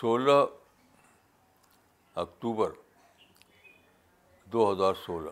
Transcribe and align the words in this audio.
سولہ 0.00 0.32
اکتوبر 2.22 2.70
دو 4.52 4.70
ہزار 4.70 4.94
سولہ 5.04 5.30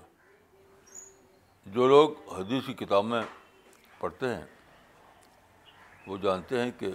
جو 1.74 1.88
لوگ 1.88 2.12
حدیثی 2.38 2.73
کتابیں 2.84 3.20
پڑھتے 3.98 4.34
ہیں 4.34 4.45
وہ 6.06 6.16
جانتے 6.23 6.60
ہیں 6.62 6.70
کہ 6.78 6.90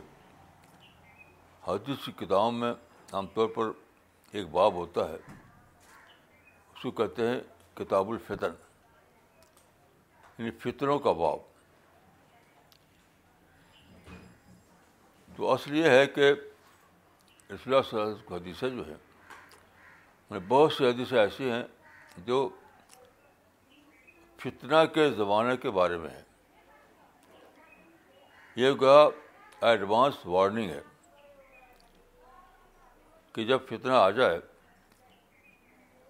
حدیثی 1.67 2.11
کتابوں 2.25 2.51
میں 2.61 2.73
عام 3.13 3.27
طور 3.35 3.49
پر 3.55 3.71
ایک 4.35 4.47
باب 4.57 4.73
ہوتا 4.81 5.07
ہے 5.09 5.15
اس 5.17 6.81
کو 6.83 6.91
کہتے 7.03 7.27
ہیں 7.29 7.39
کتاب 7.83 8.09
الفتن 8.11 8.53
یعنی 10.37 10.51
فطروں 10.63 10.99
کا 11.05 11.11
باب 11.21 11.47
تو 15.35 15.51
اصل 15.53 15.75
یہ 15.77 15.89
ہے 15.99 16.05
کہ 16.15 16.33
اصلاح 17.53 17.93
حدیثیں 18.31 18.69
جو 18.69 18.83
ہیں 18.87 18.95
یعنی 18.95 20.39
بہت 20.47 20.73
سی 20.73 20.85
حدیثیں 20.85 21.17
ایسی 21.19 21.49
ہیں 21.51 21.63
جو 22.25 22.37
فتنہ 24.43 24.83
کے 24.93 25.09
زمانے 25.13 25.55
کے 25.63 25.70
بارے 25.77 25.97
میں 26.03 26.09
ہیں 26.09 26.23
یہ 28.55 28.73
کہا 28.83 29.07
ایڈوانس 29.70 30.25
وارننگ 30.25 30.70
ہے 30.70 30.81
کہ 33.33 33.45
جب 33.45 33.65
فتنہ 33.70 33.93
آ 33.93 34.09
جائے 34.20 34.39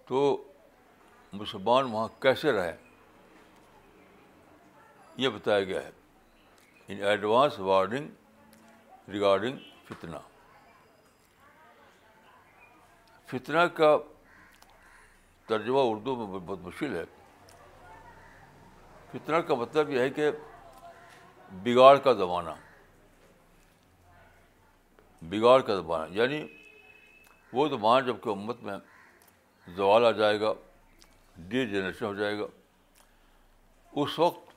تو 0.08 0.20
مسلمان 1.32 1.90
وہاں 1.92 2.08
کیسے 2.22 2.52
رہیں 2.52 2.76
یہ 5.22 5.28
بتایا 5.34 5.64
گیا 5.64 5.82
ہے 5.84 5.90
ان 6.92 7.02
ایڈوانس 7.08 7.58
وارننگ 7.68 9.08
ریگارڈنگ 9.12 9.56
فتنہ 9.88 10.16
فتنہ 13.30 13.64
کا 13.74 13.96
ترجمہ 15.48 15.80
اردو 15.88 16.14
میں 16.16 16.38
بہت 16.38 16.58
مشکل 16.62 16.94
ہے 16.96 17.02
فتنہ 19.12 19.36
کا 19.46 19.54
مطلب 19.62 19.90
یہ 19.90 20.00
ہے 20.00 20.10
کہ 20.18 20.30
بگاڑ 21.64 21.96
کا 22.06 22.12
زمانہ 22.22 22.50
بگاڑ 25.30 25.58
کا 25.68 25.76
زمانہ 25.80 26.14
یعنی 26.18 26.40
وہ 27.52 27.68
زمانہ 27.68 28.06
جب 28.06 28.16
کہ 28.22 28.28
امت 28.30 28.62
میں 28.68 28.76
زوال 29.76 30.04
آ 30.06 30.10
جائے 30.22 30.40
گا 30.40 30.52
ڈی 31.48 31.66
جنریشن 31.70 32.04
ہو 32.04 32.14
جائے 32.14 32.38
گا 32.38 32.44
اس 34.02 34.18
وقت 34.18 34.50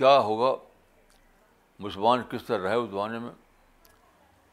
کیا 0.00 0.18
ہوگا 0.30 0.52
مسلمان 1.86 2.22
کس 2.30 2.44
طرح 2.46 2.62
رہے 2.68 2.74
اس 2.82 2.90
زمانے 2.90 3.18
میں 3.26 3.30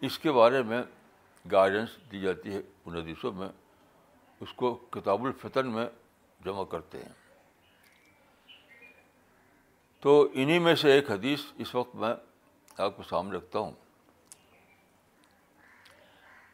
اس 0.07 0.17
کے 0.19 0.31
بارے 0.31 0.61
میں 0.71 0.81
گائیڈنس 1.51 1.89
دی 2.11 2.19
جاتی 2.21 2.53
ہے 2.55 2.61
ان 2.85 2.95
حدیثوں 2.95 3.31
میں 3.33 3.47
اس 4.45 4.53
کو 4.55 4.73
کتاب 4.91 5.25
الفتن 5.25 5.71
میں 5.73 5.85
جمع 6.45 6.63
کرتے 6.71 6.97
ہیں 7.03 7.13
تو 10.01 10.11
انہی 10.33 10.57
میں 10.65 10.75
سے 10.81 10.91
ایک 10.93 11.09
حدیث 11.11 11.41
اس 11.65 11.73
وقت 11.75 11.95
میں 12.03 12.13
آپ 12.85 12.97
کو 12.97 13.03
سامنے 13.09 13.37
رکھتا 13.37 13.59
ہوں 13.59 13.71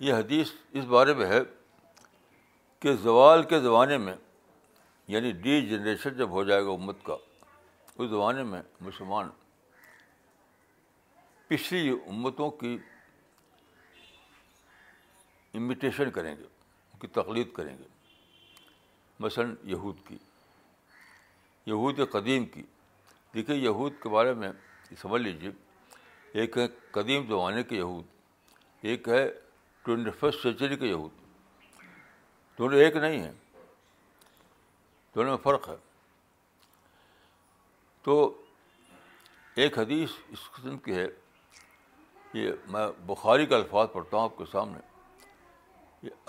یہ 0.05 0.13
حدیث 0.13 0.51
اس 0.79 0.83
بارے 0.93 1.13
میں 1.13 1.25
ہے 1.27 1.39
کہ 2.81 2.93
زوال 3.03 3.43
کے 3.49 3.59
زمانے 3.61 3.97
میں 4.05 4.15
یعنی 5.13 5.31
ڈی 5.43 5.61
جنریشن 5.69 6.13
جب 6.17 6.29
ہو 6.37 6.43
جائے 6.43 6.63
گا 6.65 6.69
امت 6.71 7.03
کا 7.05 7.15
اس 7.95 8.09
زمانے 8.09 8.43
میں 8.51 8.61
مسلمان 8.81 9.29
پچھلی 11.47 11.89
امتوں 11.89 12.49
کی 12.59 12.77
امیٹیشن 15.57 16.09
کریں 16.11 16.35
گے 16.37 16.43
ان 16.43 16.99
کی 16.99 17.07
تقلید 17.21 17.51
کریں 17.55 17.77
گے 17.77 17.87
مثلاً 19.19 19.53
یہود 19.71 19.97
کی 20.07 20.17
یہود 21.71 21.99
قدیم 22.11 22.45
کی 22.53 22.63
دیکھیے 23.33 23.55
یہود 23.57 23.93
کے 24.03 24.09
بارے 24.09 24.33
میں 24.41 24.51
سمجھ 25.01 25.21
لیجیے 25.21 25.49
ایک 26.41 26.57
ہے 26.57 26.67
قدیم 26.91 27.25
زمانے 27.27 27.63
کے 27.63 27.75
یہود 27.75 28.85
ایک 28.91 29.07
ہے 29.09 29.27
ٹوینٹی 29.83 30.11
فسٹ 30.19 30.41
سینچری 30.43 30.75
کے 30.77 30.87
یہود 30.87 32.57
دونوں 32.57 32.79
ایک 32.79 32.95
نہیں 32.97 33.19
ہیں 33.19 33.31
دونوں 35.15 35.29
میں 35.29 35.37
فرق 35.43 35.67
ہے 35.69 35.75
تو 38.03 38.15
ایک 39.63 39.77
حدیث 39.79 40.09
اس 40.31 40.49
قسم 40.53 40.77
کی 40.85 40.95
ہے 40.97 41.05
یہ 42.33 42.51
میں 42.71 42.85
بخاری 43.05 43.45
کے 43.45 43.55
الفاظ 43.55 43.87
پڑھتا 43.93 44.17
ہوں 44.17 44.23
آپ 44.23 44.37
کے 44.37 44.43
سامنے 44.51 44.79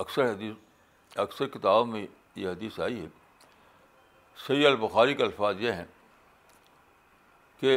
اکثر 0.04 0.32
حدیث 0.32 1.16
اکثر 1.24 1.46
کتابوں 1.54 1.86
میں 1.92 2.06
یہ 2.36 2.48
حدیث 2.48 2.78
آئی 2.80 3.00
ہے 3.00 3.06
صحیح 4.46 4.66
البخاری 4.66 5.14
کے 5.14 5.22
الفاظ 5.24 5.60
یہ 5.62 5.72
ہیں 5.72 5.84
کہ 7.60 7.76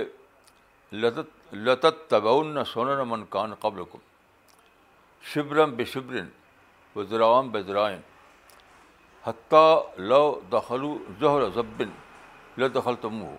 لطت 0.94 1.54
لطت 1.56 2.10
تگون 2.10 2.64
سونن 2.74 3.08
من 3.10 3.24
کان 3.30 3.54
قبل 3.60 3.84
کو 3.92 3.98
شبرم 5.34 5.72
بے 5.76 5.86
شبرن 5.94 6.30
و 7.00 7.42
بے 7.52 7.62
ذرائن 7.68 8.00
حتیٰ 9.24 9.78
لو 9.98 10.22
دخلو 10.52 10.96
ظہر 11.20 11.50
ضبن 11.56 11.90
لخل 12.62 12.96
تم 13.02 13.22
ہو 13.22 13.36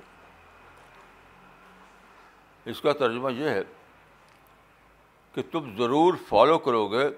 اس 2.71 2.81
کا 2.81 2.93
ترجمہ 3.03 3.33
یہ 3.33 3.49
ہے 3.49 3.63
کہ 5.35 5.43
تم 5.53 5.77
ضرور 5.79 6.15
فالو 6.29 6.59
کرو 6.67 6.87
گے 6.93 7.09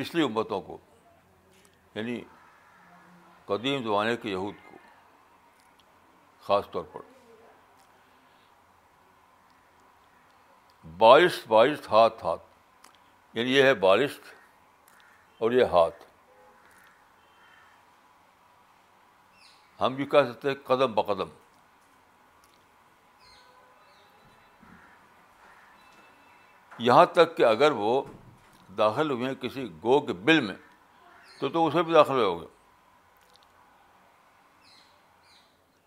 پچھلی 0.00 0.22
امتوں 0.24 0.60
کو 0.66 0.76
یعنی 1.94 2.20
قدیم 3.46 3.82
زمانے 3.84 4.16
کے 4.22 4.28
یہود 4.30 4.54
کو 4.68 4.76
خاص 6.46 6.70
طور 6.72 6.84
پر 6.92 7.00
بارش 10.98 11.40
بارش 11.48 11.88
ہاتھ 11.90 12.24
ہاتھ 12.24 12.86
یعنی 13.34 13.52
یہ 13.56 13.62
ہے 13.62 13.74
بارش 13.82 14.18
اور 15.42 15.52
یہ 15.58 15.74
ہاتھ 15.76 16.04
ہم 19.80 19.94
بھی 19.94 20.06
کہہ 20.14 20.30
سکتے 20.32 20.48
ہیں 20.48 20.54
قدم 20.68 20.94
بقدم 20.94 21.34
یہاں 26.88 27.04
تک 27.18 27.36
کہ 27.36 27.44
اگر 27.52 27.70
وہ 27.84 28.02
داخل 28.80 29.10
ہوئے 29.10 29.26
ہیں 29.28 29.34
کسی 29.44 29.66
گو 29.82 29.98
کے 30.06 30.12
بل 30.28 30.40
میں 30.46 30.54
تو 31.40 31.48
تو 31.56 31.66
اسے 31.66 31.82
بھی 31.88 31.92
داخل 31.92 32.22
ہو 32.22 32.32
گے 32.40 32.46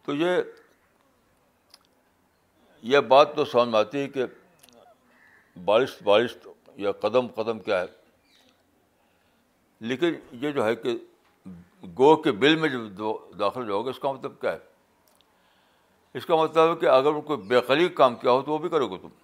تو 0.06 0.14
یہ 0.22 0.42
یہ 2.94 3.00
بات 3.13 3.36
تو 3.36 3.45
سمجھ 3.54 3.69
میں 3.69 3.80
آتی 3.80 4.00
ہے 4.01 4.07
کہ 4.16 4.25
بارش 5.69 5.92
بارش 6.10 6.36
یا 6.86 6.92
قدم 7.06 7.28
قدم 7.36 7.60
کیا 7.68 7.80
ہے 7.81 7.92
لیکن 9.92 10.16
یہ 10.46 10.51
جو 10.57 10.66
ہے 10.68 10.75
کہ 10.86 10.96
گو 12.00 12.16
کے 12.28 12.31
بل 12.42 12.56
میں 12.63 12.69
جب 12.74 13.01
داخل 13.39 13.69
گے 13.69 13.80
اس 13.96 14.00
کا 14.06 14.12
مطلب 14.18 14.39
کیا 14.42 14.51
ہے 14.57 16.18
اس 16.19 16.25
کا 16.31 16.36
مطلب 16.42 16.72
ہے 16.72 16.75
کہ 16.84 16.89
اگر 16.96 17.19
کوئی 17.30 17.39
بے 17.51 17.62
قریب 17.72 17.94
کام 17.96 18.16
کیا 18.24 18.31
ہو 18.36 18.42
تو 18.48 18.51
وہ 18.54 18.57
بھی 18.66 18.69
کرو 18.75 18.88
گے 18.94 18.98
تم 19.01 19.16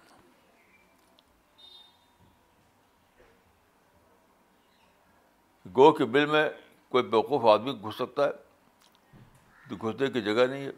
گو 5.76 5.90
کے 5.92 6.04
بل 6.14 6.26
میں 6.26 6.48
کوئی 6.90 7.04
بیوقوف 7.08 7.44
آدمی 7.52 7.72
گھس 7.82 7.94
سکتا 7.96 8.24
ہے 8.26 9.68
تو 9.68 9.76
گھسنے 9.86 10.10
کی 10.10 10.20
جگہ 10.22 10.46
نہیں 10.50 10.66
ہے 10.66 10.70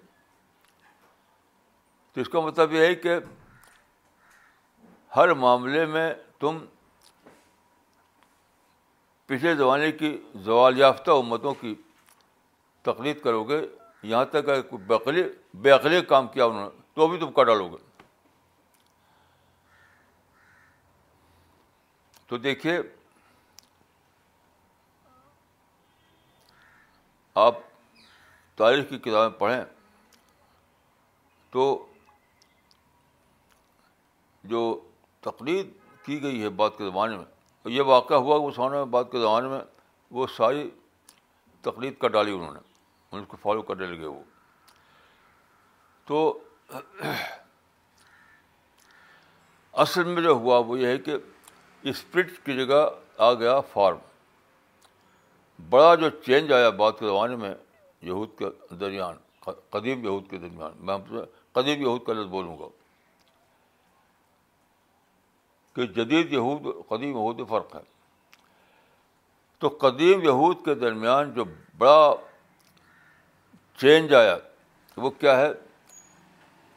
تو 2.12 2.21
اس 2.21 2.29
کا 2.29 2.41
مطلب 2.47 2.73
یہ 2.73 2.85
ہے 2.87 2.94
کہ 3.05 3.15
ہر 5.17 5.33
معاملے 5.44 5.85
میں 5.94 6.12
تم 6.41 6.59
پچھلے 9.27 9.55
زمانے 9.55 9.91
کی 10.03 10.17
زوال 10.44 10.79
یافتہ 10.79 11.11
امتوں 11.21 11.55
کی 11.61 11.75
تقلید 12.88 13.21
کرو 13.23 13.43
گے 13.49 13.61
یہاں 14.11 14.25
تک 14.31 14.73
بقلی 14.87 15.23
بے 15.62 15.71
عقلی 15.71 16.00
کام 16.09 16.27
کیا 16.29 16.45
انہوں 16.45 16.65
نے 16.69 16.81
تو 16.95 17.06
بھی 17.09 17.19
تم 17.21 17.31
کا 17.33 17.43
ڈالو 17.50 17.69
گے 17.73 17.77
تو 22.29 22.37
دیکھیے 22.47 22.79
آپ 27.40 27.58
تاریخ 28.56 28.88
کی 28.88 28.99
کتابیں 29.08 29.38
پڑھیں 29.38 29.62
تو 31.50 31.62
جو 34.50 34.61
تقلید 35.25 35.70
کی 36.05 36.23
گئی 36.23 36.43
ہے 36.43 36.49
بعد 36.61 36.70
کے 36.79 36.84
زمانے 36.90 37.17
میں 37.17 37.25
اور 37.62 37.70
یہ 37.70 37.82
واقعہ 37.87 38.17
ہوا 38.17 38.38
کہ 38.38 38.44
مسلمانوں 38.46 38.84
میں 38.84 38.93
بعد 38.93 39.05
کے 39.12 39.20
زمانے 39.20 39.49
میں 39.49 39.61
وہ 40.19 40.26
ساری 40.37 40.69
تقلید 41.62 41.99
کر 42.00 42.08
ڈالی 42.17 42.32
انہوں 42.34 42.52
نے 42.55 42.61
ان 43.17 43.25
کو 43.29 43.37
فالو 43.43 43.62
کرنے 43.70 43.87
لگے 43.87 44.06
وہ 44.06 44.20
تو 46.06 46.38
اصل 49.85 50.05
میں 50.05 50.23
جو 50.23 50.31
ہوا 50.32 50.58
وہ 50.67 50.78
یہ 50.78 50.87
ہے 50.87 50.99
کہ 51.08 51.17
اسپرٹ 51.93 52.38
کی 52.46 52.56
جگہ 52.56 52.88
آ 53.28 53.32
گیا 53.35 53.61
فارم 53.73 54.11
بڑا 55.70 55.94
جو 56.00 56.09
چینج 56.26 56.53
آیا 56.53 56.70
بعد 56.81 56.93
کے 56.99 57.06
زمانے 57.06 57.37
میں 57.37 57.55
یہود 58.03 58.31
کے 58.38 58.75
درمیان 58.81 59.17
قدیم 59.73 60.05
یہود 60.05 60.29
کے 60.31 60.38
درمیان 60.38 60.70
میں 60.87 61.23
قدیم 61.53 61.81
یہود 61.82 62.05
کا 62.06 62.12
لفظ 62.12 62.29
بولوں 62.31 62.59
گا 62.59 62.67
کہ 65.75 65.87
جدید 66.00 66.32
یہود 66.32 66.67
قدیم 66.88 67.11
یہود 67.17 67.41
فرق 67.49 67.75
ہے 67.76 67.81
تو 69.61 69.69
قدیم 69.81 70.23
یہود 70.25 70.64
کے 70.64 70.75
درمیان 70.75 71.32
جو 71.35 71.44
بڑا 71.79 72.14
چینج 73.81 74.14
آیا 74.14 74.37
وہ 75.03 75.11
کیا 75.19 75.37
ہے 75.41 75.49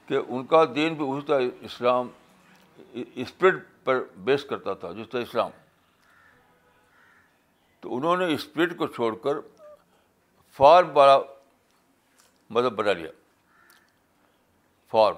کہ 0.08 0.18
ان 0.28 0.46
کا 0.48 0.64
دین 0.76 0.94
بھی 0.96 1.06
اسی 1.12 1.26
طرح 1.28 1.42
اسلام 1.70 2.08
اسپرٹ 3.04 3.62
پر 3.84 4.02
بیس 4.26 4.44
کرتا 4.50 4.74
تھا 4.84 4.92
جس 4.98 5.10
طرح 5.10 5.22
اسلام 5.22 5.50
تو 7.86 7.96
انہوں 7.96 8.18
نے 8.18 8.26
اسپرٹ 8.34 8.76
کو 8.78 8.86
چھوڑ 8.94 9.14
کر 9.24 9.40
فارم 10.58 10.88
بڑا 10.94 11.18
مذہب 12.56 12.74
بنا 12.76 12.92
لیا 13.00 13.10
فارم 14.92 15.16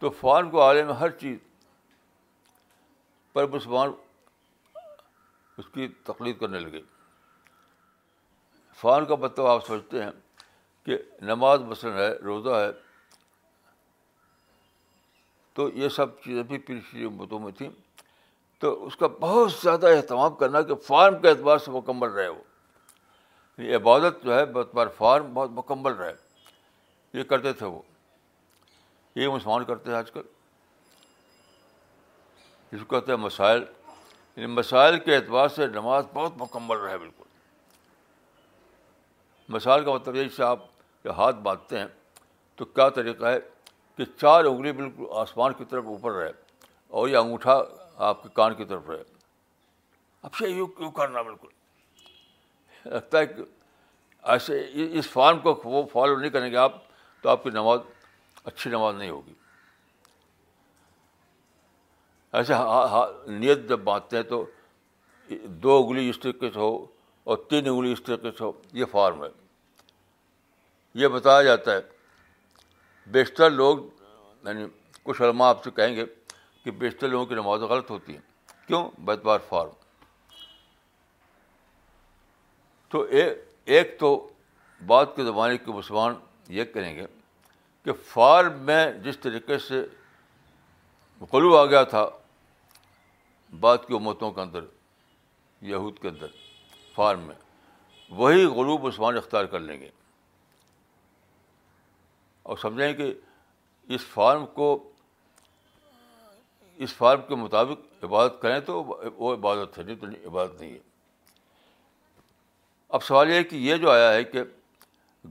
تو 0.00 0.10
فارم 0.20 0.48
کو 0.50 0.60
آنے 0.62 0.82
میں 0.90 0.94
ہر 1.00 1.10
چیز 1.22 1.36
پر 3.32 3.46
مسلمان 3.56 3.90
اس 5.58 5.66
کی 5.74 5.88
تقلید 6.04 6.38
کرنے 6.40 6.58
لگے 6.60 6.80
فارم 8.80 9.06
کا 9.06 9.16
مطلب 9.26 9.46
آپ 9.46 9.66
سوچتے 9.66 10.02
ہیں 10.02 10.10
کہ 10.86 10.98
نماز 11.32 11.62
مثلاً 11.74 11.98
ہے 11.98 12.10
روزہ 12.30 12.54
ہے 12.60 12.70
تو 15.54 15.68
یہ 15.82 15.88
سب 16.00 16.18
چیزیں 16.24 16.42
بھی 16.52 16.58
پچھلی 16.72 17.08
متوں 17.18 17.40
میں 17.40 17.52
تھیں 17.58 17.68
تو 18.60 18.72
اس 18.86 18.96
کا 18.96 19.06
بہت 19.20 19.50
زیادہ 19.62 19.88
اہتمام 19.96 20.34
کرنا 20.34 20.60
کہ 20.70 20.74
فارم 20.86 21.18
کے 21.22 21.28
اعتبار 21.28 21.58
سے 21.64 21.70
مکمل 21.70 22.08
رہے 22.12 22.28
وہ 22.28 22.42
یہ 23.62 23.76
عبادت 23.76 24.22
جو 24.24 24.34
ہے 24.36 24.44
بطبار 24.54 24.86
فارم 24.96 25.32
بہت 25.34 25.50
مکمل 25.54 25.92
رہے 25.92 26.12
یہ 27.18 27.22
کرتے 27.32 27.52
تھے 27.58 27.66
وہ 27.66 27.80
یہ 29.14 29.28
مسلمان 29.28 29.64
کرتے 29.64 29.90
ہیں 29.90 29.96
آج 29.98 30.10
کل 30.12 30.22
کو 32.78 32.84
کہتے 32.94 33.12
ہیں 33.12 33.18
مسائل 33.18 33.62
یعنی 34.36 34.46
مسائل 34.52 34.98
کے 35.04 35.14
اعتبار 35.16 35.48
سے 35.54 35.66
نماز 35.74 36.04
بہت 36.12 36.32
مکمل 36.38 36.76
رہے 36.78 36.98
بالکل 36.98 37.24
مسائل 39.54 39.84
کا 39.84 39.92
مطلب 39.94 40.16
یہ 40.16 40.40
آپ 40.46 40.58
ہاتھ 41.16 41.36
باندھتے 41.42 41.78
ہیں 41.78 41.86
تو 42.56 42.64
کیا 42.64 42.88
طریقہ 42.96 43.24
ہے 43.26 43.38
کہ 43.96 44.04
چار 44.20 44.44
انگلی 44.44 44.72
بالکل 44.80 45.04
آسمان 45.20 45.52
کی 45.58 45.64
طرف 45.70 45.84
اوپر 45.86 46.12
رہے 46.12 46.30
اور 46.98 47.08
یہ 47.08 47.16
انگوٹھا 47.16 47.56
آپ 48.06 48.22
کے 48.22 48.28
کان 48.34 48.54
کی 48.54 48.64
طرف 48.64 48.88
رہے 48.90 49.02
اب 50.28 50.34
سے 50.38 50.48
یوں 50.48 50.66
کیوں 50.76 50.90
کرنا 50.98 51.22
بالکل 51.22 51.48
لگتا 52.92 53.18
ہے 53.18 53.26
کہ 53.26 53.42
ایسے 54.34 54.60
اس 54.98 55.08
فارم 55.10 55.38
کو 55.40 55.60
وہ 55.64 55.82
فالو 55.92 56.18
نہیں 56.18 56.30
کریں 56.30 56.50
گے 56.50 56.56
آپ 56.56 56.74
تو 57.22 57.28
آپ 57.28 57.42
کی 57.44 57.50
نماز 57.50 57.80
اچھی 58.44 58.70
نماز 58.70 58.94
نہیں 58.96 59.10
ہوگی 59.10 59.34
ایسے 62.38 62.54
نیت 63.38 63.68
جب 63.68 63.78
باندھتے 63.84 64.16
ہیں 64.16 64.24
تو 64.28 64.44
دو 65.62 65.76
انگلی 65.82 66.08
اس 66.10 66.18
طریقے 66.20 66.50
سے 66.54 66.58
ہو 66.58 66.76
اور 67.30 67.36
تین 67.50 67.68
انگلی 67.68 67.92
اس 67.92 68.02
طریقے 68.06 68.30
سے 68.38 68.44
ہو 68.44 68.52
یہ 68.80 68.84
فارم 68.90 69.22
ہے 69.24 69.28
یہ 71.02 71.08
بتایا 71.16 71.42
جاتا 71.42 71.74
ہے 71.74 71.80
بیشتر 73.12 73.50
لوگ 73.50 73.78
یعنی 74.46 74.64
کچھ 75.02 75.22
علماء 75.22 75.48
آپ 75.48 75.64
سے 75.64 75.70
کہیں 75.76 75.94
گے 75.96 76.04
کہ 76.68 76.72
بیشتر 76.80 77.08
لوگوں 77.08 77.26
کی 77.26 77.34
نماز 77.34 77.60
غلط 77.68 77.90
ہوتی 77.90 78.12
ہیں 78.14 78.20
کیوں 78.66 78.80
بیتوار 79.06 79.38
فارم 79.48 79.70
تو 82.92 83.00
ایک 83.08 83.94
تو 84.00 84.10
بعد 84.86 85.06
کے 85.16 85.24
زمانے 85.24 85.56
کے 85.58 85.72
مسلمان 85.72 86.14
یہ 86.56 86.64
کہیں 86.74 86.94
گے 86.96 87.06
کہ 87.84 87.92
فارم 88.08 88.58
میں 88.66 88.82
جس 89.04 89.18
طریقے 89.22 89.58
سے 89.68 89.82
غلو 91.32 91.56
آ 91.56 91.64
گیا 91.66 91.82
تھا 91.94 92.04
بعد 93.60 93.78
کی 93.86 93.94
امتوں 94.00 94.30
کے 94.32 94.40
اندر 94.40 94.64
یہود 95.72 95.98
کے 96.02 96.08
اندر 96.08 96.36
فارم 96.94 97.22
میں 97.28 97.34
وہی 98.18 98.44
غلوب 98.58 98.86
مسلمان 98.86 99.16
اختیار 99.22 99.44
کر 99.56 99.60
لیں 99.70 99.80
گے 99.80 99.90
اور 102.48 102.56
سمجھیں 102.66 102.92
کہ 103.00 103.12
اس 103.94 104.06
فارم 104.14 104.46
کو 104.60 104.68
اس 106.84 106.92
فارم 106.94 107.20
کے 107.28 107.34
مطابق 107.34 108.04
عبادت 108.04 108.32
کریں 108.42 108.58
تو 108.66 108.82
وہ 108.84 109.32
عبادت 109.34 109.78
ہے 109.78 109.82
نہیں 109.82 109.96
تو 110.00 110.06
نہیں 110.06 110.26
عبادت 110.26 110.60
نہیں 110.60 110.72
ہے 110.72 110.78
اب 112.96 113.02
سوال 113.04 113.30
یہ 113.30 113.34
ہے 113.34 113.44
کہ 113.44 113.56
یہ 113.62 113.76
جو 113.76 113.90
آیا 113.90 114.12
ہے 114.12 114.22
کہ 114.24 114.42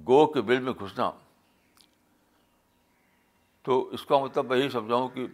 گو 0.07 0.25
کے 0.33 0.41
بل 0.49 0.59
میں 0.61 0.73
گھسنا 0.79 1.09
تو 3.65 3.79
اس 3.97 4.05
کا 4.05 4.17
مطلب 4.23 4.45
میں 4.49 4.57
یہی 4.57 4.69
سمجھاؤں 4.69 5.07
کہ 5.13 5.25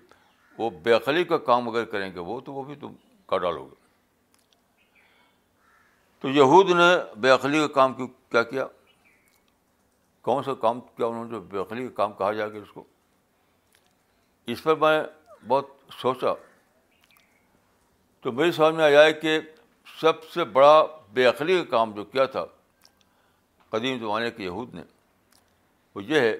وہ 0.57 0.69
عقلی 0.95 1.23
کا 1.31 1.37
کام 1.49 1.69
اگر 1.69 1.85
کریں 1.93 2.11
گے 2.13 2.19
وہ 2.27 2.39
تو 2.45 2.53
وہ 2.53 2.63
بھی 2.63 2.75
تم 2.81 2.93
کا 3.27 3.37
ڈالو 3.45 3.65
گے 3.65 3.81
تو 6.19 6.29
یہود 6.29 6.69
نے 7.21 7.29
عقلی 7.31 7.59
کا 7.59 7.67
کام 7.79 7.93
کیوں 7.93 8.07
کیا 8.31 8.43
کیا 8.53 8.65
کون 10.29 10.43
سا 10.43 10.53
کام 10.61 10.79
کیا 10.95 11.05
انہوں 11.05 11.25
نے 11.31 11.39
جو 11.51 11.61
عقلی 11.61 11.87
کا 11.87 11.93
کام 11.95 12.13
کہا 12.17 12.31
جائے 12.33 12.51
گا 12.53 12.57
اس 12.59 12.71
کو 12.73 12.83
اس 14.53 14.63
پر 14.63 14.75
میں 14.75 14.99
بہت 15.47 15.82
سوچا 16.01 16.33
تو 18.21 18.31
سمجھ 18.31 18.53
سامنے 18.55 18.83
آیا 18.83 19.03
ہے 19.03 19.13
کہ 19.23 19.39
سب 20.01 20.23
سے 20.33 20.43
بڑا 20.57 20.73
بے 21.13 21.25
عقلی 21.25 21.57
کا 21.57 21.63
کام 21.77 21.91
جو 21.95 22.03
کیا 22.13 22.25
تھا 22.35 22.45
قدیم 23.69 23.97
زمانے 23.99 24.31
کے 24.31 24.43
یہود 24.43 24.73
نے 24.75 24.81
وہ 25.95 26.03
یہ 26.03 26.19
ہے 26.19 26.33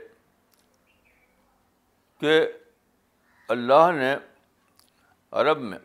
کہ 2.19 2.41
اللہ 3.55 3.91
نے 3.95 4.15
عرب 5.41 5.61
میں 5.71 5.77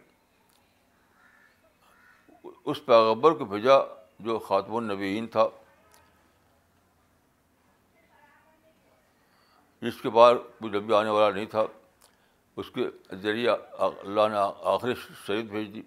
اس 2.72 2.84
پیغبر 2.84 3.32
کو 3.38 3.44
بھیجا 3.52 3.78
جو 4.26 4.38
خاتم 4.48 4.74
النبیین 4.76 5.26
تھا 5.36 5.46
جس 9.82 10.00
کے 10.02 10.10
بعد 10.10 10.34
کوئی 10.58 10.72
نبی 10.78 10.94
آنے 10.94 11.10
والا 11.10 11.30
نہیں 11.34 11.46
تھا 11.50 11.64
اس 12.60 12.70
کے 12.74 12.84
ذریعہ 13.22 13.54
اللہ 13.86 14.26
نے 14.30 14.36
آخری 14.70 14.94
شہید 15.26 15.50
بھیج 15.50 15.72
دی 15.74 15.80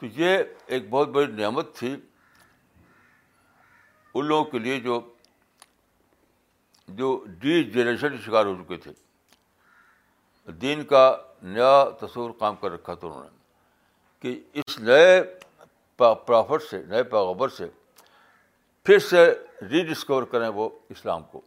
تو 0.00 0.06
یہ 0.20 0.38
ایک 0.76 0.88
بہت 0.90 1.08
بڑی 1.16 1.26
نعمت 1.40 1.74
تھی 1.78 1.94
ان 4.14 4.24
لوگوں 4.26 4.44
کے 4.50 4.58
لیے 4.58 4.78
جو 4.86 5.00
جو 7.02 7.10
ڈی 7.40 7.62
جنریشن 7.74 8.16
کے 8.16 8.22
شکار 8.26 8.46
ہو 8.46 8.54
چکے 8.62 8.76
تھے 8.86 8.92
دین 10.62 10.84
کا 10.94 11.02
نیا 11.42 11.72
تصور 12.00 12.30
کام 12.38 12.56
کر 12.60 12.72
رکھا 12.72 12.94
تھا 12.94 13.06
انہوں 13.08 13.22
نے 13.24 13.30
کہ 14.20 14.60
اس 14.64 14.78
نئے 14.78 15.22
پرافٹ 16.26 16.62
سے 16.70 16.82
نئے 16.88 17.02
پیغبر 17.16 17.48
سے 17.58 17.68
پھر 18.84 18.98
سے 19.10 19.24
ری 19.70 19.84
ڈسکور 19.92 20.22
کریں 20.32 20.48
وہ 20.60 20.68
اسلام 20.96 21.22
کو 21.32 21.40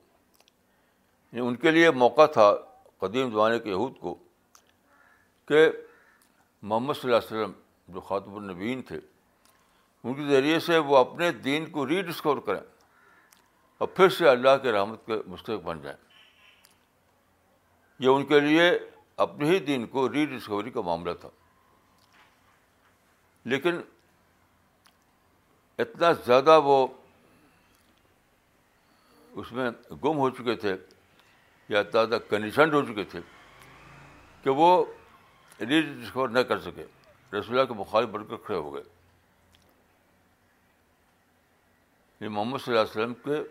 یعنی 1.32 1.48
ان 1.48 1.56
کے 1.65 1.72
لیے 1.72 1.89
موقع 2.04 2.25
تھا 2.38 2.50
قدیم 3.05 3.29
زمانے 3.31 3.59
کے 3.59 3.69
یہود 3.69 3.97
کو 4.01 4.13
کہ 5.47 5.67
محمد 6.69 6.93
صلی 7.01 7.12
اللہ 7.13 7.17
علیہ 7.21 7.35
وسلم 7.38 7.51
جو 7.93 8.01
خاتم 8.09 8.35
النبین 8.35 8.81
تھے 8.91 9.00
ان 10.05 10.13
کے 10.15 10.25
ذریعے 10.29 10.59
سے 10.69 10.77
وہ 10.89 10.97
اپنے 10.97 11.31
دین 11.47 11.69
کو 11.75 11.88
ری 11.88 12.01
ڈسکور 12.09 12.38
کریں 12.47 12.62
اور 13.83 13.88
پھر 13.95 14.09
سے 14.17 14.27
اللہ 14.29 14.57
کے 14.62 14.71
رحمت 14.71 15.05
کے 15.05 15.15
مستحق 15.35 15.63
بن 15.63 15.81
جائیں 15.81 15.97
یہ 18.05 18.09
ان 18.13 18.25
کے 18.31 18.39
لیے 18.39 18.67
اپنے 19.25 19.50
ہی 19.50 19.59
دین 19.69 19.85
کو 19.95 20.09
ری 20.12 20.25
ڈسکوری 20.35 20.69
کا 20.77 20.81
معاملہ 20.88 21.13
تھا 21.19 21.29
لیکن 23.53 23.79
اتنا 25.83 26.12
زیادہ 26.25 26.59
وہ 26.69 26.75
اس 29.41 29.51
میں 29.59 29.69
گم 30.03 30.17
ہو 30.24 30.29
چکے 30.39 30.55
تھے 30.65 30.75
یا 31.69 31.81
زیادہ 31.91 32.17
کنڈیشنڈ 32.29 32.74
ہو 32.74 32.81
چکے 32.86 33.03
تھے 33.12 33.19
کہ 34.43 34.50
وہ 34.60 34.67
ریڈسکور 35.60 36.29
نہ 36.29 36.39
کر 36.50 36.60
سکے 36.62 36.84
رسول 37.38 37.65
کے 37.67 37.74
مخالف 37.74 38.10
بن 38.10 38.25
کر 38.25 38.38
کھڑے 38.45 38.57
ہو 38.57 38.74
گئے 38.74 38.84
یہ 42.22 42.27
محمد 42.29 42.60
صلی 42.65 42.77
اللہ 42.77 42.89
علیہ 42.91 43.03
وسلم 43.03 43.13
کے 43.24 43.41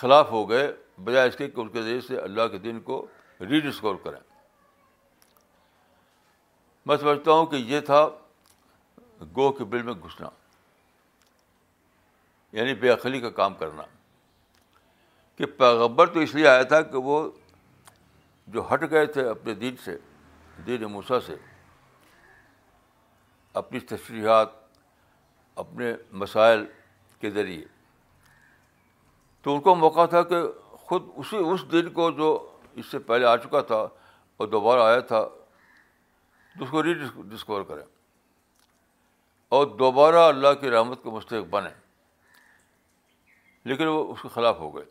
خلاف 0.00 0.30
ہو 0.30 0.48
گئے 0.50 0.70
بجائے 1.04 1.28
اس 1.28 1.36
کے 1.36 1.48
کہ 1.50 1.60
ان 1.60 1.68
کے 1.68 1.82
ذریعے 1.82 2.00
سے 2.06 2.18
اللہ 2.18 2.46
کے 2.52 2.58
دین 2.66 2.80
کو 2.90 3.04
ری 3.50 3.60
ڈسکور 3.60 3.94
کریں 4.04 4.20
میں 6.86 6.96
سمجھتا 7.00 7.32
ہوں 7.32 7.46
کہ 7.46 7.56
یہ 7.56 7.80
تھا 7.88 8.06
گو 9.36 9.50
کے 9.58 9.64
بل 9.72 9.82
میں 9.82 9.94
گھسنا 10.04 10.28
یعنی 12.56 12.74
بے 12.80 12.88
عقلی 12.90 13.20
کا 13.20 13.30
کام 13.40 13.54
کرنا 13.54 13.82
کہ 15.36 15.46
پیغبر 15.58 16.06
تو 16.14 16.20
اس 16.20 16.34
لیے 16.34 16.46
آیا 16.48 16.62
تھا 16.72 16.80
کہ 16.90 16.98
وہ 17.08 17.20
جو 18.54 18.64
ہٹ 18.72 18.90
گئے 18.90 19.06
تھے 19.16 19.28
اپنے 19.28 19.54
دین 19.62 19.76
سے 19.84 19.96
دین 20.66 20.84
موسا 20.92 21.20
سے 21.26 21.34
اپنی 23.60 23.78
تشریحات 23.92 24.48
اپنے 25.62 25.92
مسائل 26.22 26.64
کے 27.20 27.30
ذریعے 27.30 27.64
تو 29.42 29.54
ان 29.54 29.60
کو 29.60 29.74
موقع 29.74 30.04
تھا 30.10 30.22
کہ 30.32 30.40
خود 30.86 31.08
اسی 31.18 31.36
اس 31.52 31.60
دن 31.72 31.90
کو 31.92 32.10
جو 32.18 32.28
اس 32.80 32.86
سے 32.90 32.98
پہلے 33.10 33.26
آ 33.26 33.36
چکا 33.36 33.60
تھا 33.70 33.76
اور 34.36 34.48
دوبارہ 34.48 34.80
آیا 34.88 35.00
تھا 35.08 35.22
تو 36.58 36.64
اس 36.64 36.70
کو 36.70 36.82
ری 36.82 36.94
ڈسکور 37.28 37.62
کریں 37.68 37.82
اور 39.56 39.66
دوبارہ 39.78 40.26
اللہ 40.28 40.54
کی 40.60 40.70
رحمت 40.70 41.02
کے 41.02 41.10
مستحق 41.10 41.46
بنیں 41.50 41.70
لیکن 43.70 43.86
وہ 43.86 44.04
اس 44.12 44.22
کے 44.22 44.28
خلاف 44.34 44.58
ہو 44.58 44.74
گئے 44.76 44.84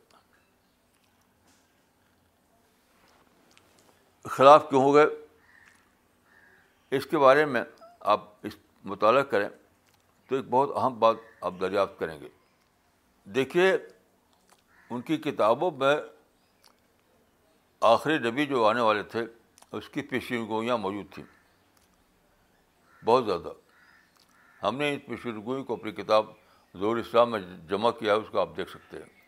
خلاف 4.30 4.68
کیوں 4.70 4.82
ہو 4.84 4.94
گئے 4.96 5.06
اس 6.98 7.06
کے 7.12 7.18
بارے 7.18 7.46
میں 7.46 7.62
آپ 8.14 8.24
اس 8.46 8.56
مطالعہ 8.90 9.24
کریں 9.32 9.48
تو 10.30 10.36
ایک 10.36 10.46
بہت 10.50 10.72
اہم 10.78 10.98
بات 11.00 11.16
آپ 11.48 11.54
دریافت 11.62 11.98
کریں 12.00 12.20
گے 12.22 12.28
دیکھیے 13.36 13.74
ان 14.90 15.02
کی 15.10 15.18
کتابوں 15.30 15.70
میں 15.80 15.96
آخری 17.92 18.18
نبی 18.30 18.46
جو 18.46 18.66
آنے 18.68 18.82
والے 18.82 19.04
تھے 19.12 19.26
اس 19.78 19.88
کی 19.90 20.02
پیشین 20.10 20.48
گوئیاں 20.48 20.78
موجود 20.78 21.14
تھیں 21.14 21.24
بہت 23.06 23.26
زیادہ 23.26 23.54
ہم 24.64 24.76
نے 24.78 24.94
اس 24.94 25.02
پیشین 25.08 25.42
گوئی 25.46 25.64
کو 25.64 25.74
اپنی 25.74 25.92
کتاب 26.02 26.26
زور 26.80 26.98
اسلام 26.98 27.32
میں 27.32 27.40
جمع 27.70 27.92
کیا 28.00 28.14
ہے 28.14 28.20
اس 28.20 28.30
کو 28.32 28.40
آپ 28.40 28.50
دیکھ 28.58 28.70
سکتے 28.72 28.98
ہیں 28.98 29.20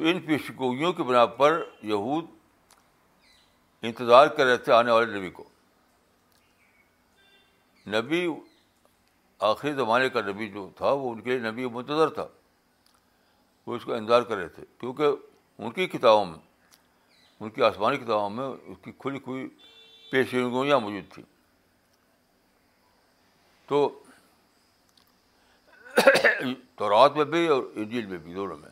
تو 0.00 0.06
ان 0.08 0.16
پیشگوئیوں 0.26 0.90
کی 0.98 1.02
بنا 1.02 1.24
پر 1.38 1.52
یہود 1.88 2.26
انتظار 3.88 4.26
کر 4.36 4.44
رہے 4.46 4.56
تھے 4.64 4.70
آنے 4.72 4.90
والے 4.90 5.16
نبی 5.18 5.30
کو 5.30 5.44
نبی 7.94 8.20
آخری 9.48 9.72
زمانے 9.80 10.06
کا 10.14 10.20
نبی 10.28 10.46
جو 10.54 10.62
تھا 10.76 10.90
وہ 11.02 11.06
ان 11.12 11.18
کے 11.22 11.28
لیے 11.38 11.42
نبی 11.50 11.62
منتظر 11.72 12.08
تھا 12.18 12.26
وہ 13.66 13.72
اس 13.76 13.84
کا 13.84 13.92
انتظار 13.96 14.22
کر 14.30 14.36
رہے 14.36 14.48
تھے 14.54 14.64
کیونکہ 14.80 15.06
ان 15.62 15.70
کی 15.72 15.86
کتابوں 15.98 16.24
میں 16.26 16.38
ان 17.42 17.50
کی 17.50 17.62
آسمانی 17.70 17.96
کتابوں 18.04 18.30
میں 18.38 18.48
اس 18.72 18.78
کی 18.84 18.90
کھلی 18.98 19.18
کھلی 19.28 19.44
پیشگوئیاں 20.12 20.80
موجود 20.80 21.06
تھیں 21.14 21.24
تو 23.68 23.74
رات 26.96 27.10
میں 27.16 27.24
بھی 27.36 27.46
اور 27.56 27.62
انجیل 27.74 28.06
میں 28.06 28.18
بھی 28.28 28.32
دونوں 28.34 28.56
میں 28.58 28.70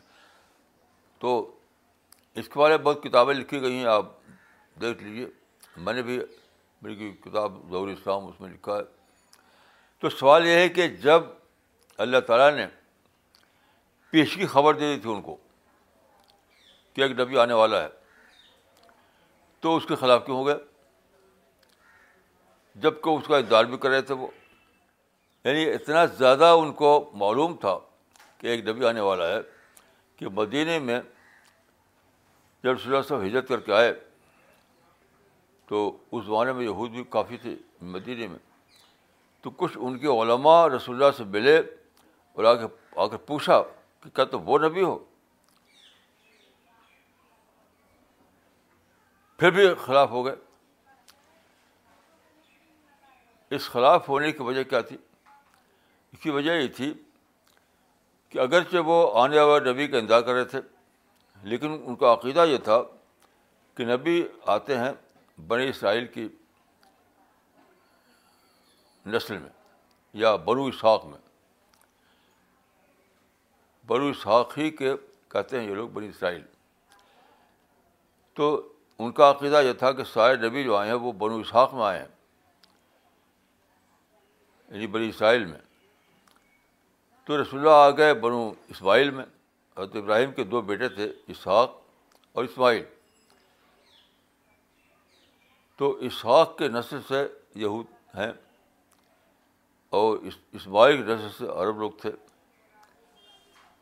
تو 1.19 1.31
اس 2.37 2.47
کے 2.49 2.59
بارے 2.59 2.75
میں 2.77 2.83
بہت 2.83 3.03
کتابیں 3.03 3.33
لکھی 3.33 3.61
گئی 3.61 3.77
ہیں 3.77 3.85
آپ 3.93 4.05
دیکھ 4.81 5.03
لیجیے 5.03 5.25
میں 5.85 5.93
نے 5.93 6.01
بھی 6.09 6.19
میری 6.81 7.11
کتاب 7.25 7.57
ظہور 7.69 7.87
اسلام 7.89 8.27
اس 8.27 8.39
میں 8.41 8.49
لکھا 8.49 8.75
ہے 8.75 8.83
تو 10.01 10.09
سوال 10.09 10.45
یہ 10.47 10.55
ہے 10.57 10.67
کہ 10.75 10.87
جب 11.05 11.23
اللہ 12.03 12.19
تعالیٰ 12.27 12.51
نے 12.55 12.65
پیش 14.11 14.35
کی 14.35 14.45
خبر 14.53 14.73
دے 14.73 14.95
دی 14.95 14.99
تھی 15.01 15.11
ان 15.13 15.21
کو 15.21 15.35
کہ 16.93 17.01
ایک 17.01 17.11
ڈبی 17.15 17.37
آنے 17.39 17.53
والا 17.53 17.83
ہے 17.83 17.89
تو 19.61 19.75
اس 19.77 19.85
کے 19.85 19.95
خلاف 20.01 20.25
کیوں 20.25 20.37
ہو 20.37 20.45
گئے 20.47 20.57
جب 22.85 23.01
کہ 23.03 23.09
اس 23.17 23.27
کا 23.27 23.37
اظہار 23.37 23.63
بھی 23.73 23.77
کر 23.81 23.89
رہے 23.89 24.01
تھے 24.11 24.15
وہ 24.15 24.27
یعنی 25.45 25.65
اتنا 25.73 26.05
زیادہ 26.17 26.45
ان 26.61 26.71
کو 26.81 26.89
معلوم 27.25 27.55
تھا 27.61 27.77
کہ 28.37 28.47
ایک 28.47 28.63
ڈبی 28.65 28.85
آنے 28.87 28.99
والا 29.01 29.27
ہے 29.27 29.39
کہ 30.19 30.27
مدینہ 30.35 30.77
میں 30.83 30.99
جب 32.63 32.69
رسول 32.71 32.93
اللہ 32.93 33.05
صاحب 33.07 33.21
ہجرت 33.25 33.47
کر 33.47 33.59
کے 33.65 33.73
آئے 33.73 33.93
تو 35.67 35.77
اس 36.15 36.25
زمانے 36.25 36.53
میں 36.53 36.63
یہود 36.63 36.91
بھی 36.91 37.03
کافی 37.09 37.37
تھے 37.43 37.55
مدینہ 37.93 38.27
میں 38.31 38.39
تو 39.41 39.49
کچھ 39.63 39.77
ان 39.81 39.97
کے 39.99 40.07
علماء 40.21 40.57
رسول 40.75 40.95
اللہ 40.95 41.15
سے 41.17 41.23
ملے 41.35 41.57
اور 41.57 42.43
آ 42.43 42.53
کے 42.61 42.65
آ 43.03 43.07
کر 43.11 43.17
پوچھا 43.31 43.61
کہ 44.03 44.09
کیا 44.15 44.25
تو 44.33 44.39
وہ 44.49 44.57
نبی 44.67 44.83
ہو 44.83 44.97
پھر 49.39 49.49
بھی 49.59 49.67
خلاف 49.85 50.09
ہو 50.11 50.25
گئے 50.25 50.35
اس 53.55 53.69
خلاف 53.69 54.09
ہونے 54.09 54.31
کی 54.31 54.43
وجہ 54.49 54.63
کیا 54.69 54.81
تھی 54.89 54.97
اس 56.13 56.19
کی 56.21 56.29
وجہ 56.29 56.51
یہ 56.61 56.67
تھی 56.75 56.93
کہ 58.29 58.39
اگرچہ 58.39 58.77
وہ 58.85 58.95
آنے 59.21 59.39
والے 59.39 59.71
نبی 59.71 59.87
کا 59.87 59.97
انتظار 59.97 60.21
کر 60.21 60.33
رہے 60.33 60.45
تھے 60.47 60.59
لیکن 61.51 61.77
ان 61.85 61.95
کا 62.03 62.11
عقیدہ 62.13 62.45
یہ 62.49 62.57
تھا 62.63 62.81
کہ 63.77 63.85
نبی 63.93 64.21
آتے 64.55 64.77
ہیں 64.77 64.91
بنی 65.47 65.67
اسرائیل 65.69 66.05
کی 66.13 66.27
نسل 69.13 69.37
میں 69.37 69.49
یا 70.23 70.35
بنو 70.45 70.63
اسحاق 70.65 71.05
میں 71.05 71.17
بنو 73.87 74.07
اسحاق 74.09 74.57
ہی 74.57 74.69
کے 74.81 74.91
کہتے 75.31 75.59
ہیں 75.59 75.67
یہ 75.67 75.75
لوگ 75.75 75.89
بنی 75.97 76.07
اسرائیل 76.09 76.41
تو 78.35 78.51
ان 79.03 79.11
کا 79.19 79.29
عقیدہ 79.31 79.61
یہ 79.65 79.73
تھا 79.79 79.91
کہ 79.99 80.03
سارے 80.13 80.35
نبی 80.47 80.63
جو 80.63 80.75
آئے 80.77 80.89
ہیں 80.89 80.97
وہ 81.05 81.11
بنو 81.23 81.37
اسحاق 81.39 81.73
میں 81.73 81.83
آئے 81.85 81.99
ہیں 81.99 82.07
یعنی 84.71 84.87
بنی 84.95 85.09
اسرائیل 85.09 85.45
میں 85.45 85.59
تو 87.29 87.37
رسول 87.41 87.59
اللہ 87.59 87.75
آ 87.79 87.89
گئے 87.97 88.13
بنو 88.21 88.37
اسماعیل 88.73 89.09
میں 89.15 89.23
حضرت 89.77 89.95
ابراہیم 89.95 90.31
کے 90.33 90.43
دو 90.53 90.61
بیٹے 90.69 90.87
تھے 90.95 91.05
اسحاق 91.31 91.71
اور 92.35 92.43
اسماعیل 92.43 92.81
تو 95.77 95.91
اسحاق 96.07 96.57
کے 96.57 96.67
نسل 96.67 97.01
سے 97.07 97.21
یہود 97.63 97.85
ہیں 98.15 98.31
اور 99.99 100.17
اسماعیل 100.59 100.97
کی 100.97 101.03
نسل 101.11 101.29
سے 101.37 101.51
عرب 101.63 101.79
لوگ 101.79 101.91
تھے 102.01 102.11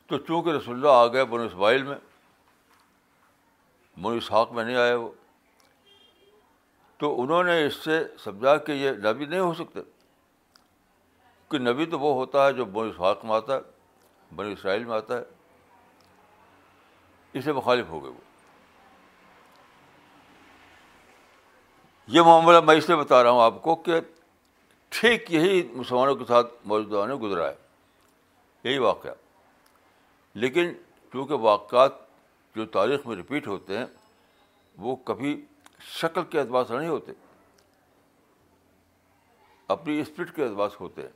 تو 0.07 0.17
چونکہ 0.17 0.49
رسول 0.55 0.75
اللہ 0.75 0.99
آ 1.03 1.07
گئے 1.13 1.25
بنو 1.35 1.45
اسماعیل 1.45 1.83
میں 1.83 1.97
بنو 3.97 4.15
اسحاق 4.17 4.51
میں 4.53 4.63
نہیں 4.63 4.77
آئے 4.87 4.93
وہ 4.93 5.09
تو 6.99 7.21
انہوں 7.23 7.43
نے 7.51 7.65
اس 7.65 7.75
سے 7.83 8.03
سمجھا 8.23 8.57
کہ 8.67 8.71
یہ 8.83 9.05
نبی 9.09 9.25
نہیں 9.25 9.39
ہو 9.39 9.53
سکتے 9.63 9.79
کہ 11.49 11.57
نبی 11.57 11.85
تو 11.91 11.99
وہ 11.99 12.13
ہوتا 12.13 12.45
ہے 12.47 12.53
جو 12.53 12.65
بنی 12.75 12.89
اسحاق 12.91 13.23
میں 13.25 13.35
آتا 13.35 13.55
ہے 13.55 14.35
بنی 14.35 14.53
اسرائیل 14.53 14.83
میں 14.85 14.95
آتا 14.95 15.17
ہے 15.17 15.23
اس 17.37 17.43
سے 17.43 17.53
مخالف 17.53 17.89
ہو 17.89 18.03
گئے 18.03 18.11
وہ 18.11 18.25
یہ 22.15 22.21
معاملہ 22.25 22.59
میں 22.65 22.75
اس 22.75 22.87
لیے 22.89 22.97
بتا 22.97 23.21
رہا 23.23 23.29
ہوں 23.29 23.41
آپ 23.41 23.61
کو 23.61 23.75
کہ 23.85 23.99
ٹھیک 24.99 25.31
یہی 25.31 25.61
مسلمانوں 25.75 26.15
کے 26.15 26.25
ساتھ 26.27 26.51
موجودہ 26.73 27.05
نے 27.07 27.15
گزرا 27.25 27.47
ہے 27.49 27.55
یہی 28.69 28.77
واقعہ 28.85 29.13
لیکن 30.43 30.71
چونکہ 31.11 31.33
واقعات 31.43 31.91
جو 32.55 32.65
تاریخ 32.75 33.05
میں 33.07 33.15
رپیٹ 33.15 33.47
ہوتے 33.47 33.77
ہیں 33.77 33.85
وہ 34.85 34.95
کبھی 35.09 35.35
شکل 35.91 36.23
کے 36.29 36.39
اعتبار 36.39 36.63
سے 36.67 36.77
نہیں 36.77 36.89
ہوتے 36.89 37.11
اپنی 39.75 39.99
اسپرٹ 39.99 40.35
کے 40.35 40.43
اعتبار 40.43 40.69
سے 40.69 40.77
ہوتے 40.79 41.01
ہیں 41.01 41.09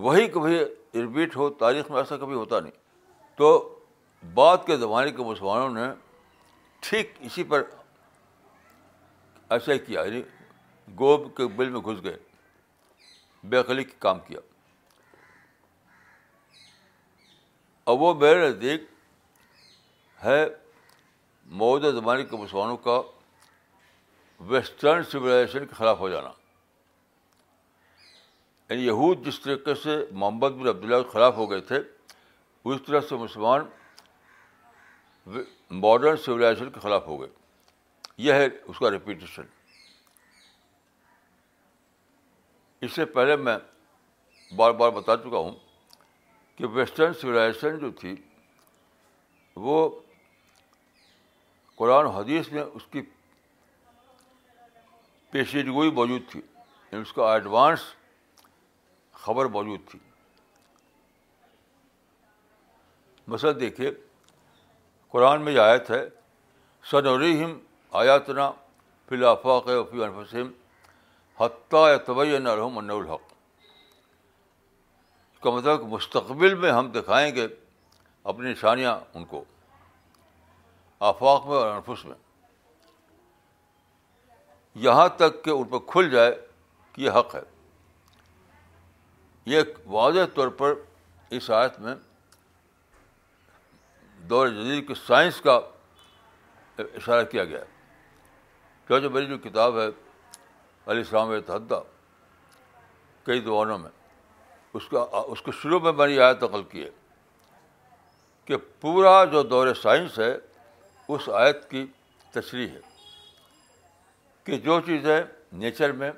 وہی 0.00 0.26
کبھی 0.34 0.58
رپیٹ 0.94 1.36
ہو 1.36 1.48
تاریخ 1.62 1.90
میں 1.90 1.98
ایسا 1.98 2.16
کبھی 2.16 2.34
ہوتا 2.34 2.60
نہیں 2.60 3.36
تو 3.36 3.48
بعد 4.34 4.58
کے 4.66 4.76
زمانے 4.76 5.10
کے 5.12 5.22
مسلمانوں 5.24 5.68
نے 5.74 5.82
ٹھیک 6.88 7.12
اسی 7.26 7.44
پر 7.50 7.62
ایسا 9.56 9.72
ہی 9.72 9.78
کیا 9.78 10.02
یعنی 10.02 10.22
گوب 10.98 11.26
کے 11.36 11.46
بل 11.56 11.68
میں 11.70 11.80
گھس 11.86 12.02
گئے 12.04 12.16
بے 13.54 13.62
کی 13.68 13.84
کام 13.98 14.18
کیا 14.26 14.40
وہ 18.00 18.12
میرے 18.14 18.48
نزدیک 18.48 18.82
ہے 20.24 20.44
موجودہ 21.62 21.90
زمانے 21.94 22.24
کے 22.24 22.36
مسلمانوں 22.36 22.76
کا 22.84 23.00
ویسٹرن 24.50 25.02
سویلائزیشن 25.10 25.66
کے 25.66 25.74
خلاف 25.78 25.98
ہو 26.00 26.08
جانا 26.08 26.28
یعنی 28.70 28.84
یہود 28.86 29.24
جس 29.26 29.40
طریقے 29.40 29.74
سے 29.82 29.96
محمد 30.10 30.50
بن 30.58 30.68
عبداللہ 30.68 31.02
کے 31.02 31.08
خلاف 31.12 31.36
ہو 31.36 31.50
گئے 31.50 31.60
تھے 31.70 31.78
اس 32.64 32.80
طرح 32.86 33.00
سے 33.08 33.16
مسلمان 33.16 33.64
ماڈرن 35.80 36.16
سولیزیشن 36.24 36.70
کے 36.70 36.80
خلاف 36.80 37.06
ہو 37.06 37.20
گئے 37.20 37.28
یہ 38.26 38.32
ہے 38.32 38.46
اس 38.64 38.78
کا 38.78 38.90
ریپیٹیشن 38.90 39.42
اس 42.84 42.92
سے 42.92 43.04
پہلے 43.16 43.36
میں 43.36 43.56
بار 44.56 44.70
بار 44.80 44.90
بتا 44.92 45.16
چکا 45.16 45.38
ہوں 45.44 45.54
کہ 46.56 46.66
ویسٹرن 46.76 47.12
سولیزیشن 47.20 47.78
جو 47.80 47.90
تھی 48.00 48.14
وہ 49.66 49.76
قرآن 51.76 52.06
حدیث 52.16 52.48
میں 52.52 52.62
اس 52.62 52.82
کی 52.90 53.02
پیشیدگوئی 55.30 55.90
موجود 55.98 56.28
تھی 56.30 56.40
یعنی 56.92 57.00
اس 57.02 57.12
کا 57.12 57.32
ایڈوانس 57.32 57.80
خبر 59.24 59.44
موجود 59.54 59.80
تھی 59.90 59.98
مثلا 63.32 63.50
دیکھیے 63.58 63.90
قرآن 65.10 65.42
میں 65.44 65.52
یہ 65.52 65.60
آیت 65.60 65.90
ہے 65.90 66.00
الرحیم 66.98 67.58
آیاتنا 68.02 68.50
فی 69.08 69.14
الفاق 69.24 69.68
فی 69.90 70.02
الفسم 70.04 70.50
حتیٰ 71.40 71.82
طبعیہ 72.06 72.38
نرحم 72.38 72.78
ان 72.78 72.90
الحق 72.96 73.30
اس 75.34 75.38
کا 75.42 75.50
مطلب 75.50 75.82
مستقبل 75.94 76.54
میں 76.64 76.72
ہم 76.72 76.90
دکھائیں 76.94 77.34
گے 77.36 77.46
اپنی 78.32 78.50
نشانیاں 78.50 78.98
ان 79.14 79.24
کو 79.34 79.42
آفاق 81.12 81.46
میں 81.46 81.56
اور 81.58 81.70
انفس 81.70 82.04
میں 82.04 82.16
یہاں 84.88 85.08
تک 85.22 85.42
کہ 85.44 85.50
ان 85.50 85.64
پر 85.70 85.78
کھل 85.92 86.10
جائے 86.10 86.34
کہ 86.92 87.00
یہ 87.02 87.18
حق 87.18 87.34
ہے 87.34 87.40
یہ 89.46 89.60
واضح 89.90 90.26
طور 90.34 90.48
پر 90.58 90.74
اس 91.36 91.50
آیت 91.50 91.78
میں 91.80 91.94
دور 94.30 94.48
جدید 94.48 94.86
کے 94.88 94.94
سائنس 95.06 95.40
کا 95.42 95.58
اشارہ 96.78 97.24
کیا 97.30 97.44
گیا 97.44 97.60
ہے 97.60 97.70
کیونکہ 98.86 99.08
میری 99.14 99.26
جو 99.26 99.38
کتاب 99.48 99.78
ہے 99.80 99.86
علی 100.90 101.00
اسلام 101.00 101.30
اتحدہ 101.30 101.80
کئی 103.26 103.40
دوانوں 103.40 103.78
میں 103.78 103.90
اس 104.74 104.88
کا 104.88 105.04
اس 105.28 105.42
کے 105.42 105.50
شروع 105.62 105.80
میں 105.80 105.92
میں 105.96 106.06
نے 106.06 106.18
آیت 106.22 106.42
عقل 106.44 106.62
کی 106.70 106.82
ہے 106.84 106.90
کہ 108.44 108.56
پورا 108.80 109.24
جو 109.32 109.42
دور 109.42 109.74
سائنس 109.82 110.18
ہے 110.18 110.34
اس 111.14 111.28
آیت 111.38 111.68
کی 111.70 111.84
تشریح 112.34 112.68
ہے 112.74 112.80
کہ 114.44 114.58
جو 114.58 114.80
چیزیں 114.86 115.20
نیچر 115.64 115.92
میں 116.00 116.10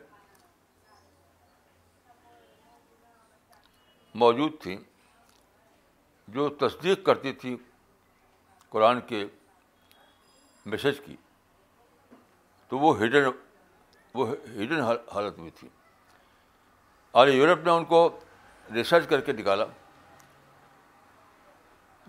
موجود 4.23 4.53
تھیں 4.63 4.77
جو 6.35 6.49
تصدیق 6.61 7.05
کرتی 7.07 7.33
تھی 7.41 7.57
قرآن 8.71 9.01
کے 9.09 9.25
میسج 10.75 11.01
کی 11.05 11.17
تو 12.69 12.79
وہ 12.79 12.97
ہڈن 13.03 13.29
وہ 14.15 14.29
ہڈن 14.31 14.81
حالت 15.11 15.39
میں 15.39 15.51
تھی 15.59 15.69
اور 17.23 17.29
یورپ 17.29 17.65
نے 17.67 17.71
ان 17.71 17.85
کو 17.93 18.09
ریسرچ 18.75 19.09
کر 19.09 19.21
کے 19.21 19.33
نکالا 19.33 19.65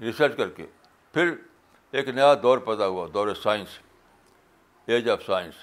ریسرچ 0.01 0.37
کر 0.37 0.49
کے 0.57 0.65
پھر 1.13 1.33
ایک 1.99 2.07
نیا 2.15 2.33
دور 2.43 2.57
پیدا 2.67 2.87
ہوا 2.87 3.07
دور 3.13 3.33
سائنس 3.43 3.79
ایج 4.95 5.09
آف 5.09 5.25
سائنس 5.25 5.55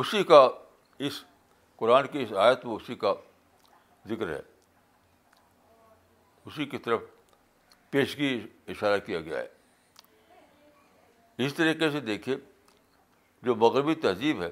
اسی 0.00 0.22
کا 0.30 0.48
اس 1.06 1.22
قرآن 1.76 2.06
کی 2.12 2.22
اس 2.22 2.32
آیت 2.46 2.64
میں 2.66 2.74
اسی 2.74 2.94
کا 3.04 3.12
ذکر 4.08 4.28
ہے 4.34 4.40
اسی 6.46 6.64
کی 6.70 6.78
طرف 6.84 7.02
پیشگی 7.90 8.38
اشارہ 8.68 8.98
کیا 9.06 9.20
گیا 9.20 9.38
ہے 9.38 9.48
اس 11.46 11.54
طریقے 11.54 11.90
سے 11.90 12.00
دیکھیے 12.00 12.36
جو 13.42 13.54
مغربی 13.64 13.94
تہذیب 14.02 14.42
ہے 14.42 14.50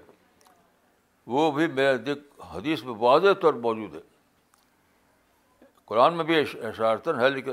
وہ 1.35 1.51
بھی 1.57 1.67
میرے 1.73 1.97
دیکھ 2.07 2.21
حدیث 2.55 2.83
میں 2.85 2.95
واضح 2.99 3.33
طور 3.41 3.55
موجود 3.67 3.95
ہے 3.95 4.01
قرآن 5.87 6.17
میں 6.17 6.25
بھی 6.25 6.41
اشارتاً 6.41 7.21
ہے 7.21 7.29
لیکن 7.31 7.53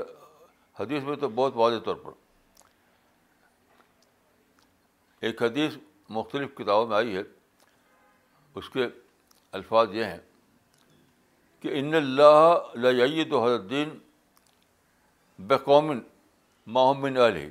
حدیث 0.78 1.02
میں 1.04 1.16
تو 1.24 1.28
بہت 1.34 1.56
واضح 1.56 1.78
طور 1.84 1.96
پر 2.04 2.10
ایک 5.26 5.42
حدیث 5.42 5.76
مختلف 6.16 6.54
کتابوں 6.56 6.86
میں 6.88 6.96
آئی 6.96 7.16
ہے 7.16 7.22
اس 8.60 8.68
کے 8.70 8.86
الفاظ 9.58 9.94
یہ 9.94 10.04
ہیں 10.04 10.18
کہ 11.60 11.78
ان 11.78 11.94
اللہ 11.94 12.76
لید 12.86 13.32
الدین 13.42 13.98
بے 15.48 15.56
قومن 15.64 15.98
محمن 16.74 17.16
علیہ 17.26 17.48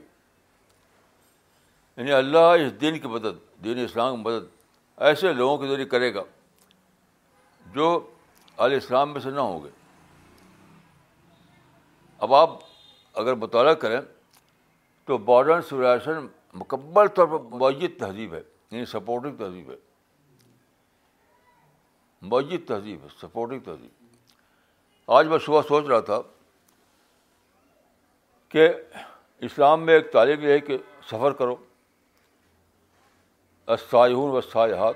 یعنی 1.97 2.11
اللہ 2.13 2.49
اس 2.65 2.79
دین 2.81 2.99
کی 2.99 3.07
مدد 3.13 3.39
دین 3.63 3.79
اسلام 3.83 4.15
کی 4.15 4.21
مدد 4.29 4.45
ایسے 5.09 5.33
لوگوں 5.33 5.57
کے 5.57 5.67
ذریعے 5.67 5.85
کرے 5.93 6.13
گا 6.13 6.23
جو 7.73 7.87
علیہ 8.65 8.77
السلام 8.81 9.11
میں 9.13 9.21
سے 9.21 9.29
نہ 9.31 9.39
ہوں 9.49 9.63
گے 9.63 9.69
اب 12.27 12.33
آپ 12.33 12.57
اگر 13.21 13.35
مطالعہ 13.43 13.73
کریں 13.83 13.99
تو 15.05 15.17
باڈرن 15.29 15.61
سوراشن 15.69 16.25
مکمل 16.61 17.07
طور 17.15 17.27
پر 17.27 17.55
معیت 17.59 17.99
تہذیب 17.99 18.33
ہے 18.33 18.41
یعنی 18.71 18.85
سپورٹنگ 18.93 19.35
تہذیب 19.37 19.69
ہے 19.71 19.75
معیت 22.31 22.67
تہذیب 22.67 23.03
ہے 23.03 23.07
سپورٹنگ 23.21 23.59
تہذیب 23.65 25.11
آج 25.19 25.27
میں 25.27 25.37
صبح 25.45 25.61
سوچ 25.69 25.85
رہا 25.85 25.99
تھا 26.11 26.21
کہ 28.51 28.69
اسلام 29.47 29.85
میں 29.85 29.93
ایک 29.93 30.11
تعلیم 30.11 30.41
یہ 30.43 30.51
ہے 30.51 30.59
کہ 30.59 30.77
سفر 31.11 31.31
کرو 31.41 31.55
و 34.03 34.41
سایہات 34.51 34.95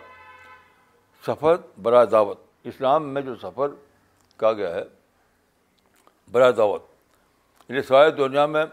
سفر 1.25 1.55
برا 1.81 2.03
دعوت 2.11 2.39
اسلام 2.71 3.13
میں 3.13 3.21
جو 3.21 3.35
سفر 3.41 3.71
کہا 4.39 4.51
گیا 4.53 4.73
ہے 4.75 4.83
برا 6.31 6.49
دعوت 6.57 6.81
ان 7.67 7.75
یعنی 7.75 7.81
سارے 7.87 8.09
دنیا 8.11 8.45
میں 8.55 8.65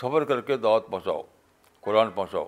سفر 0.00 0.24
کر 0.28 0.40
کے 0.50 0.56
دعوت 0.56 0.88
پہنچاؤ 0.90 1.22
قرآن 1.86 2.10
پہنچاؤ 2.14 2.44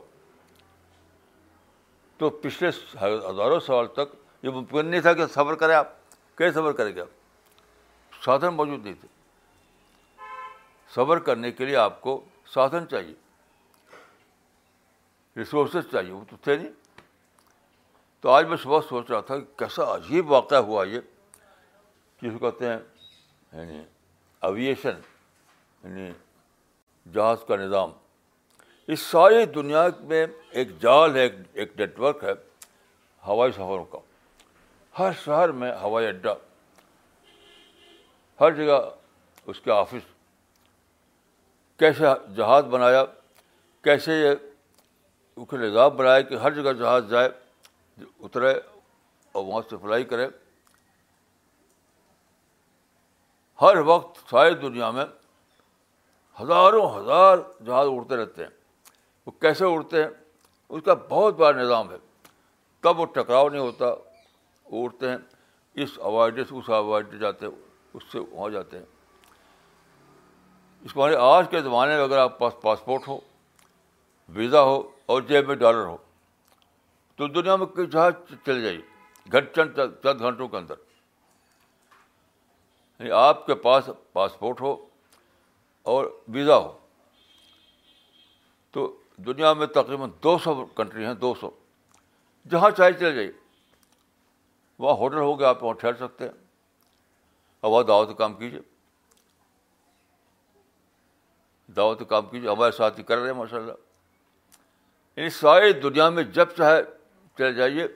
تو 2.19 2.31
پچھلے 2.45 2.69
ہزاروں 3.03 3.61
سال 3.67 3.87
تک 3.99 4.15
یہ 4.45 4.51
ممکن 4.55 4.87
نہیں 4.87 5.01
تھا 5.01 5.13
کہ 5.13 5.27
سفر 5.35 5.55
کریں 5.61 5.75
آپ 5.75 5.89
کیسے 6.39 6.59
سفر 6.61 6.73
کریں 6.79 6.95
گے 6.97 7.03
سادھن 8.25 8.55
موجود 8.55 8.85
نہیں 8.85 8.95
تھے 9.01 9.09
صبر 10.95 11.19
کرنے 11.27 11.51
کے 11.53 11.65
لیے 11.65 11.77
آپ 11.77 12.01
کو 12.01 12.21
سادھن 12.53 12.89
چاہیے 12.91 13.15
ریسورسز 15.37 15.91
چاہیے 15.93 16.13
وہ 16.13 16.25
تو 16.31 16.37
تھے 16.43 16.57
نہیں 16.57 16.71
تو 18.21 18.31
آج 18.31 18.47
میں 18.49 18.57
صبح 18.63 18.81
سوچ 18.89 19.11
رہا 19.11 19.21
تھا 19.27 19.39
کہ 19.39 19.59
کیسا 19.59 19.95
عجیب 19.95 20.31
واقعہ 20.31 20.59
ہوا 20.71 20.85
یہ 20.87 21.01
جس 22.23 22.33
کو 22.39 22.51
کہتے 22.51 22.67
ہیں 22.69 22.79
یعنی 23.53 23.83
ایویشن 24.49 25.01
یعنی 25.85 26.11
جہاز 27.13 27.45
کا 27.49 27.57
نظام 27.57 27.91
اس 28.93 29.01
ساری 29.01 29.45
دنیا 29.55 29.87
میں 30.09 30.27
ایک 30.59 30.79
جال 30.83 31.17
ہے 31.17 31.27
ایک 31.53 31.79
نیٹ 31.81 31.99
ورک 32.01 32.25
ہے 32.25 32.33
ہوائی 33.27 33.53
سفروں 33.53 33.85
کا 33.91 33.99
ہر 34.99 35.11
شہر 35.25 35.49
میں 35.63 35.73
ہوائی 35.81 36.07
اڈہ 36.07 36.35
ہر 38.41 38.53
جگہ 38.55 38.81
اس 39.53 39.61
کے 39.61 39.71
آفس 39.73 40.07
کیسے 41.79 42.05
جہاز 42.37 42.65
بنایا 42.71 43.05
کیسے 43.85 44.15
یہ 44.21 44.33
ان 45.41 45.45
کے 45.51 45.57
نظام 45.57 45.97
بنایا 45.97 46.21
کہ 46.29 46.35
ہر 46.43 46.53
جگہ 46.63 46.73
جہاز 46.79 47.09
جائے 47.11 47.29
اترے 48.25 48.53
اور 49.33 49.45
وہاں 49.45 49.61
سے 49.71 49.77
فلائی 49.83 50.05
کرے 50.13 50.27
ہر 53.63 53.77
وقت 53.87 54.19
ساری 54.31 54.55
دنیا 54.67 54.91
میں 54.99 55.05
ہزاروں 56.41 56.89
ہزار 56.99 57.39
جہاز 57.67 57.87
اڑتے 57.93 58.17
رہتے 58.17 58.43
ہیں 58.43 58.51
وہ 59.27 59.31
کیسے 59.41 59.65
اڑتے 59.73 60.03
ہیں 60.03 60.09
اس 60.69 60.83
کا 60.85 60.95
بہت 61.09 61.35
بڑا 61.39 61.51
نظام 61.61 61.91
ہے 61.93 61.97
تب 62.83 63.01
وہ 63.01 63.07
ٹکراؤ 63.15 63.49
نہیں 63.49 63.61
ہوتا 63.63 63.95
وہ 64.71 64.85
اڑتے 64.85 65.09
ہیں 65.11 65.17
اس 65.83 65.99
اوائڈ 66.11 66.41
سے 66.49 66.55
اس 66.59 66.71
اوائڈ 66.77 67.19
جاتے 67.21 67.47
ہیں 67.47 67.53
اس 67.95 68.03
سے 68.13 68.19
وہاں 68.31 68.49
جاتے 68.51 68.79
ہیں 68.79 68.85
اس 70.85 70.93
کو 70.93 71.05
آج 71.25 71.47
کے 71.51 71.61
زمانے 71.63 71.95
میں 71.97 72.03
اگر 72.03 72.19
آپ 72.19 72.39
پاس 72.39 72.61
پاسپورٹ 72.63 73.07
ہو 73.09 73.19
ویزا 74.35 74.63
ہو 74.63 74.81
اور 75.15 75.23
جیب 75.29 75.47
میں 75.49 75.55
ڈالر 75.57 75.85
ہو 75.87 75.97
تو 77.17 77.27
دنیا 77.29 77.57
میں 77.57 77.67
کئی 77.77 77.87
جہاز 77.93 78.13
چل 78.47 78.63
جائیے 78.63 78.81
گھر 79.33 79.45
چند 79.55 79.79
چند 80.03 80.21
گھنٹوں 80.21 80.49
کے 80.49 80.57
اندر 80.57 80.75
یعنی 82.99 83.11
آپ 83.17 83.45
کے 83.47 83.55
پاس 83.65 83.89
پاسپورٹ 84.13 84.61
ہو 84.61 84.75
اور 85.95 86.05
ویزا 86.35 86.57
ہو 86.57 86.71
تو 88.73 88.93
دنیا 89.27 89.53
میں 89.61 89.67
تقریباً 89.75 90.11
دو 90.25 90.37
سو 90.45 90.65
کنٹری 90.77 91.05
ہیں 91.07 91.15
دو 91.25 91.35
سو 91.41 91.51
جہاں 92.51 92.71
چاہے 92.77 92.93
چلے 92.93 93.13
جائیے 93.15 93.31
وہاں 94.79 94.97
ہوٹل 94.97 95.19
ہو 95.19 95.39
گیا 95.39 95.49
آپ 95.49 95.63
وہاں 95.65 95.75
ٹھہر 95.81 95.95
سکتے 96.07 96.25
ہیں 96.25 96.33
اور 97.61 97.71
وہاں 97.73 97.83
دعوت 97.85 98.19
کام 98.19 98.35
کیجیے 98.35 98.61
دعوت 101.77 102.03
کام 102.09 102.27
کیجیے 102.31 102.49
ہمارے 102.51 102.73
ساتھ 102.77 102.99
ہی 102.99 103.05
کر 103.05 103.19
رہے 103.19 103.31
ہیں 103.31 103.37
ماشاء 103.39 103.57
اللہ 103.59 103.73
یعنی 105.17 105.31
ساری 105.41 105.73
دنیا 105.83 106.09
میں 106.11 106.23
جب 106.35 106.49
چاہے 106.57 106.81
چلے 107.39 107.53
جائیے 107.53 107.87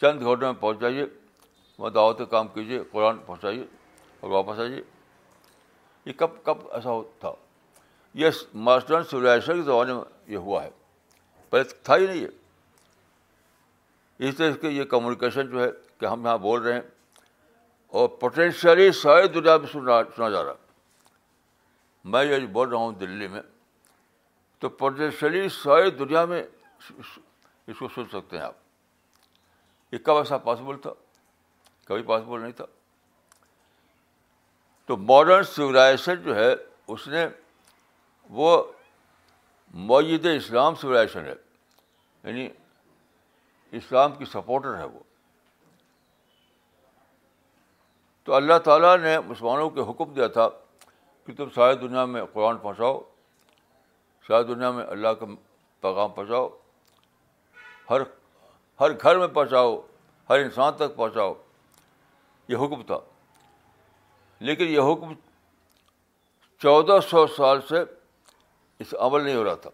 چند 0.00 0.20
گھنٹوں 0.20 0.52
میں 0.52 0.60
پہنچ 0.60 0.80
جائیے 0.80 1.04
وہاں 1.78 1.90
دعوت 1.90 2.20
کام 2.30 2.48
کیجیے 2.54 2.78
قرآن 2.90 3.18
پہنچائیے 3.26 3.64
اور 4.20 4.30
واپس 4.30 4.58
آئیے 4.60 4.82
یہ 6.06 6.12
کب 6.16 6.42
کب 6.44 6.58
ایسا 6.74 6.90
ہو 6.90 7.02
تھا 7.20 7.32
یہ 8.20 8.44
ماسٹرن 8.68 9.04
سولیشن 9.10 9.56
کے 9.56 9.62
زمانے 9.62 9.92
میں 9.94 10.32
یہ 10.32 10.36
ہوا 10.46 10.62
ہے 10.64 10.70
پہلے 11.50 11.64
تھا 11.82 11.96
ہی 11.96 12.06
نہیں 12.06 12.20
یہ 12.20 12.28
اس 14.28 14.36
طرح 14.36 14.56
کے 14.60 14.68
یہ 14.70 14.84
کمیونیکیشن 14.90 15.46
جو 15.50 15.62
ہے 15.62 15.68
کہ 16.00 16.06
ہم 16.06 16.24
یہاں 16.26 16.38
بول 16.38 16.62
رہے 16.62 16.72
ہیں 16.74 16.80
اور 18.00 18.08
پوٹینشیلی 18.20 18.90
ساری 19.02 19.28
دنیا 19.28 19.56
میں 19.56 19.66
سنا 19.72 20.00
سنا 20.16 20.28
جا 20.28 20.42
رہا 20.42 20.50
ہے 20.50 20.70
میں 22.10 22.24
یہ 22.24 22.46
بول 22.52 22.68
رہا 22.68 22.78
ہوں 22.78 22.92
دلی 23.00 23.28
میں 23.28 23.40
تو 24.60 24.68
پردیشلی 24.78 25.48
ساری 25.62 25.90
دنیا 25.90 26.24
میں 26.24 26.42
اس 27.00 27.78
کو 27.78 27.88
سن 27.94 28.04
سکتے 28.12 28.36
ہیں 28.36 28.44
آپ 28.44 28.56
یہ 29.94 29.98
کب 30.04 30.16
ایسا 30.16 30.38
پاسبل 30.48 30.76
تھا 30.82 30.92
کبھی 31.86 32.02
پاسبل 32.06 32.40
نہیں 32.40 32.52
تھا 32.56 32.64
تو 34.86 34.96
ماڈرن 34.96 35.42
سولائزیشن 35.54 36.22
جو 36.24 36.34
ہے 36.36 36.52
اس 36.92 37.06
نے 37.08 37.26
وہ 38.38 38.50
معید 39.88 40.26
اسلام 40.34 40.74
سولائزیشن 40.80 41.26
ہے 41.26 41.34
یعنی 42.24 42.48
اسلام 43.76 44.12
کی 44.16 44.24
سپورٹر 44.32 44.76
ہے 44.78 44.84
وہ 44.84 44.98
تو 48.24 48.34
اللہ 48.34 48.58
تعالیٰ 48.64 48.96
نے 49.02 49.18
مسلمانوں 49.28 49.70
کے 49.76 49.80
حکم 49.90 50.12
دیا 50.14 50.26
تھا 50.34 50.48
کہ 51.26 51.32
تم 51.36 51.48
ساری 51.54 51.76
دنیا 51.86 52.04
میں 52.12 52.22
قرآن 52.32 52.56
پہنچاؤ 52.58 52.98
ساری 54.26 54.44
دنیا 54.52 54.70
میں 54.70 54.84
اللہ 54.84 55.08
کا 55.20 55.26
پیغام 55.80 56.10
پہنچاؤ 56.12 56.48
ہر 57.90 58.00
ہر 58.80 58.90
گھر 59.02 59.18
میں 59.18 59.28
پہنچاؤ 59.34 59.76
ہر 60.30 60.38
انسان 60.44 60.72
تک 60.76 60.96
پہنچاؤ 60.96 61.34
یہ 62.48 62.64
حکم 62.64 62.82
تھا 62.86 62.98
لیکن 64.48 64.68
یہ 64.68 64.92
حکم 64.92 65.12
چودہ 66.62 66.98
سو 67.10 67.26
سال 67.36 67.60
سے 67.68 67.82
اس 68.82 68.94
عمل 69.06 69.22
نہیں 69.24 69.34
ہو 69.34 69.44
رہا 69.44 69.54
تھا 69.62 69.70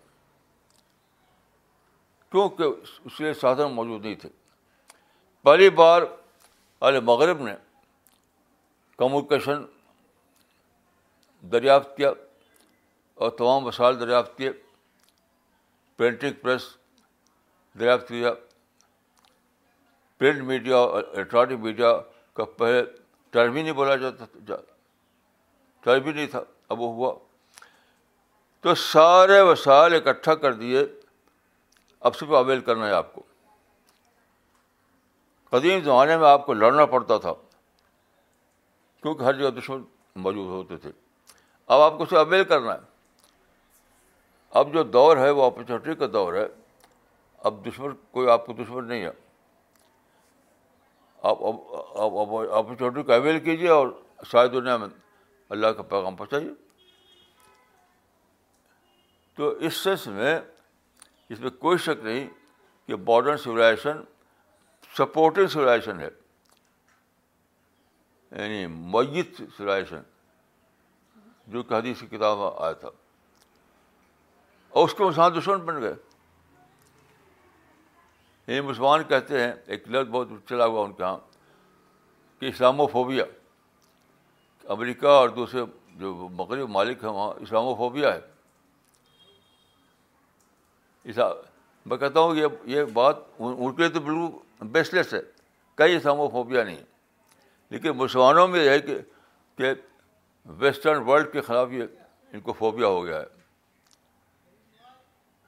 کیونکہ 2.31 3.01
اس 3.07 3.21
لیے 3.21 3.33
سادھن 3.41 3.71
موجود 3.75 4.05
نہیں 4.05 4.15
تھے 4.23 4.29
پہلی 5.45 5.69
بار 5.83 6.03
والے 6.81 7.01
مغرب 7.11 7.43
نے 7.45 7.55
کمیونیکیشن 8.99 9.63
دریافت 11.53 11.97
کیا 11.97 12.11
اور 13.15 13.31
تمام 13.39 13.65
وسائل 13.67 14.01
دریافت 14.01 14.37
کیے 14.39 14.51
پرنٹنگ 15.97 16.33
پریس 16.43 16.63
دریافت 17.81 18.09
کیا 18.09 18.33
پرنٹ 20.19 20.43
میڈیا 20.47 20.77
اور 20.77 21.03
الیکٹرانک 21.13 21.61
میڈیا 21.63 21.93
کا 22.35 22.45
پہلے 22.59 22.83
ٹرم 23.31 23.57
ہی 23.57 23.63
نہیں 23.63 23.73
بولا 23.73 23.97
جاتا 23.97 24.57
ٹرم 25.85 26.05
ہی 26.07 26.13
نہیں 26.13 26.27
تھا 26.31 26.43
اب 26.69 26.81
وہ 26.81 26.93
ہوا 26.95 27.15
تو 28.63 28.75
سارے 28.75 29.41
وسائل 29.49 29.95
اکٹھا 29.95 30.35
کر 30.35 30.53
دیے 30.53 30.85
اب 32.09 32.17
صرف 32.17 32.31
اویل 32.39 32.61
کرنا 32.61 32.87
ہے 32.87 32.93
آپ 32.93 33.13
کو 33.15 33.23
قدیم 35.51 35.81
زمانے 35.85 36.17
میں 36.19 36.29
آپ 36.29 36.47
کو 36.47 36.55
لڑنا 36.55 36.87
پڑتا 36.87 37.19
تھا 37.19 37.33
کیونکہ 39.03 39.23
ہر 39.25 39.33
جگہ 39.39 39.51
دشمن 39.61 39.83
موجود 40.23 40.47
ہوتے 40.49 40.77
تھے 40.83 40.91
اب 41.71 41.81
آپ 41.83 41.97
کو 41.97 42.03
اسے 42.05 42.17
اویل 42.17 42.45
کرنا 42.51 42.73
ہے 42.75 43.27
اب 44.59 44.73
جو 44.75 44.83
دور 44.93 45.17
ہے 45.17 45.31
وہ 45.39 45.43
اپرچونیٹی 45.45 45.95
کا 46.01 46.07
دور 46.13 46.35
ہے 46.35 46.47
اب 47.49 47.65
دشمن 47.67 47.95
کوئی 48.11 48.29
آپ 48.31 48.47
کو 48.47 48.53
دشمن 48.63 48.89
نہیں 48.89 49.03
ہے 49.05 49.11
آپ 51.31 51.43
اب 51.47 52.17
اپرچونیٹی 52.59 53.03
کو 53.07 53.13
اویل 53.13 53.39
کیجیے 53.45 53.69
اور 53.77 53.89
شاید 54.31 54.53
دنیا 54.53 54.77
میں 54.85 54.89
اللہ 55.57 55.73
کا 55.77 55.83
پیغام 55.93 56.17
پہنچائیے 56.17 56.51
تو 59.37 59.49
اس 59.67 59.77
سینس 59.85 60.07
میں 60.21 60.39
اس 61.35 61.41
میں 61.41 61.51
کوئی 61.67 61.79
شک 61.87 62.05
نہیں 62.05 62.27
کہ 62.87 62.97
ماڈرن 63.07 63.37
سولائزیشن 63.39 64.01
سپورٹنگ 64.99 65.47
سولائزیشن 65.57 66.01
ہے 66.01 66.09
یعنی 68.41 68.67
میت 69.11 69.41
سولاشن 69.57 70.03
جو 71.53 71.63
کہ 71.63 71.75
حدیث 71.75 72.01
کی 72.01 72.07
کتاب 72.17 72.39
میں 72.39 72.51
آیا 72.65 72.73
تھا 72.81 72.89
اور 74.69 74.85
اس 74.89 74.95
کے 74.95 75.05
مسلمان 75.05 75.33
دشمن 75.41 75.61
بن 75.67 75.81
گئے 75.83 75.95
یہ 78.55 78.61
مسلمان 78.69 79.03
کہتے 79.09 79.41
ہیں 79.43 79.53
ایک 79.77 79.89
لفظ 79.91 80.09
بہت 80.11 80.49
چلا 80.49 80.67
ہوا 80.67 80.85
ان 80.85 80.93
کے 80.93 81.03
یہاں 81.03 81.17
کہ 82.41 82.47
اسلام 82.49 82.81
و 82.81 82.87
فوبیا 82.93 83.25
امریکہ 84.75 85.07
اور 85.21 85.29
دوسرے 85.39 85.61
جو 86.01 86.13
مغرب 86.39 86.69
مالک 86.71 87.03
ہیں 87.05 87.11
وہاں 87.11 87.33
اسلام 87.43 87.67
و 87.67 87.75
فوبیا 87.77 88.15
ہے 88.15 88.21
میں 91.89 91.97
کہتا 91.97 92.21
ہوں 92.21 92.37
یہ 92.37 92.47
یہ 92.77 92.85
بات 92.93 93.17
ان 93.39 93.73
کے 93.75 93.83
لیے 93.83 93.89
تو 93.93 94.01
بالکل 94.07 94.67
بیسلیس 94.73 95.13
ہے 95.15 95.21
کئی 95.81 95.97
اسلام 95.97 96.21
و 96.21 96.29
فوبیا 96.33 96.65
نہیں 96.65 96.81
لیکن 97.71 97.91
مسلمانوں 97.97 98.47
میں 98.49 98.65
یہ 98.65 98.71
ہے 98.71 98.79
کہ 98.89 99.73
ویسٹرن 100.59 101.03
ورلڈ 101.07 101.31
کے 101.33 101.41
خلاف 101.47 101.73
یہ 101.73 101.83
ان 102.35 102.41
کو 102.41 102.53
فوبیا 102.59 102.87
ہو 102.87 103.05
گیا 103.05 103.19
ہے 103.21 103.27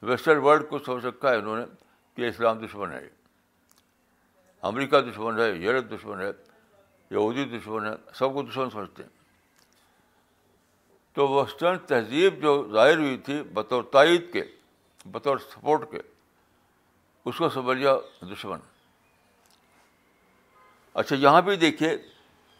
ویسٹرن 0.08 0.38
ورلڈ 0.44 0.68
کو 0.70 0.78
سمجھ 0.86 1.04
رکھا 1.06 1.30
ہے 1.30 1.36
انہوں 1.36 1.56
نے 1.56 1.64
کہ 2.16 2.28
اسلام 2.28 2.64
دشمن 2.64 2.92
ہے 2.92 3.06
امریکہ 4.70 5.00
دشمن 5.10 5.38
ہے 5.40 5.48
یورپ 5.50 5.90
دشمن 5.92 6.20
ہے 6.20 6.30
یہودی 7.10 7.44
دشمن 7.58 7.86
ہے 7.86 7.92
سب 8.18 8.32
کو 8.34 8.42
دشمن 8.42 8.70
سمجھتے 8.70 9.02
ہیں 9.02 9.08
تو 11.14 11.28
ویسٹرن 11.28 11.78
تہذیب 11.86 12.40
جو 12.42 12.52
ظاہر 12.72 12.96
ہوئی 12.98 13.16
تھی 13.24 13.42
بطور 13.54 13.82
تائید 13.92 14.32
کے 14.32 14.42
بطور 15.12 15.38
سپورٹ 15.52 15.90
کے 15.90 16.00
اس 17.30 17.36
کو 17.38 17.72
لیا 17.72 17.94
دشمن 18.32 18.58
اچھا 21.00 21.16
یہاں 21.16 21.42
بھی 21.42 21.56
دیکھیے 21.56 21.96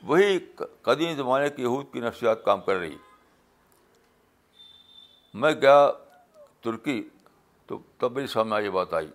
وہی 0.07 0.39
قدیم 0.83 1.15
زمانے 1.17 1.49
کی 1.57 1.63
یہود 1.63 1.93
کی 1.93 2.01
نفسیات 2.01 2.45
کام 2.45 2.61
کر 2.67 2.77
رہی 2.77 2.97
میں 5.41 5.53
گیا 5.63 5.91
ترکی 6.65 7.03
تو 7.67 7.79
تب 7.99 8.13
میرے 8.17 8.27
سامنے 8.27 8.65
یہ 8.65 8.71
بات 8.71 8.95
آئی 8.95 9.09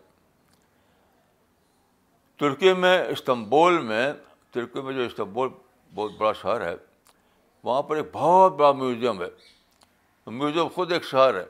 ترکی 2.40 2.74
میں 2.80 2.98
استنبول 3.12 3.80
میں 3.86 4.12
ترکی 4.54 4.82
میں 4.82 4.94
جو 4.94 5.02
استنبول 5.06 5.50
بہت 5.96 6.12
بڑا 6.18 6.32
شہر 6.42 6.66
ہے 6.68 6.76
وہاں 7.64 7.82
پر 7.82 7.96
ایک 7.98 8.06
بہت 8.12 8.54
بڑا 8.56 8.72
میوزیم 8.72 9.22
ہے 9.22 10.30
میوزیم 10.32 10.68
خود 10.76 10.92
ایک 10.94 11.04
شہر 11.06 11.34
ہے 11.40 11.46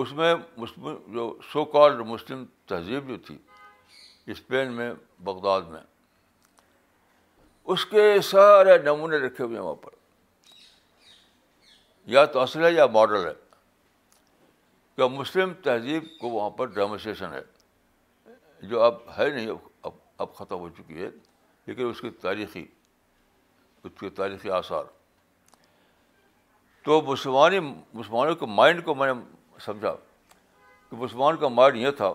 اس 0.00 0.12
میں 0.18 0.34
جو 0.76 1.32
سو 1.52 1.64
کالڈ 1.76 2.00
مسلم 2.06 2.44
تہذیب 2.68 3.08
جو 3.08 3.16
تھی 3.26 3.36
اسپین 4.30 4.72
میں 4.72 4.92
بغداد 5.24 5.62
میں 5.70 5.80
اس 7.72 7.84
کے 7.86 8.00
سارے 8.28 8.76
نمونے 8.84 9.16
رکھے 9.24 9.44
ہوئے 9.44 9.56
ہیں 9.56 9.64
وہاں 9.64 9.74
پر 9.82 9.90
یا 12.14 12.24
تو 12.36 12.40
اصل 12.40 12.64
ہے 12.64 12.70
یا 12.72 12.86
ماڈل 12.96 13.26
ہے 13.26 13.32
کہ 14.96 15.08
مسلم 15.18 15.52
تہذیب 15.64 16.04
کو 16.20 16.28
وہاں 16.28 16.48
پر 16.56 16.66
ڈیمونسٹریشن 16.78 17.32
ہے 17.34 18.66
جو 18.70 18.82
اب 18.82 18.94
ہے 19.18 19.28
نہیں 19.28 19.50
اب 19.82 19.92
اب 20.24 20.32
ختم 20.38 20.58
ہو 20.58 20.68
چکی 20.78 21.02
ہے 21.02 21.08
لیکن 21.66 21.86
اس 21.90 22.00
کی 22.00 22.10
تاریخی 22.24 22.64
اس 23.84 23.92
کے 24.00 24.10
تاریخی 24.22 24.50
آثار 24.60 24.84
تو 26.84 27.00
مسلمانی 27.12 27.58
مسلمانوں 27.60 28.34
کے 28.42 28.46
مائنڈ 28.58 28.84
کو 28.84 28.94
میں 29.02 29.12
نے 29.12 29.20
سمجھا 29.64 29.94
کہ 30.90 30.96
مسلمان 31.04 31.36
کا 31.44 31.48
مائنڈ 31.60 31.76
یہ 31.82 31.90
تھا 32.02 32.12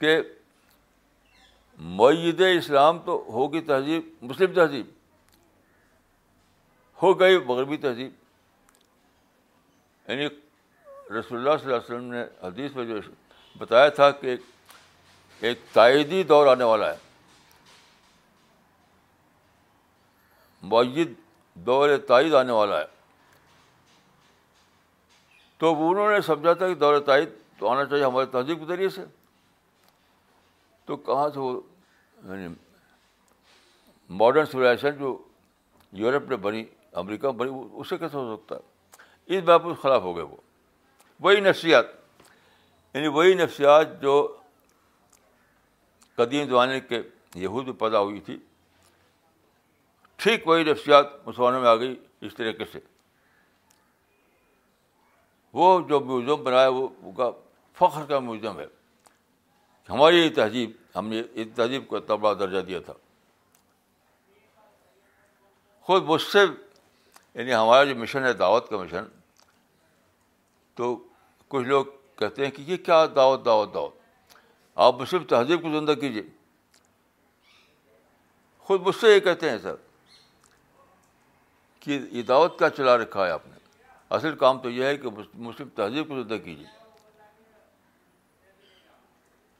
کہ 0.00 0.16
معید 1.96 2.40
اسلام 2.42 2.98
تو 3.04 3.22
ہوگی 3.32 3.60
تہذیب 3.66 4.04
مسلم 4.30 4.52
تہذیب 4.54 4.86
ہو 7.02 7.18
گئی 7.20 7.38
مغربی 7.46 7.76
تہذیب 7.76 8.12
یعنی 10.10 10.26
رسول 11.18 11.38
اللہ 11.38 11.58
صلی 11.62 11.72
اللہ 11.72 11.74
علیہ 11.74 11.74
وسلم 11.76 12.04
نے 12.12 12.22
حدیث 12.42 12.74
میں 12.76 12.84
جو 12.84 12.98
بتایا 13.58 13.88
تھا 13.98 14.10
کہ 14.10 14.36
ایک 15.40 15.58
تائیدی 15.72 16.22
دور 16.32 16.46
آنے 16.46 16.64
والا 16.64 16.90
ہے 16.92 16.96
معید 20.70 21.12
دور 21.66 21.96
تائید 22.08 22.34
آنے 22.34 22.52
والا 22.52 22.80
ہے 22.80 22.86
تو 25.58 25.72
انہوں 25.88 26.10
نے 26.10 26.20
سمجھا 26.26 26.52
تھا 26.52 26.68
کہ 26.68 26.74
دور 26.80 26.98
تائید 27.06 27.28
تو 27.58 27.68
آنا 27.68 27.84
چاہیے 27.84 28.04
ہمارے 28.04 28.26
تہذیب 28.32 28.58
کے 28.58 28.66
ذریعے 28.66 28.88
سے 28.96 29.04
تو 30.86 30.96
کہاں 30.96 31.28
سے 31.34 31.38
وہ 31.40 31.60
یعنی 32.26 32.54
ماڈرن 34.18 34.46
سولیزیشن 34.52 34.98
جو 34.98 35.16
یورپ 35.98 36.28
نے 36.30 36.36
بنی 36.46 36.64
امریکہ 37.02 37.30
بنی 37.38 37.52
اس 37.72 37.88
سے 37.90 37.98
کیسے 37.98 38.16
ہو 38.16 38.36
سکتا 38.36 38.56
ہے 38.56 39.36
اس 39.38 39.42
بات 39.44 39.62
پر 39.62 39.74
خلاف 39.82 40.02
ہو 40.02 40.16
گئے 40.16 40.22
وہ 40.24 40.36
وہی 41.22 41.40
نفسیات 41.40 41.86
یعنی 42.94 43.06
وہی 43.18 43.34
نفسیات 43.42 44.00
جو 44.02 44.14
قدیم 46.16 46.48
زمانے 46.48 46.80
کے 46.80 47.00
یہود 47.42 47.66
میں 47.66 47.74
پیدا 47.80 48.00
ہوئی 48.00 48.20
تھی 48.26 48.36
ٹھیک 50.22 50.46
وہی 50.48 50.64
نفسیات 50.70 51.06
مسلمانوں 51.26 51.60
میں 51.60 51.68
آ 51.68 51.74
گئی 51.76 51.94
اس 52.26 52.34
طریقے 52.36 52.64
سے 52.72 52.78
وہ 55.58 55.78
جو 55.88 56.00
میوزیم 56.00 56.42
بنایا 56.44 56.68
وہ 56.68 56.88
کا 57.16 57.30
فخر 57.78 58.04
کا 58.08 58.18
میوزیم 58.20 58.58
ہے 58.58 58.66
ہماری 59.90 60.16
یہ 60.16 60.28
تہذیب 60.36 60.70
ہم 60.96 61.06
نے 61.08 61.22
اس 61.40 61.46
تہذیب 61.56 61.94
اتنا 61.96 62.14
بڑا 62.14 62.32
درجہ 62.40 62.58
دیا 62.66 62.78
تھا 62.86 62.92
خود 65.86 66.02
مجھ 66.06 66.22
سے 66.22 66.38
یعنی 67.34 67.54
ہمارا 67.54 67.84
جو 67.84 67.94
مشن 67.96 68.24
ہے 68.24 68.32
دعوت 68.42 68.68
کا 68.70 68.76
مشن 68.78 69.04
تو 70.76 70.94
کچھ 71.54 71.66
لوگ 71.66 71.84
کہتے 72.18 72.44
ہیں 72.44 72.50
کہ 72.52 72.62
یہ 72.66 72.76
کیا 72.88 73.04
دعوت 73.16 73.44
دعوت 73.44 73.72
دعوت 73.74 73.96
آپ 74.86 75.00
مصرف 75.00 75.22
تہذیب 75.28 75.62
کو 75.62 75.70
زندہ 75.78 75.92
کیجیے 76.00 76.22
خود 78.66 78.80
مجھ 78.86 78.94
سے 78.96 79.14
یہ 79.14 79.20
کہتے 79.20 79.50
ہیں 79.50 79.58
سر 79.62 79.74
کہ 81.80 81.98
یہ 82.10 82.22
دعوت 82.28 82.58
کیا 82.58 82.68
چلا 82.76 82.96
رکھا 82.96 83.26
ہے 83.26 83.30
آپ 83.30 83.46
نے 83.46 83.56
اصل 84.16 84.34
کام 84.44 84.58
تو 84.62 84.70
یہ 84.70 84.84
ہے 84.84 84.96
کہ 84.96 85.08
مصرف 85.46 85.68
تہذیب 85.76 86.08
کو 86.08 86.22
زندہ 86.22 86.36
کیجیے 86.44 86.77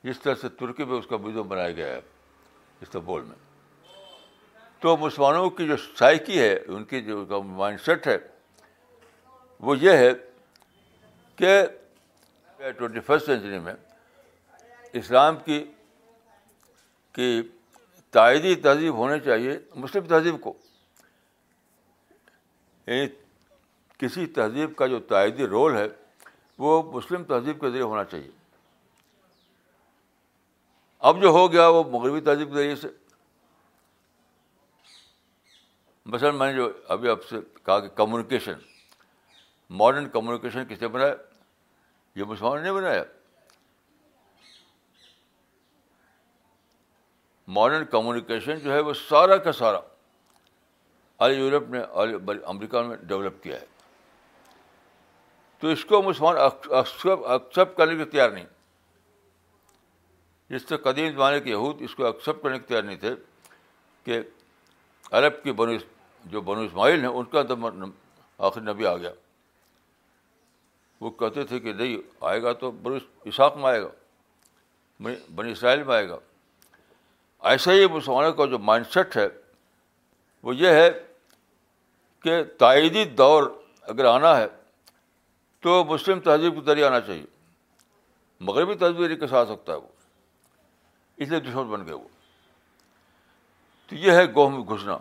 جس 0.04 0.18
طرح 0.20 0.34
سے 0.40 0.48
ترکی 0.58 0.84
میں 0.84 0.96
اس 0.98 1.06
کا 1.06 1.16
بجو 1.22 1.42
بنایا 1.42 1.70
گیا 1.76 1.86
ہے 1.86 2.00
استنبول 2.82 3.22
میں 3.28 3.36
تو 4.80 4.96
مسلمانوں 4.96 5.48
کی 5.50 5.66
جو 5.66 5.76
سائیکی 5.98 6.38
ہے 6.40 6.54
ان 6.66 6.84
کی 6.90 7.00
جو 7.04 7.24
مائنڈ 7.44 7.80
سیٹ 7.84 8.06
ہے 8.06 8.16
وہ 9.66 9.76
یہ 9.80 9.92
ہے 10.02 10.10
کہ 11.36 11.56
ٹوئنٹی 12.78 13.00
فسٹ 13.06 13.26
سینچری 13.26 13.58
میں 13.64 13.72
اسلام 15.00 15.36
کی 15.44 15.62
کی 17.12 17.30
تائیدی 18.12 18.54
تہذیب 18.62 18.94
ہونی 18.96 19.18
چاہیے 19.24 19.58
مسلم 19.74 20.04
تہذیب 20.08 20.40
کو 20.42 20.52
یعنی 22.86 23.06
کسی 23.98 24.26
تہذیب 24.38 24.74
کا 24.76 24.86
جو 24.86 24.98
تائیدی 25.08 25.46
رول 25.46 25.76
ہے 25.76 25.86
وہ 26.64 26.82
مسلم 26.92 27.24
تہذیب 27.24 27.60
کے 27.60 27.68
ذریعے 27.70 27.82
ہونا 27.82 28.04
چاہیے 28.04 28.30
اب 31.06 31.20
جو 31.22 31.28
ہو 31.30 31.50
گیا 31.52 31.66
وہ 31.68 31.82
مغربی 31.90 32.20
تہذیب 32.20 32.48
کے 32.48 32.54
ذریعے 32.54 32.76
سے 32.76 32.88
مثلاً 36.12 36.34
میں 36.38 36.46
نے 36.50 36.56
جو 36.56 36.70
ابھی 36.92 37.08
آپ 37.10 37.24
سے 37.28 37.36
کہا 37.64 37.78
کہ 37.80 37.88
کمیونیکیشن 37.96 38.54
ماڈرن 39.82 40.08
کمیونیکیشن 40.12 40.64
کس 40.68 40.80
نے 40.82 40.88
بنایا 40.88 41.14
یہ 42.18 42.24
مسلمان 42.24 42.62
نے 42.62 42.72
بنایا 42.72 43.02
ماڈرن 47.58 47.84
کمیونیکیشن 47.90 48.58
جو 48.64 48.72
ہے 48.72 48.80
وہ 48.88 48.92
سارا 49.08 49.36
کا 49.44 49.52
سارا 49.62 49.80
آل 51.24 51.36
یورپ 51.38 51.68
نے 51.70 51.80
آل 52.06 52.14
امریکہ 52.46 52.82
میں 52.88 52.96
ڈیولپ 53.06 53.42
کیا 53.42 53.60
ہے 53.60 53.66
تو 55.60 55.68
اس 55.68 55.84
کو 55.84 56.02
مسلمان 56.02 56.36
ایکسیپٹ 56.38 57.76
کرنے 57.76 57.96
کے 57.96 58.04
تیار 58.10 58.30
نہیں 58.30 58.44
جس 60.50 60.62
سے 60.68 60.76
قدیم 60.84 61.10
زمانے 61.12 61.40
کے 61.40 61.50
یہود 61.50 61.80
اس 61.82 61.94
کو 61.94 62.04
ایکسیپٹ 62.06 62.42
کرنے 62.42 62.58
کے 62.58 62.66
تیار 62.66 62.82
نہیں 62.82 62.96
تھے 62.96 63.14
کہ 64.04 64.20
عرب 65.18 65.42
کے 65.42 65.52
بنو 65.60 65.72
جو 66.32 66.40
بنو 66.40 66.60
اسماعیل 66.60 67.00
ہیں 67.00 67.08
ان 67.08 67.24
کا 67.32 67.42
تو 67.50 67.54
آخر 68.46 68.60
نبی 68.60 68.86
آ 68.86 68.96
گیا 68.96 69.10
وہ 71.00 71.10
کہتے 71.18 71.44
تھے 71.46 71.58
کہ 71.60 71.72
نہیں 71.72 71.96
آئے 72.30 72.42
گا 72.42 72.52
تو 72.62 72.70
بنو 72.82 72.96
اسحاق 73.32 73.56
میں 73.56 73.68
آئے 73.70 73.82
گا 73.82 73.88
بنی 75.34 75.50
اسرائیل 75.52 75.82
میں 75.84 75.94
آئے 75.94 76.08
گا 76.08 76.16
ایسا 77.50 77.72
ہی 77.72 77.86
مسلمانوں 77.92 78.32
کا 78.38 78.44
جو 78.54 78.58
مائنڈ 78.68 78.86
سیٹ 78.94 79.16
ہے 79.16 79.26
وہ 80.42 80.54
یہ 80.56 80.68
ہے 80.76 80.88
کہ 82.22 82.42
تائیدی 82.58 83.04
دور 83.20 83.44
اگر 83.88 84.04
آنا 84.04 84.36
ہے 84.36 84.46
تو 85.62 85.82
مسلم 85.84 86.20
تہذیب 86.20 86.54
کے 86.54 86.60
ذریعے 86.66 86.84
آنا 86.86 87.00
چاہیے 87.00 87.24
مغربی 88.48 88.74
تہذیب 88.80 89.18
کے 89.20 89.26
ساتھ 89.26 89.48
سکتا 89.48 89.72
ہے 89.72 89.76
وہ 89.78 89.86
اس 91.20 91.28
لیے 91.28 91.38
دشمن 91.40 91.68
بن 91.68 91.84
گئے 91.86 91.94
وہ 91.94 92.06
تو 93.86 93.94
یہ 93.96 94.12
ہے 94.12 94.24
گوہ 94.34 94.48
میں 94.50 94.62
گھسنا 94.74 94.96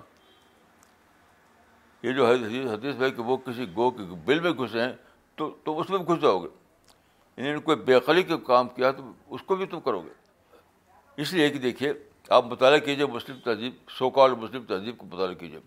یہ 2.04 2.12
جو 2.14 2.26
حدیث 2.28 2.68
حدیث 2.72 3.02
ہے 3.02 3.10
کہ 3.12 3.22
وہ 3.30 3.38
کسی 3.46 3.66
گوہ 3.76 3.90
کے 3.98 4.04
بل 4.26 4.40
میں 4.40 4.52
گھسے 4.64 4.82
ہیں 4.84 4.92
تو 5.38 5.50
تم 5.64 5.78
اس 5.80 5.90
میں 5.90 5.98
بھی 5.98 6.14
گھس 6.14 6.22
جاؤ 6.22 6.40
گے 6.44 6.48
یعنی 6.48 7.48
انہوں 7.50 7.60
نے 7.60 7.64
کوئی 7.66 7.78
بے 7.86 8.00
قری 8.06 8.24
کا 8.32 8.38
کام 8.48 8.68
کیا 8.76 8.92
تو 8.98 9.12
اس 9.36 9.42
کو 9.46 9.56
بھی 9.56 9.66
تم 9.72 9.80
کرو 9.86 10.02
گے 10.02 11.22
اس 11.22 11.34
لیے 11.34 11.50
کہ 11.50 11.60
دیکھیے 11.60 11.94
آپ 12.38 12.46
مطالعہ 12.46 12.78
کیجیے 12.86 13.06
مسلم 13.12 13.40
تہذیب 13.44 13.90
کال 14.16 14.36
مسلم 14.40 14.64
تہذیب 14.68 14.98
کو 14.98 15.06
مطالعہ 15.12 15.34
کیجیے 15.40 15.60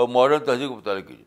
اور 0.00 0.08
ماڈرن 0.08 0.44
تہذیب 0.44 0.68
کو 0.70 0.76
مطالعہ 0.76 1.00
کیجیے 1.06 1.24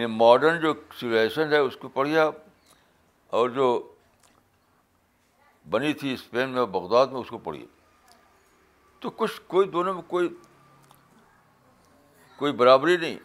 یعنی 0.00 0.06
ماڈرن 0.16 0.60
جو 0.60 0.72
سچویشن 0.96 1.52
ہے 1.52 1.58
اس 1.66 1.76
کو 1.80 1.88
پڑھیے 1.94 2.18
آپ 2.18 2.34
اور 3.38 3.48
جو 3.56 3.66
بنی 5.70 5.92
تھی 6.00 6.10
اسپین 6.14 6.50
میں 6.50 6.58
اور 6.60 6.68
بغداد 6.80 7.06
میں 7.12 7.20
اس 7.20 7.28
کو 7.30 7.38
پڑھی 7.46 7.62
تو 9.00 9.06
کچھ 9.16 9.34
کوئی 9.46 9.66
دونوں 9.70 9.94
میں 9.94 10.02
کوئی 10.12 10.26
کوئی 12.36 12.52
برابری 12.62 12.96
نہیں 12.96 13.18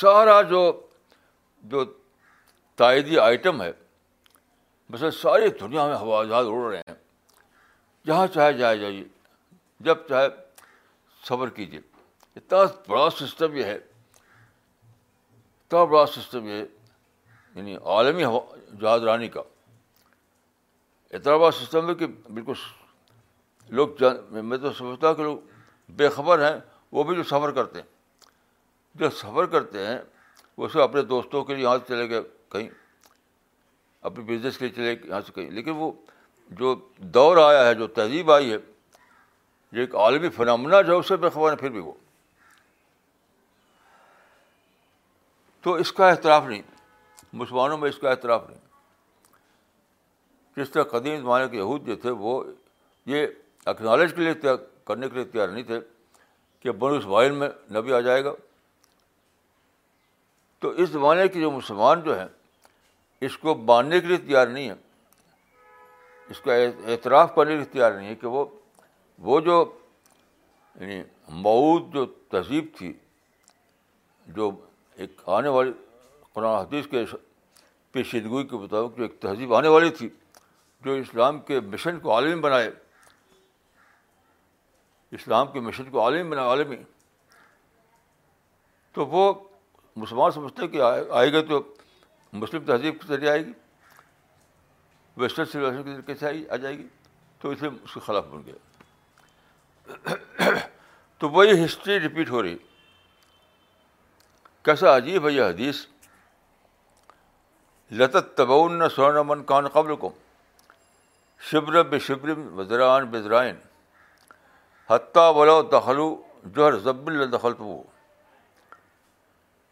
سارا 0.00 0.36
جو 0.50 0.62
جو 1.74 1.80
تائیدی 2.80 3.16
آئٹم 3.18 3.56
ہے 3.62 3.70
بس 4.92 5.00
ساری 5.20 5.46
دنیا 5.60 5.84
میں 5.86 5.96
ہوا 5.96 6.24
جہاز 6.24 6.46
اڑ 6.48 6.62
رہے 6.70 6.80
ہیں 6.88 6.94
جہاں 8.06 8.26
چاہے 8.34 8.52
جائے 8.52 8.78
جائیے 8.78 9.04
جب 9.88 9.96
چاہے 10.08 10.28
صبر 11.28 11.48
کیجیے 11.58 11.80
اتنا 12.36 12.58
بڑا 12.88 13.08
سسٹم 13.20 13.48
یہ 13.56 13.64
ہے 13.64 13.74
اتنا 13.78 15.82
بڑا 15.84 16.04
سسٹم 16.16 16.42
یہ 16.48 16.54
ہے 16.60 16.64
یعنی 17.56 17.74
عالمی 17.94 18.24
ہوا 18.24 18.40
جہاز 18.80 19.04
رانی 19.04 19.28
کا 19.28 19.40
اتنا 21.16 21.36
بڑا 21.36 21.50
سسٹم 21.58 21.88
ہے 21.88 21.94
کہ 21.94 22.06
بالکل 22.28 22.52
لوگ 23.76 24.02
میں 24.44 24.58
تو 24.58 24.72
سمجھتا 24.78 25.08
ہوں 25.08 25.14
کہ 25.14 25.22
لوگ 25.22 25.38
بے 25.96 26.08
خبر 26.14 26.44
ہیں 26.50 26.58
وہ 26.92 27.04
بھی 27.04 27.16
جو 27.16 27.22
سفر 27.30 27.50
کرتے 27.54 27.80
ہیں 27.80 27.88
جو 29.00 29.10
سفر 29.18 29.46
کرتے 29.52 29.86
ہیں 29.86 29.98
وہ 30.56 30.68
صرف 30.72 30.82
اپنے 30.82 31.02
دوستوں 31.12 31.44
کے 31.44 31.54
لیے 31.54 31.64
یہاں 31.64 31.76
سے 31.78 31.84
چلے 31.88 32.08
گئے 32.10 32.22
کہیں 32.52 32.68
اپنے 34.10 34.24
بزنس 34.24 34.58
کے 34.58 34.64
لیے 34.66 34.72
چلے 34.74 34.96
یہاں 35.08 35.20
سے 35.26 35.32
کہیں 35.34 35.50
لیکن 35.50 35.70
وہ 35.76 35.90
جو 36.58 36.74
دور 37.14 37.36
آیا 37.48 37.66
ہے 37.66 37.74
جو 37.74 37.86
تہذیب 37.98 38.32
آئی 38.32 38.52
ہے 38.52 38.58
جو 39.72 39.80
ایک 39.80 39.94
عالمی 39.96 40.28
فنامنا 40.36 40.80
جو 40.80 40.92
ہے 40.92 40.98
اس 40.98 41.08
سے 41.08 41.16
بے 41.16 41.28
خبر 41.34 41.50
ہے 41.52 41.56
پھر 41.56 41.70
بھی 41.70 41.80
وہ 41.80 41.92
تو 45.62 45.72
اس 45.82 45.92
کا 45.98 46.08
اعتراف 46.08 46.44
نہیں 46.44 46.62
مسلمانوں 47.40 47.76
میں 47.78 47.88
اس 47.88 47.98
کا 47.98 48.10
اعتراف 48.10 48.48
نہیں 48.48 48.60
جس 50.56 50.70
طرح 50.70 50.82
قدیم 50.92 51.20
زمانے 51.20 51.48
کے 51.48 51.56
یہود 51.56 51.86
جو 51.86 51.94
تھے 52.00 52.10
وہ 52.24 52.42
یہ 53.12 53.26
اکنالج 53.72 54.14
کے 54.16 54.20
لیے 54.22 54.34
کرنے 54.86 55.08
کے 55.08 55.14
لیے 55.14 55.24
تیار 55.32 55.48
نہیں 55.48 55.62
تھے 55.70 55.78
کہ 56.60 56.68
اسماعیل 56.96 57.30
میں 57.36 57.48
نبی 57.74 57.92
آ 57.94 58.00
جائے 58.08 58.24
گا 58.24 58.32
تو 60.60 60.68
اس 60.82 60.88
زمانے 60.88 61.26
کے 61.28 61.40
جو 61.40 61.50
مسلمان 61.50 62.00
جو 62.02 62.18
ہیں 62.18 62.26
اس 63.26 63.36
کو 63.38 63.54
باندھنے 63.70 64.00
کے 64.00 64.06
لیے 64.06 64.16
تیار 64.26 64.46
نہیں 64.48 64.68
ہے 64.68 64.74
اس 66.30 66.40
کا 66.40 66.54
اعتراف 66.56 67.34
کرنے 67.34 67.50
کے 67.52 67.56
لیے 67.56 67.64
تیار 67.72 67.92
نہیں 67.92 68.08
ہے 68.08 68.14
کہ 68.20 68.26
وہ 68.36 68.44
وہ 69.28 69.40
جو 69.48 69.58
یعنی 70.80 71.02
مود 71.42 71.92
جو 71.94 72.04
تہذیب 72.30 72.66
تھی 72.76 72.92
جو 74.36 74.50
ایک 74.96 75.20
آنے 75.38 75.48
والی 75.56 75.72
قرآن 76.34 76.56
حدیث 76.64 76.86
کے 76.90 77.00
پیشیدگوئی 77.92 78.44
کے 78.48 78.56
مطابق 78.56 78.96
جو 78.96 79.02
ایک 79.02 79.14
تہذیب 79.20 79.54
آنے 79.54 79.68
والی 79.68 79.90
تھی 79.98 80.08
جو 80.84 80.92
اسلام 81.00 81.40
کے 81.48 81.60
مشن 81.60 81.98
کو 82.00 82.10
عالمی 82.14 82.40
بنائے 82.40 82.70
اسلام 85.18 85.46
کے 85.52 85.60
مشن 85.60 85.84
کو 85.90 86.00
عالمی 86.04 86.30
بنائے 86.30 86.48
عالمی 86.48 86.76
تو 88.92 89.06
وہ 89.06 89.32
مسلمان 89.96 90.30
سمجھتے 90.32 90.68
کہ 90.68 90.80
آئے 91.10 91.32
گا 91.32 91.40
تو 91.48 91.62
مسلم 92.44 92.62
تہذیب 92.66 93.00
کے 93.00 93.06
ذریعے 93.08 93.30
آئے 93.30 93.42
گی 93.46 93.52
ویسٹرن 95.16 95.44
سولیشن 95.52 95.82
کے 95.82 95.92
ذریعے 96.14 96.26
آئی 96.28 96.46
آ 96.48 96.56
جائے 96.56 96.76
گی 96.78 96.86
تو 97.42 97.50
اس 97.50 97.62
لیے 97.62 97.70
اس 97.82 97.92
کے 97.94 98.00
خلاف 98.06 98.24
بن 98.30 98.40
گیا 98.46 98.56
تو 101.18 101.24
وہی 101.30 101.64
ہسٹری 101.64 101.96
رپیٹ 102.06 102.28
ہو 102.30 102.42
رہی 102.42 102.56
کیسا 104.64 104.96
عجیب 104.96 105.26
ہے 105.28 105.32
یہ 105.32 105.42
حدیث 105.42 105.86
لط 108.00 108.16
تب 108.36 108.50
من 109.30 109.42
کان 109.48 109.66
قبل 109.72 109.94
کو 110.02 110.10
شبر 111.50 111.82
بے 111.88 111.98
شبرم 112.06 112.46
بزران 112.56 113.04
بزرائن 113.10 113.56
حتیٰ 114.90 115.26
ولا 115.36 115.60
دخلو 115.72 116.06
جوہر 116.54 116.78
ضب 116.86 117.06
اللہ 117.08 117.24
دخل 117.36 117.52
تو 117.58 117.82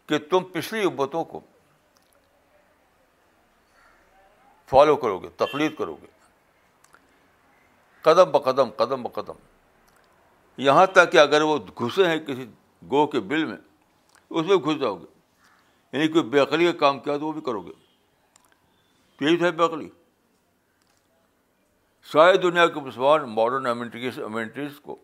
کہ 0.07 0.17
تم 0.29 0.43
پچھلی 0.51 0.83
ابتوں 0.85 1.23
کو 1.31 1.39
فالو 4.69 4.95
کرو 5.05 5.17
گے 5.23 5.29
تقلید 5.37 5.75
کرو 5.77 5.95
گے 6.01 6.07
قدم 8.01 8.31
بقدم 8.31 8.69
قدم 8.77 9.03
بقدم 9.03 9.41
یہاں 10.67 10.85
تک 10.93 11.11
کہ 11.11 11.17
اگر 11.17 11.41
وہ 11.51 11.57
گھسے 11.81 12.07
ہیں 12.09 12.19
کسی 12.27 12.45
گو 12.91 13.05
کے 13.15 13.19
بل 13.33 13.45
میں 13.45 13.57
اس 14.29 14.45
میں 14.45 14.57
گھس 14.65 14.79
جاؤ 14.81 14.95
گے 14.99 15.05
یعنی 15.93 16.07
کوئی 16.11 16.23
بے 16.35 16.45
کا 16.55 16.71
کام 16.79 16.99
کیا 16.99 17.17
تو 17.17 17.25
وہ 17.27 17.31
بھی 17.33 17.41
کرو 17.45 17.61
گے 17.65 17.80
یہی 19.25 19.37
بکلی 19.55 19.87
ساری 22.11 22.37
دنیا 22.43 22.65
کے 22.67 22.79
مسلمان 22.81 23.23
ماڈرن 23.33 23.65
امینٹریز 23.69 24.79
کو 24.83 24.95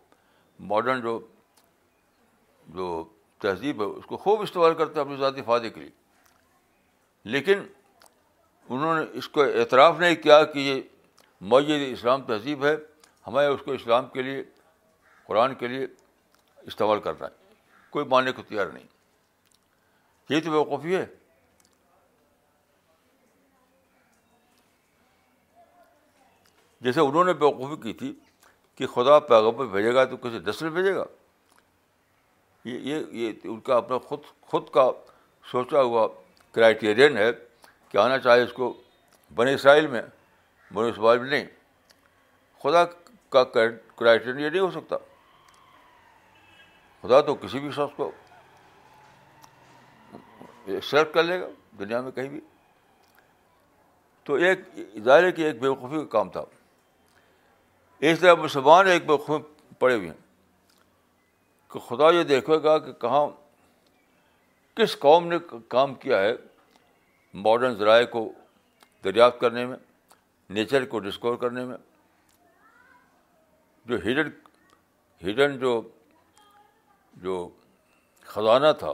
ماڈرن 0.70 1.00
جو 1.00 1.18
جو 2.78 2.86
تہذیب 3.42 3.82
ہے 3.82 3.86
اس 3.98 4.06
کو 4.06 4.16
خوب 4.24 4.40
استعمال 4.42 4.74
کرتے 4.78 4.94
ہیں 4.98 5.00
اپنے 5.00 5.16
ذاتی 5.16 5.42
فائدے 5.46 5.70
کے 5.70 5.80
لیے 5.80 5.90
لیکن 7.34 7.62
انہوں 8.68 8.94
نے 8.98 9.04
اس 9.18 9.28
کو 9.36 9.42
اعتراف 9.42 9.98
نہیں 10.00 10.14
کیا 10.22 10.42
کہ 10.52 10.58
یہ 10.58 10.80
معیت 11.52 11.88
اسلام 11.92 12.22
تہذیب 12.32 12.64
ہے 12.64 12.74
ہمیں 13.26 13.46
اس 13.46 13.60
کو 13.64 13.72
اسلام 13.72 14.08
کے 14.16 14.22
لیے 14.22 14.42
قرآن 15.26 15.54
کے 15.60 15.68
لیے 15.68 15.86
استعمال 16.72 17.00
کرنا 17.00 17.26
ہے 17.26 17.56
کوئی 17.90 18.04
ماننے 18.16 18.32
کو 18.32 18.42
تیار 18.48 18.66
نہیں 18.72 18.84
یہ 20.28 20.40
تو 20.44 20.50
بیوقوفی 20.50 20.96
ہے 20.96 21.04
جیسے 26.84 27.00
انہوں 27.00 27.24
نے 27.24 27.32
بیوقوفی 27.34 27.76
کی 27.82 27.92
تھی 27.98 28.12
کہ 28.76 28.86
خدا 28.94 29.18
پیغمبر 29.28 29.66
بھیجے 29.66 29.94
گا 29.94 30.04
تو 30.10 30.16
کسی 30.16 30.38
دس 30.50 30.60
میں 30.62 30.70
بھیجے 30.70 30.94
گا 30.94 31.04
یہ 32.64 32.78
یہ 32.92 33.00
یہ 33.20 33.32
ان 33.50 33.60
کا 33.68 33.76
اپنا 33.76 33.98
خود 34.06 34.20
خود 34.50 34.68
کا 34.74 34.90
سوچا 35.50 35.80
ہوا 35.82 36.06
کرائیٹیرین 36.52 37.16
ہے 37.18 37.30
کہ 37.88 37.98
آنا 37.98 38.18
چاہے 38.18 38.42
اس 38.42 38.52
کو 38.52 38.72
بنے 39.34 39.54
اسرائیل 39.54 39.86
میں 39.90 40.02
بنے 40.74 40.88
اسرائیل 40.90 41.20
میں 41.22 41.28
نہیں 41.30 41.44
خدا 42.62 42.84
کا 43.34 43.44
کرائیٹیرین 43.54 44.38
یہ 44.40 44.48
نہیں 44.48 44.60
ہو 44.60 44.70
سکتا 44.70 44.96
خدا 47.02 47.20
تو 47.26 47.34
کسی 47.42 47.60
بھی 47.60 47.70
شخص 47.76 47.96
کو 47.96 48.10
سرو 50.90 51.12
کر 51.14 51.22
لے 51.22 51.40
گا 51.40 51.46
دنیا 51.78 52.00
میں 52.00 52.10
کہیں 52.12 52.28
بھی 52.28 52.40
تو 54.24 54.34
ایک 54.46 54.60
ادارے 54.94 55.30
کی 55.32 55.44
ایک 55.44 55.60
بیوقوفی 55.60 55.96
کا 55.96 56.04
کام 56.18 56.30
تھا 56.30 56.42
اس 58.00 58.18
طرح 58.20 58.34
مسلمان 58.42 58.86
ایک 58.86 59.06
بخوب 59.06 59.42
پڑے 59.78 59.94
ہوئے 59.94 60.06
ہیں 60.08 60.16
کہ 61.72 61.78
خدا 61.88 62.10
یہ 62.14 62.22
دیکھے 62.24 62.62
گا 62.62 62.76
کہ 62.78 62.92
کہاں 63.00 63.26
کس 64.76 64.98
قوم 64.98 65.26
نے 65.28 65.36
کام 65.68 65.94
کیا 66.04 66.18
ہے 66.20 66.32
ماڈرن 67.46 67.74
ذرائع 67.78 68.04
کو 68.12 68.30
دریافت 69.04 69.40
کرنے 69.40 69.64
میں 69.66 69.76
نیچر 70.58 70.84
کو 70.92 70.98
ڈسکور 71.08 71.36
کرنے 71.38 71.64
میں 71.64 71.76
جو 73.86 73.96
ہڈن 74.06 74.28
ہڈن 75.26 75.58
جو 75.58 75.80
جو 77.22 77.48
خزانہ 78.26 78.72
تھا 78.78 78.92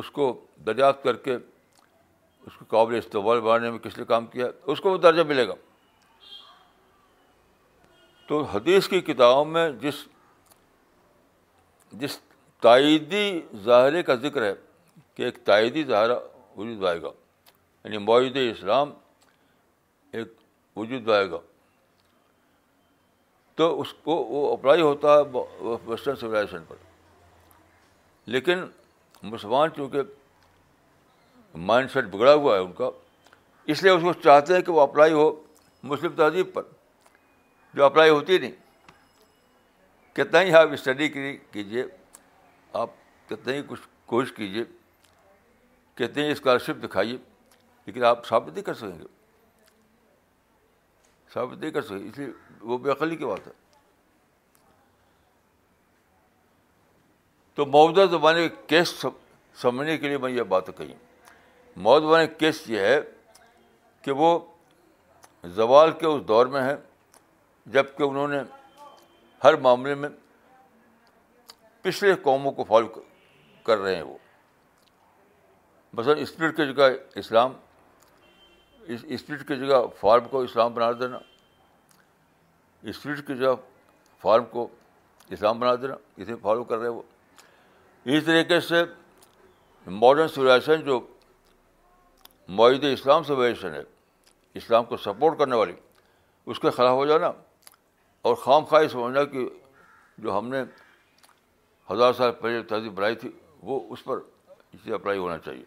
اس 0.00 0.10
کو 0.10 0.32
دریافت 0.66 1.02
کر 1.02 1.16
کے 1.28 1.34
اس 1.36 2.56
کو 2.58 2.64
قابل 2.68 2.94
استقبال 2.98 3.40
بنانے 3.40 3.70
میں 3.70 3.78
کس 3.88 3.98
نے 3.98 4.04
کام 4.08 4.26
کیا 4.26 4.46
اس 4.72 4.80
کو 4.80 4.90
وہ 4.90 4.98
درجہ 4.98 5.22
ملے 5.28 5.46
گا 5.48 5.54
تو 8.30 8.40
حدیث 8.52 8.86
کی 8.88 9.00
کتابوں 9.06 9.44
میں 9.44 9.68
جس 9.80 9.94
جس 12.00 12.18
تائیدی 12.62 13.22
ظاہرے 13.64 14.02
کا 14.10 14.14
ذکر 14.24 14.42
ہے 14.42 14.52
کہ 15.14 15.22
ایک 15.22 15.38
تائیدی 15.46 15.82
ظاہرہ 15.84 16.18
وجود 16.56 16.84
آئے 16.88 17.00
گا 17.02 17.10
یعنی 17.84 17.98
معید 18.04 18.36
اسلام 18.42 18.92
ایک 20.18 20.28
وجود 20.76 21.08
آئے 21.16 21.30
گا 21.30 21.38
تو 23.56 23.68
اس 23.80 23.92
کو 24.04 24.16
وہ 24.34 24.50
اپلائی 24.52 24.82
ہوتا 24.82 25.16
ہے 25.18 25.68
ویسٹرن 25.90 26.16
سولیزیشن 26.24 26.62
پر 26.68 26.76
لیکن 28.36 28.64
مسلمان 29.32 29.70
چونکہ 29.76 30.02
مائنڈ 31.72 31.90
سیٹ 31.92 32.04
بگڑا 32.14 32.34
ہوا 32.34 32.54
ہے 32.54 32.60
ان 32.64 32.72
کا 32.82 32.90
اس 33.74 33.82
لیے 33.82 33.92
اس 33.92 34.02
کو 34.02 34.12
چاہتے 34.24 34.54
ہیں 34.54 34.60
کہ 34.68 34.72
وہ 34.72 34.80
اپلائی 34.80 35.12
ہو 35.12 35.30
مسلم 35.94 36.14
تہذیب 36.16 36.52
پر 36.54 36.78
جو 37.74 37.84
اپلائی 37.84 38.10
ہوتی 38.10 38.38
نہیں 38.38 38.52
کتنا 40.16 40.40
ہی 40.42 40.52
آپ 40.56 40.72
اسٹڈی 40.72 41.08
کیجیے 41.52 41.84
آپ 42.82 42.90
کتنا 43.28 43.52
ہی 43.54 43.62
کچھ 43.66 43.80
کوشش 44.06 44.32
کیجیے 44.36 44.64
کتنی 45.96 46.22
ہی 46.22 46.30
اسکالرشپ 46.32 46.82
دکھائیے 46.84 47.16
لیکن 47.86 48.04
آپ 48.04 48.26
ثابت 48.26 48.52
نہیں 48.52 48.64
کر 48.64 48.74
سکیں 48.74 48.98
گے 48.98 49.04
ثابت 51.34 51.58
نہیں 51.58 51.70
کر 51.70 51.82
سکیں 51.82 51.98
اس 52.08 52.18
لیے 52.18 52.28
وہ 52.70 52.78
بے 52.86 52.90
عقلی 52.92 53.16
کی 53.16 53.24
بات 53.24 53.46
ہے 53.46 53.52
تو 57.54 57.66
موجودہ 57.66 58.06
زمانے 58.10 58.48
کے 58.48 58.54
کیس 58.66 58.94
سمجھنے 59.60 59.96
کے 59.98 60.08
لیے 60.08 60.18
میں 60.18 60.30
یہ 60.30 60.42
بات 60.54 60.66
کہی 60.76 60.92
موجودہ 61.86 62.06
زمانے 62.08 62.26
کیس 62.38 62.62
یہ 62.70 62.80
ہے 62.86 63.00
کہ 64.02 64.12
وہ 64.20 64.38
زوال 65.56 65.92
کے 66.00 66.06
اس 66.06 66.22
دور 66.28 66.46
میں 66.54 66.62
ہے 66.62 66.74
جب 67.66 67.96
کہ 67.96 68.02
انہوں 68.02 68.28
نے 68.28 68.38
ہر 69.44 69.54
معاملے 69.62 69.94
میں 69.94 70.08
پچھلے 71.82 72.14
قوموں 72.22 72.52
کو 72.52 72.64
فالو 72.68 72.88
کر 73.64 73.78
رہے 73.78 73.94
ہیں 73.94 74.02
وہ 74.02 74.16
مثلاً 75.98 76.18
اسپرٹ 76.22 76.56
کی 76.56 76.66
جگہ 76.72 76.88
اسلام 77.18 77.52
اسپرٹ 78.96 79.46
کی 79.48 79.56
جگہ 79.64 79.82
فارم 80.00 80.28
کو 80.30 80.40
اسلام 80.42 80.74
بنا 80.74 80.90
دینا 81.00 81.18
اسپرٹ 82.90 83.26
کی 83.26 83.36
جگہ 83.36 83.54
فارم 84.22 84.44
کو 84.50 84.66
اسلام 85.32 85.58
بنا 85.60 85.74
دینا 85.82 85.94
اسے 86.16 86.36
فالو 86.42 86.64
کر 86.64 86.78
رہے 86.78 86.88
وہ 86.88 87.02
اسی 88.04 88.20
طریقے 88.26 88.60
سے 88.68 88.82
ماڈرن 89.86 90.28
سوائزیشن 90.28 90.82
جو 90.84 91.00
معاہدے 92.56 92.92
اسلام 92.92 93.22
سوائزیشن 93.22 93.74
ہے 93.74 93.82
اسلام 94.60 94.84
کو 94.84 94.96
سپورٹ 95.04 95.38
کرنے 95.38 95.56
والی 95.56 95.72
اس 96.50 96.58
کے 96.60 96.70
خلاف 96.76 96.96
ہو 96.96 97.04
جانا 97.06 97.30
اور 98.22 98.34
خام 98.44 98.64
خواہ 98.68 98.86
سمجھنا 98.92 99.24
کہ 99.24 99.48
جو 100.22 100.38
ہم 100.38 100.48
نے 100.48 100.62
ہزار 101.90 102.12
سال 102.12 102.32
پہلے 102.40 102.62
تہذیب 102.72 102.92
بنائی 102.94 103.14
تھی 103.22 103.30
وہ 103.68 103.78
اس 103.92 104.04
پر 104.04 104.18
اسے 104.72 104.92
اپلائی 104.94 105.18
ہونا 105.18 105.38
چاہیے 105.44 105.64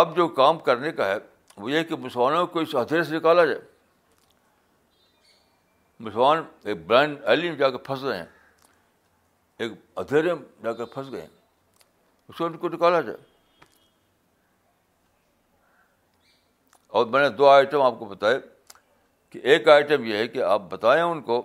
اب 0.00 0.16
جو 0.16 0.26
کام 0.40 0.58
کرنے 0.68 0.92
کا 0.92 1.06
ہے 1.08 1.16
وہ 1.56 1.70
یہ 1.70 1.82
کہ 1.88 1.96
مسلمانوں 1.96 2.46
کو 2.46 2.60
اس 2.60 2.74
اندھیرے 2.76 3.02
سے 3.04 3.16
نکالا 3.16 3.44
جائے 3.44 3.60
مسلمان 6.00 6.42
ایک 6.64 6.86
برانڈ 6.86 7.24
ایلی 7.32 7.50
میں 7.50 7.56
جا 7.58 7.70
کے 7.70 7.78
پھنس 7.84 8.02
گئے 8.02 8.16
ہیں 8.16 8.26
ایک 9.64 9.72
اندھیرے 9.98 10.34
میں 10.34 10.42
جا 10.64 10.72
کے 10.72 10.84
پھنس 10.94 11.10
گئے 11.12 11.20
ہیں 11.20 11.28
اس 12.28 12.36
کو 12.38 12.44
ان 12.46 12.56
کو 12.58 12.68
نکالا 12.68 13.00
جائے 13.00 13.16
اور 16.96 17.06
میں 17.14 17.20
نے 17.20 17.28
دو 17.36 17.46
آئٹم 17.48 17.82
آپ 17.82 17.94
کو 17.98 18.04
بتائے 18.10 18.38
کہ 19.30 19.38
ایک 19.54 19.68
آئٹم 19.68 20.04
یہ 20.04 20.16
ہے 20.16 20.28
کہ 20.34 20.42
آپ 20.42 20.60
بتائیں 20.70 21.02
ان 21.02 21.20
کو 21.22 21.40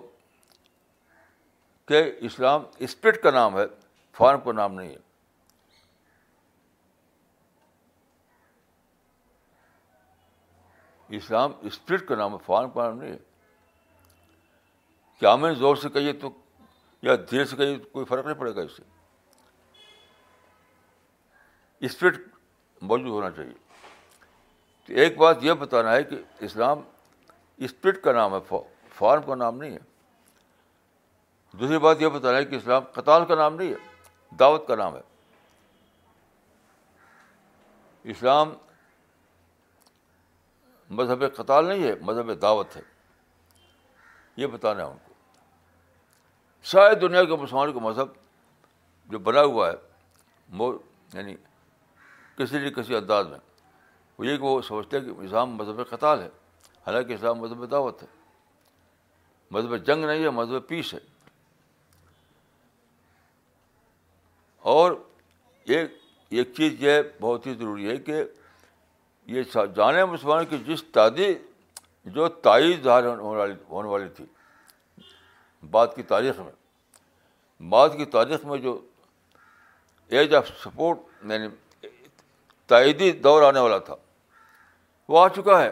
کہ 1.88 2.02
اسلام 2.28 2.60
اسپرٹ 2.86 3.16
کا 3.22 3.30
نام 3.30 3.56
ہے 3.58 3.64
فارم 4.18 4.40
کا 4.44 4.52
نام 4.60 4.74
نہیں 4.80 4.90
ہے 4.92 4.98
اسلام 11.16 11.52
اسپرٹ 11.72 12.06
کا 12.08 12.14
نام 12.22 12.32
ہے 12.32 12.38
فارم 12.46 12.70
کا 12.76 12.82
نام 12.88 12.98
نہیں 13.00 13.12
ہے 13.12 13.18
کیا 15.18 15.32
میں 15.44 15.52
زور 15.64 15.76
سے 15.82 15.88
کہیے 15.98 16.12
تو 16.22 16.26
یا 17.10 17.14
دیر 17.30 17.44
سے 17.52 17.56
کہیے 17.56 17.76
تو 17.78 17.88
کوئی 17.92 18.06
فرق 18.14 18.24
نہیں 18.26 18.38
پڑے 18.44 18.52
گا 18.54 18.60
اس 18.60 18.72
سے 18.76 18.82
اسپرٹ 21.86 22.16
موجود 22.92 23.10
ہونا 23.10 23.30
چاہیے 23.36 23.61
ایک 25.00 25.16
بات 25.18 25.44
یہ 25.44 25.52
بتانا 25.58 25.92
ہے 25.92 26.02
کہ 26.04 26.16
اسلام 26.44 26.80
اسپرٹ 27.66 28.00
کا 28.04 28.12
نام 28.12 28.34
ہے 28.34 28.56
فارم 28.96 29.22
کا 29.26 29.34
نام 29.34 29.56
نہیں 29.60 29.70
ہے 29.72 29.78
دوسری 31.60 31.78
بات 31.84 32.00
یہ 32.02 32.08
بتانا 32.08 32.36
ہے 32.38 32.44
کہ 32.44 32.54
اسلام 32.56 32.82
قتال 32.94 33.24
کا 33.26 33.34
نام 33.34 33.54
نہیں 33.54 33.70
ہے 33.72 34.36
دعوت 34.40 34.66
کا 34.68 34.74
نام 34.76 34.96
ہے 34.96 35.00
اسلام 38.12 38.52
مذہب 41.00 41.24
قتال 41.36 41.66
نہیں 41.68 41.82
ہے 41.86 41.94
مذہب 42.08 42.40
دعوت 42.42 42.76
ہے 42.76 42.82
یہ 44.42 44.46
بتانا 44.56 44.82
ہے 44.84 44.88
ان 44.90 44.96
کو 45.06 45.10
شاید 46.72 47.00
دنیا 47.00 47.22
کے 47.24 47.36
مسلمان 47.42 47.72
کا 47.72 47.78
مذہب 47.88 48.08
جو 49.12 49.18
بنا 49.30 49.42
ہوا 49.44 49.70
ہے 49.70 50.64
یعنی 51.14 51.34
کسی 52.36 52.58
نہ 52.58 52.68
کسی 52.80 52.94
انداز 52.96 53.26
میں 53.28 53.38
وہ 54.18 54.26
یہ 54.26 54.36
کہ 54.36 54.42
وہ 54.42 54.60
سمجھتے 54.68 54.98
ہیں 54.98 55.04
کہ 55.04 55.24
اسلام 55.26 55.50
مذہب 55.56 55.88
قطال 55.90 56.20
ہے 56.22 56.28
حالانکہ 56.86 57.12
اسلام 57.12 57.38
مذہب 57.40 57.70
دعوت 57.70 58.02
ہے 58.02 58.06
مذہب 59.50 59.76
جنگ 59.86 60.04
نہیں 60.06 60.22
ہے 60.24 60.30
مذہب 60.40 60.66
پیس 60.68 60.92
ہے 60.94 60.98
اور 64.74 64.92
ایک 65.74 65.96
ایک 66.36 66.52
چیز 66.56 66.82
یہ 66.82 67.00
بہت 67.20 67.46
ہی 67.46 67.54
ضروری 67.54 67.88
ہے 67.90 67.96
کہ 68.04 68.22
یہ 69.32 69.42
جانے 69.74 70.04
مسلمانوں 70.04 70.44
کی 70.50 70.56
جس 70.66 70.82
تعدی 70.92 71.32
جو 72.14 72.28
تائید 72.44 72.82
ظاہر 72.84 73.06
ہونے 73.18 73.88
والی 73.88 74.08
تھی 74.16 74.24
بعد 75.70 75.86
کی 75.96 76.02
تاریخ 76.12 76.40
میں 76.40 77.62
بعد 77.70 77.88
کی 77.96 78.04
تاریخ 78.14 78.44
میں 78.44 78.56
جو 78.60 78.80
ایج 80.16 80.34
آف 80.34 80.48
سپورٹ 80.64 80.98
یعنی 81.30 81.48
تائیدی 82.68 83.10
دور 83.22 83.42
آنے 83.42 83.60
والا 83.60 83.78
تھا 83.86 83.94
وہ 85.08 85.20
آ 85.24 85.28
چکا 85.36 85.62
ہے 85.62 85.70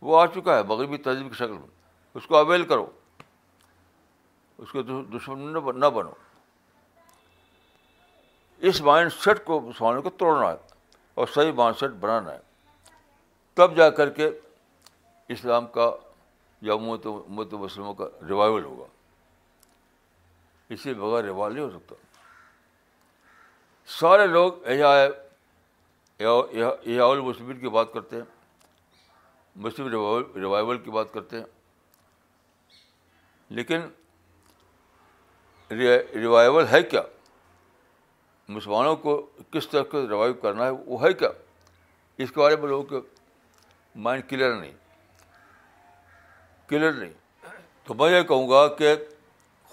وہ 0.00 0.20
آ 0.20 0.26
چکا 0.34 0.56
ہے 0.58 0.62
مغربی 0.68 0.96
تہذیب 1.06 1.28
کی 1.28 1.36
شکل 1.36 1.52
میں 1.52 1.66
اس 2.16 2.26
کو 2.26 2.36
اویل 2.36 2.64
کرو 2.68 2.86
اس 4.58 4.70
کو 4.72 4.82
دشمن 4.82 5.52
نہ 5.80 5.86
بنو 5.86 6.10
اس 8.68 8.80
مائنڈ 8.86 9.12
سیٹ 9.12 9.44
کو 9.44 9.60
مسلمانوں 9.60 10.02
کو 10.02 10.10
توڑنا 10.20 10.50
ہے 10.50 10.56
اور 11.20 11.26
صحیح 11.34 11.52
مائنڈ 11.60 11.76
سیٹ 11.80 11.90
بنانا 12.00 12.32
ہے 12.32 12.38
تب 13.54 13.76
جا 13.76 13.88
کر 14.00 14.10
کے 14.18 14.30
اسلام 15.34 15.66
کا 15.76 15.90
یا 16.68 16.74
امت 16.74 17.06
امت 17.06 17.54
مسلموں 17.54 17.94
کا 17.94 18.06
ریوائول 18.28 18.64
ہوگا 18.64 18.84
اسی 20.74 20.94
بغیر 20.94 21.24
ریوائول 21.24 21.54
نہیں 21.54 21.64
ہو 21.64 21.70
سکتا 21.70 21.94
سارے 24.00 24.26
لوگ 24.26 24.64
ایجائے 24.74 25.08
یہ 26.20 27.00
المسلمین 27.02 27.58
کی 27.58 27.68
بات 27.74 27.92
کرتے 27.92 28.16
ہیں 28.16 28.22
مسلم 29.66 29.86
ریوائول 30.38 30.78
کی 30.84 30.90
بات 30.90 31.12
کرتے 31.12 31.38
ہیں 31.38 31.44
لیکن 33.58 33.86
ریوائول 35.70 36.66
ہے 36.70 36.82
کیا 36.82 37.00
مسلمانوں 38.56 38.94
کو 39.06 39.14
کس 39.52 39.68
طرح 39.68 39.82
کا 39.90 39.98
ریوائو 40.08 40.34
کرنا 40.42 40.64
ہے 40.64 40.70
وہ 40.70 41.02
ہے 41.02 41.12
کیا 41.22 41.28
اس 42.22 42.32
کے 42.32 42.40
بارے 42.40 42.56
میں 42.60 42.68
لوگوں 42.68 42.84
کے 42.90 43.06
مائنڈ 44.08 44.28
کلیئر 44.30 44.54
نہیں 44.56 44.72
کلیئر 46.68 46.92
نہیں 46.92 47.12
تو 47.84 47.94
میں 48.00 48.10
یہ 48.12 48.22
کہوں 48.32 48.48
گا 48.50 48.66
کہ 48.78 48.94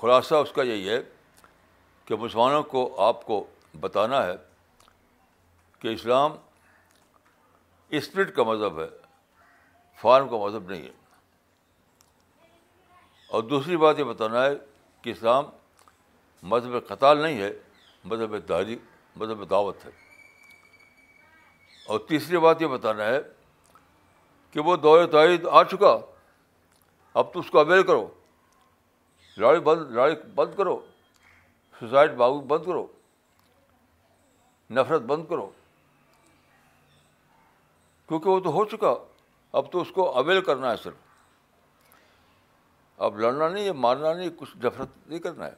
خلاصہ 0.02 0.36
اس 0.46 0.52
کا 0.56 0.64
یہی 0.64 0.90
ہے 0.90 1.00
کہ 2.06 2.16
مسلمانوں 2.16 2.64
کو 2.74 2.90
آپ 3.08 3.26
کو 3.26 3.46
بتانا 3.80 4.26
ہے 4.26 4.34
کہ 5.80 5.94
اسلام 5.94 6.36
اسپرٹ 7.98 8.36
کا 8.36 8.44
مذہب 8.44 8.80
ہے 8.80 8.88
فارم 10.02 10.28
کا 10.30 10.38
مذہب 10.46 10.70
نہیں 10.72 10.82
ہے 10.82 10.92
اور 13.36 13.44
دوسری 13.52 13.78
بات 13.78 14.00
یہ 14.00 14.04
بتانا 14.04 14.44
ہے 14.46 14.54
کہ 15.02 15.10
اسلام 15.10 15.46
مذہب 16.54 16.88
قطال 16.88 17.22
نہیں 17.22 17.42
ہے 17.42 17.52
مذہب 18.12 18.36
داری 18.50 18.76
مذہب 19.20 19.50
دعوت 19.50 19.86
ہے 19.86 19.90
اور 21.96 22.00
تیسری 22.08 22.38
بات 22.46 22.62
یہ 22.62 22.68
بتانا 22.68 23.06
ہے 23.06 23.18
کہ 24.52 24.62
وہ 24.66 24.76
دور 24.84 25.06
طاعید 25.12 25.46
آ 25.52 25.64
چکا 25.72 25.98
اب 27.20 27.32
تو 27.34 27.40
اس 27.40 27.50
کو 27.52 27.60
اویئر 27.60 27.84
کرو 27.86 28.08
لڑائی 29.38 29.60
بند 29.68 29.92
لڑائی 29.92 30.16
بند 30.36 30.56
کرو 30.58 30.80
سوسائڈ 31.80 32.12
باغ 32.18 32.40
بند 32.48 32.66
کرو 32.66 32.86
نفرت 34.78 35.02
بند 35.10 35.26
کرو 35.30 35.50
کیونکہ 38.08 38.30
وہ 38.30 38.40
تو 38.40 38.52
ہو 38.54 38.64
چکا 38.72 38.94
اب 39.58 39.72
تو 39.72 39.82
اس 39.82 39.92
کو 39.96 40.10
اویل 40.18 40.42
کرنا 40.44 40.72
ہے 40.72 40.76
صرف 40.84 41.06
اب 43.06 43.20
لڑنا 43.20 43.48
نہیں 43.48 43.66
ہے 43.66 43.72
مارنا 43.86 44.14
نہیں 44.14 44.30
کچھ 44.38 44.56
نفرت 44.66 44.90
نہیں 45.08 45.20
کرنا 45.20 45.46
ہے 45.46 45.56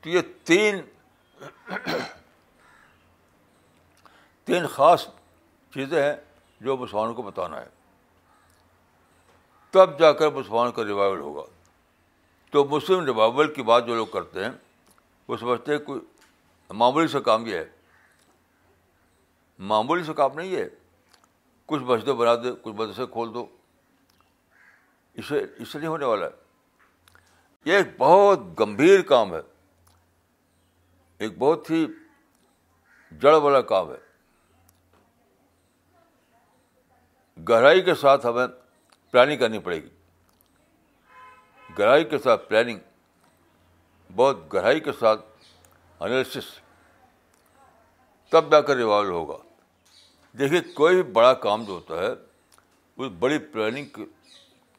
تو 0.00 0.08
یہ 0.08 0.20
تین 0.44 0.80
تین 4.44 4.66
خاص 4.74 5.06
چیزیں 5.74 6.00
ہیں 6.02 6.14
جو 6.64 6.76
مسلمانوں 6.76 7.14
کو 7.14 7.22
بتانا 7.22 7.60
ہے 7.60 7.68
تب 9.70 9.98
جا 10.00 10.12
کر 10.12 10.30
مسلمان 10.32 10.72
کا 10.76 10.84
ریوائول 10.84 11.20
ہوگا 11.20 11.42
تو 12.52 12.64
مسلم 12.70 13.04
ریوائول 13.04 13.52
کی 13.54 13.62
بات 13.72 13.86
جو 13.86 13.94
لوگ 13.94 14.06
کرتے 14.12 14.44
ہیں 14.44 14.50
وہ 15.28 15.36
سمجھتے 15.36 15.72
ہیں 15.72 15.78
کوئی 15.84 16.00
معمولی 16.72 17.06
سے 17.08 17.20
کام 17.24 17.46
یہ 17.46 17.56
ہے 17.56 17.66
معمولی 19.70 20.04
سے 20.04 20.12
کام 20.20 20.38
نہیں 20.38 20.54
ہے 20.56 20.66
کچھ 21.68 21.82
بچ 21.88 22.04
بنا 22.04 22.34
دو 22.44 22.54
کچھ 22.62 22.74
مدرسے 22.76 23.02
کھول 23.12 23.32
دو 23.34 23.44
اسے 25.22 25.40
اس 25.58 25.68
سے 25.72 25.78
نہیں 25.78 25.88
ہونے 25.88 26.04
والا 26.04 26.26
ہے 26.26 27.70
یہ 27.70 27.76
ایک 27.76 27.86
بہت 27.98 28.40
گمبھیر 28.60 29.02
کام 29.10 29.34
ہے 29.34 29.40
ایک 31.24 31.36
بہت 31.38 31.70
ہی 31.70 31.86
جڑ 33.20 33.34
والا 33.42 33.60
کام 33.74 33.90
ہے 33.90 34.00
گہرائی 37.48 37.82
کے 37.82 37.94
ساتھ 38.00 38.26
ہمیں 38.26 38.46
پلاننگ 39.10 39.38
کرنی 39.40 39.58
پڑے 39.68 39.76
گی 39.82 39.88
گہرائی 41.78 42.04
کے 42.14 42.18
ساتھ 42.24 42.48
پلاننگ 42.48 42.78
بہت 44.16 44.42
گہرائی 44.54 44.80
کے 44.88 44.92
ساتھ 44.98 45.24
انالسس 46.00 46.52
تب 48.30 48.50
جا 48.52 48.60
کر 48.68 48.76
ریوالو 48.76 49.12
ہوگا 49.18 49.41
دیکھیے 50.38 50.60
کوئی 50.74 51.02
بڑا 51.16 51.32
کام 51.46 51.64
جو 51.64 51.72
ہوتا 51.72 51.98
ہے 52.02 52.08
وہ 52.96 53.08
بڑی 53.20 53.38
پلاننگ 53.52 54.02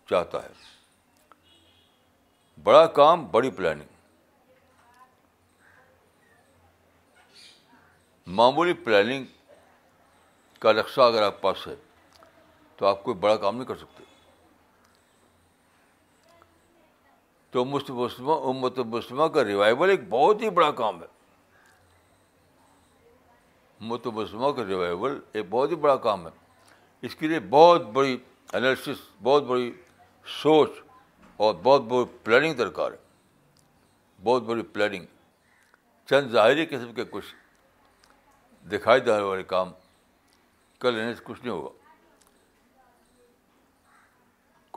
چاہتا 0.10 0.42
ہے 0.44 0.52
بڑا 2.64 2.86
کام 3.00 3.26
بڑی 3.32 3.50
پلاننگ 3.58 3.92
معمولی 8.40 8.74
پلاننگ 8.84 9.26
کا 10.60 10.72
نقشہ 10.74 11.02
اگر 11.02 11.22
آپ 11.24 11.42
پاس 11.42 11.66
ہے 11.68 11.76
تو 12.78 12.86
آپ 12.88 13.04
کوئی 13.04 13.18
بڑا 13.24 13.36
کام 13.38 13.56
نہیں 13.56 13.66
کر 13.68 13.76
سکتے 13.78 14.04
تو 17.52 17.66
مسلم 17.66 18.30
امت 18.32 18.80
مسلمہ 18.94 19.28
کا 19.34 19.44
ریوائول 19.46 19.90
ایک 19.90 20.08
بہت 20.10 20.42
ہی 20.42 20.50
بڑا 20.50 20.72
کام 20.84 21.02
ہے 21.02 21.08
متبسمہ 23.90 24.52
کا 24.58 24.66
ریوائول 24.68 25.20
ایک 25.34 25.46
بہت 25.50 25.72
ہی 25.72 25.76
بڑا 25.86 25.96
کام 26.08 26.26
ہے 26.28 26.32
اس 27.06 27.16
کے 27.16 27.28
لیے 27.28 27.40
بہت 27.56 27.86
بڑی 27.94 28.18
انالسس 28.58 29.02
بہت 29.24 29.44
بڑی 29.52 29.72
سوچ 30.42 30.82
اور 31.46 31.54
بہت 31.64 31.82
بڑی 31.92 32.06
پلاننگ 32.24 32.54
درکار 32.62 32.92
ہے 32.92 33.02
بہت 34.24 34.44
بڑی 34.52 34.62
پلاننگ 34.74 35.06
چند 36.10 36.32
ظاہری 36.32 36.66
قسم 36.66 36.94
کے 36.94 37.04
کچھ 37.12 37.34
دکھائی 38.72 39.00
دینے 39.02 39.22
والے 39.24 39.44
کام 39.54 39.72
کر 40.82 40.92
لینے 40.92 41.14
سے 41.16 41.22
کچھ 41.26 41.42
نہیں 41.44 41.54
ہوا 41.54 41.70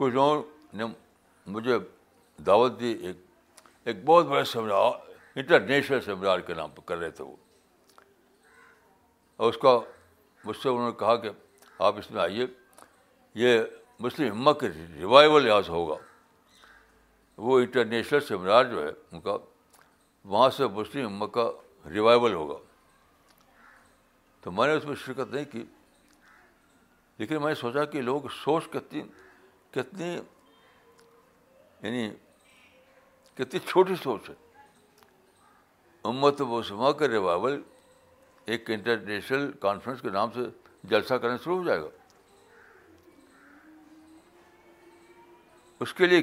کچھ 0.01 0.13
لوگوں 0.13 0.41
نے 0.77 0.85
مجھے 1.55 1.77
دعوت 2.45 2.79
دی 2.79 2.93
ایک 3.07 3.25
ایک 3.87 4.03
بہت 4.05 4.25
بڑا 4.27 4.43
سیمینار 4.53 4.91
انٹرنیشنل 5.35 6.01
سیمینار 6.05 6.39
کے 6.47 6.53
نام 6.53 6.69
پر 6.75 6.81
کر 6.87 6.97
رہے 6.97 7.11
تھے 7.19 7.23
وہ 7.23 7.35
اور 9.37 9.49
اس 9.49 9.57
کا 9.61 9.79
مجھ 10.43 10.57
سے 10.57 10.69
انہوں 10.69 10.89
نے 10.89 10.97
کہا 10.99 11.15
کہ 11.23 11.29
آپ 11.87 11.97
اس 11.97 12.09
میں 12.11 12.21
آئیے 12.21 12.45
یہ 13.41 13.59
مسلم 14.05 14.31
امت 14.37 14.59
کے 14.59 14.67
ریوائول 14.95 15.45
لحاظ 15.45 15.69
ہوگا 15.69 15.95
وہ 17.47 17.59
انٹرنیشنل 17.59 18.19
سیمینار 18.27 18.63
جو 18.71 18.83
ہے 18.85 18.91
ان 19.11 19.21
کا 19.21 19.35
وہاں 20.33 20.49
سے 20.57 20.67
مسلم 20.79 21.05
امت 21.05 21.33
کا 21.33 21.47
ریوائول 21.89 22.33
ہوگا 22.33 22.57
تو 24.41 24.51
میں 24.51 24.67
نے 24.67 24.73
اس 24.73 24.85
میں 24.85 24.95
شرکت 25.05 25.33
نہیں 25.33 25.45
کی 25.51 25.63
لیکن 27.17 27.41
میں 27.41 27.47
نے 27.49 27.55
سوچا 27.59 27.85
کہ 27.91 28.01
لوگ 28.01 28.21
سوچ 28.43 28.67
کتنی 28.73 29.01
کتنی 29.73 30.11
یعنی 31.81 32.09
کتنی 33.37 33.59
چھوٹی 33.67 33.95
سوچ 34.03 34.29
ہے 34.29 34.35
امت 36.09 36.41
مسلمہ 36.49 36.91
کا 36.99 37.07
ریوائول 37.07 37.61
ایک 38.55 38.69
انٹرنیشنل 38.71 39.49
کانفرنس 39.61 40.01
کے 40.01 40.09
نام 40.09 40.29
سے 40.33 40.39
جلسہ 40.89 41.13
کرنا 41.21 41.35
شروع 41.43 41.57
ہو 41.57 41.63
جائے 41.63 41.79
گا 41.81 41.87
اس 45.85 45.93
کے 45.93 46.05
لیے 46.07 46.21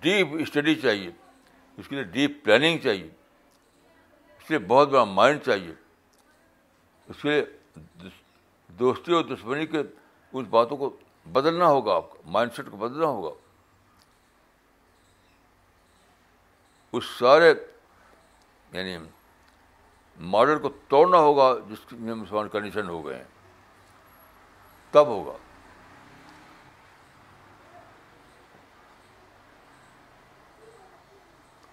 ڈیپ 0.00 0.34
اسٹڈی 0.40 0.74
چاہیے 0.82 1.10
اس 1.78 1.88
کے 1.88 1.94
لیے 1.94 2.04
ڈیپ 2.16 2.44
پلاننگ 2.44 2.78
چاہیے 2.84 3.06
اس 3.06 4.50
لیے 4.50 4.58
بہت 4.72 4.88
بڑا 4.88 5.04
مائنڈ 5.20 5.40
چاہیے 5.46 5.72
اس 7.14 7.22
کے 7.22 7.28
لیے 7.40 8.10
دوستی 8.78 9.12
اور 9.14 9.24
دشمنی 9.34 9.66
کے 9.66 9.82
اس 10.32 10.46
باتوں 10.50 10.76
کو 10.76 10.96
بدلنا 11.32 11.66
ہوگا 11.74 11.94
آپ 11.96 12.10
کو 12.10 12.22
مائنڈ 12.36 12.54
سیٹ 12.56 12.70
کو 12.70 12.76
بدلنا 12.76 13.06
ہوگا 13.06 13.30
اس 16.96 17.04
سارے 17.18 17.52
یعنی 18.72 18.96
ماڈل 20.20 20.58
کو 20.58 20.68
توڑنا 20.88 21.18
ہوگا 21.18 21.52
جس 21.68 21.92
میں 21.92 22.14
مسلمان 22.14 22.48
کنڈیشن 22.52 22.88
ہو 22.88 23.04
گئے 23.06 23.16
ہیں 23.16 23.24
تب 24.90 25.06
ہوگا 25.06 25.32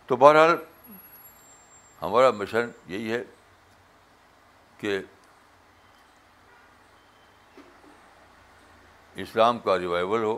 تو 0.08 0.16
بہرحال 0.22 0.56
ہمارا 2.02 2.32
مشن 2.32 2.70
یہی 2.92 3.12
ہے 3.12 3.24
کہ 4.78 5.00
اسلام 9.22 9.60
کا 9.60 9.78
ریوائول 9.80 10.24
ہو 10.24 10.38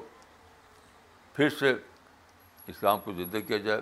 پھر 1.36 1.50
سے 1.60 1.74
اسلام 2.68 3.00
کو 3.06 3.14
زندہ 3.14 3.38
کیا 3.48 3.58
جائے 3.68 3.82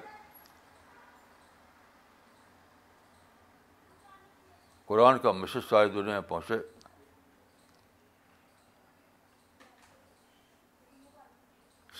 قرآن 4.93 5.17
کا 5.17 5.31
میسج 5.31 5.67
ساری 5.69 5.89
دنیا 5.89 6.13
میں 6.19 6.29
پہنچے 6.29 6.55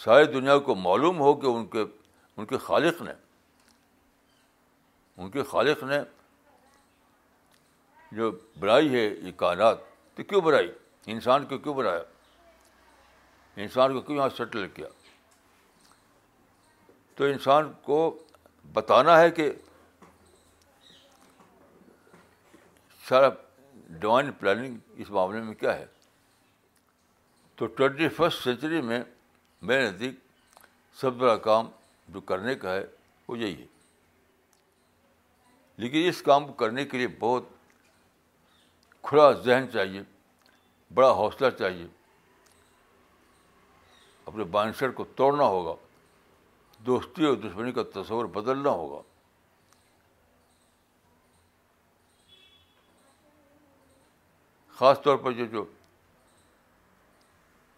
ساری 0.03 0.25
دنیا 0.33 0.57
کو 0.67 0.75
معلوم 0.81 1.19
ہو 1.19 1.33
کہ 1.41 1.45
ان 1.55 1.65
کے 1.73 1.83
ان 2.37 2.45
کے 2.51 2.57
خالق 2.67 3.01
نے 3.01 3.11
ان 5.21 5.29
کے 5.31 5.43
خالق 5.53 5.83
نے 5.91 5.99
جو 8.17 8.29
بنائی 8.59 8.93
ہے 8.93 9.01
یہ 9.07 9.31
کائنات 9.37 9.79
تو 10.15 10.23
کیوں 10.23 10.41
بنائی 10.49 10.71
انسان 11.13 11.45
کو 11.49 11.57
کیوں 11.63 11.73
بنایا 11.75 12.03
انسان 13.63 13.93
کو 13.93 14.01
کیوں 14.01 14.17
یہاں 14.17 14.29
سیٹل 14.37 14.67
کیا 14.75 14.87
تو 17.15 17.25
انسان 17.31 17.71
کو 17.85 17.97
بتانا 18.73 19.19
ہے 19.21 19.29
کہ 19.39 19.51
سارا 23.07 23.29
ڈیوائن 23.99 24.31
پلاننگ 24.39 24.77
اس 25.01 25.09
معاملے 25.11 25.39
میں 25.43 25.53
کیا 25.59 25.75
ہے 25.79 25.85
تو 27.55 27.65
ٹوینٹی 27.77 28.07
فسٹ 28.17 28.43
سینچری 28.43 28.81
میں 28.81 29.01
میرے 29.69 29.89
نزدیک 29.89 30.15
سب 31.01 31.13
بڑا 31.23 31.35
کام 31.49 31.67
جو 32.13 32.21
کرنے 32.31 32.55
کا 32.61 32.73
ہے 32.75 32.85
وہ 33.27 33.37
یہی 33.39 33.61
ہے 33.61 33.65
لیکن 35.83 36.07
اس 36.09 36.21
کام 36.21 36.45
کو 36.47 36.53
کرنے 36.63 36.85
کے 36.85 36.97
لیے 36.97 37.07
بہت 37.19 37.43
کھلا 39.07 39.31
ذہن 39.45 39.65
چاہیے 39.73 40.01
بڑا 40.93 41.11
حوصلہ 41.17 41.49
چاہیے 41.59 41.87
اپنے 44.25 44.43
بانسر 44.51 44.91
کو 44.99 45.03
توڑنا 45.15 45.43
ہوگا 45.55 45.75
دوستی 46.85 47.25
اور 47.25 47.35
دشمنی 47.47 47.71
کا 47.71 47.83
تصور 47.93 48.25
بدلنا 48.37 48.69
ہوگا 48.69 49.01
خاص 54.79 54.99
طور 55.03 55.17
پر 55.23 55.31
جو 55.37 55.45
جو 55.51 55.63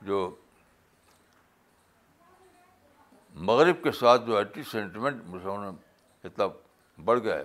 جو 0.08 0.20
مغرب 3.50 3.84
کے 3.84 3.92
ساتھ 3.92 4.26
جو 4.28 4.38
اینٹی 4.38 4.64
سینٹیمنٹ 4.72 5.24
مسلمانوں 5.28 5.72
میں 5.72 6.28
اتنا 6.28 6.46
بڑھ 7.06 7.20
گیا 7.24 7.36
ہے 7.36 7.44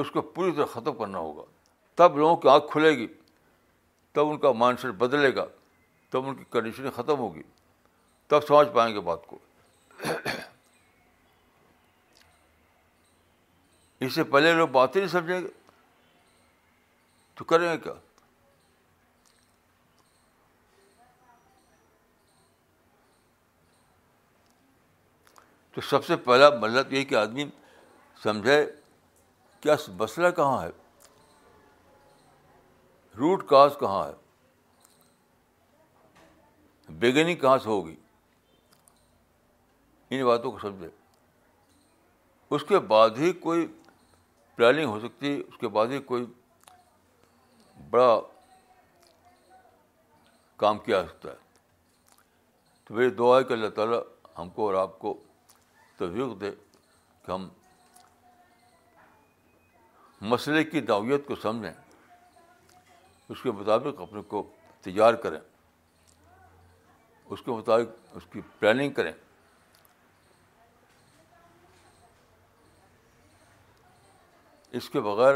اس 0.00 0.10
کو 0.10 0.20
پوری 0.38 0.52
طرح 0.52 0.64
ختم 0.72 0.94
کرنا 0.98 1.18
ہوگا 1.18 1.42
تب 2.00 2.16
لوگوں 2.18 2.36
کی 2.42 2.48
آنکھ 2.48 2.70
کھلے 2.72 2.90
گی 2.98 3.06
تب 4.12 4.30
ان 4.30 4.38
کا 4.40 4.52
مائنڈ 4.62 4.80
سیٹ 4.80 4.94
بدلے 5.02 5.34
گا 5.34 5.44
تب 6.10 6.28
ان 6.28 6.34
کی 6.34 6.44
کنڈیشن 6.50 6.90
ختم 6.96 7.18
ہوگی 7.18 7.42
تب 8.28 8.46
سمجھ 8.48 8.68
پائیں 8.74 8.94
گے 8.94 9.00
بات 9.10 9.26
کو 9.26 9.38
اس 14.04 14.14
سے 14.14 14.24
پہلے 14.34 14.52
لوگ 14.54 14.68
بات 14.68 14.96
ہی 14.96 15.00
نہیں 15.00 15.10
سمجھیں 15.10 15.40
گے 15.40 15.46
تو 17.42 17.46
کریں 17.50 17.66
گے 17.68 17.76
کیا 17.82 17.92
تو 25.74 25.80
سب 25.88 26.04
سے 26.06 26.16
پہلا 26.26 26.48
مطلب 26.60 26.92
یہ 26.92 27.04
کہ 27.10 27.14
آدمی 27.20 27.44
سمجھے 28.22 28.58
کیا 29.60 29.74
مسئلہ 30.00 30.30
کہاں 30.36 30.62
ہے 30.62 30.68
روٹ 33.18 33.46
کاز 33.48 33.72
کہاں 33.80 34.04
ہے 34.08 34.12
بگننگ 37.00 37.36
کہاں 37.40 37.56
سے 37.64 37.68
ہوگی 37.68 37.96
ان 40.14 40.24
باتوں 40.26 40.52
کو 40.52 40.58
سمجھے 40.68 40.88
اس 42.54 42.64
کے 42.68 42.78
بعد 42.94 43.18
ہی 43.24 43.32
کوئی 43.46 43.66
پلاننگ 44.56 44.88
ہو 44.90 45.00
سکتی 45.06 45.34
اس 45.46 45.58
کے 45.60 45.68
بعد 45.78 45.88
ہی 45.92 45.98
کوئی 46.12 46.24
بڑا 47.92 48.12
کام 50.56 50.78
کیا 50.84 50.98
سکتا 51.06 51.28
ہے 51.28 51.56
تو 52.84 52.94
میری 52.94 53.10
دعا 53.18 53.34
ہے 53.38 53.44
کہ 53.44 53.52
اللہ 53.52 53.68
تعالیٰ 53.78 54.00
ہم 54.38 54.46
کو 54.54 54.60
اور 54.66 54.74
آپ 54.84 54.92
کو 54.98 55.08
توفیق 55.96 56.30
دے 56.40 56.50
کہ 57.26 57.30
ہم 57.30 57.42
مسئلے 60.34 60.62
کی 60.70 60.78
دعویت 60.92 61.22
کو 61.26 61.34
سمجھیں 61.42 61.72
اس 63.34 63.38
کے 63.42 63.50
مطابق 63.60 63.94
اپنے 64.02 64.22
کو 64.28 64.38
تیار 64.84 65.14
کریں 65.24 65.40
اس 65.42 67.40
کے 67.42 67.50
مطابق 67.50 67.88
اس 68.16 68.24
کی 68.32 68.40
پلاننگ 68.58 68.92
کریں 69.00 69.12
اس 74.80 74.86
کے 74.90 74.98
بغیر 75.10 75.34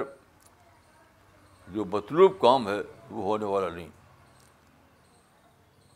جو 1.75 1.85
مطلوب 1.93 2.39
کام 2.41 2.67
ہے 2.69 2.75
وہ 3.11 3.23
ہونے 3.23 3.45
والا 3.45 3.69
نہیں 3.69 3.89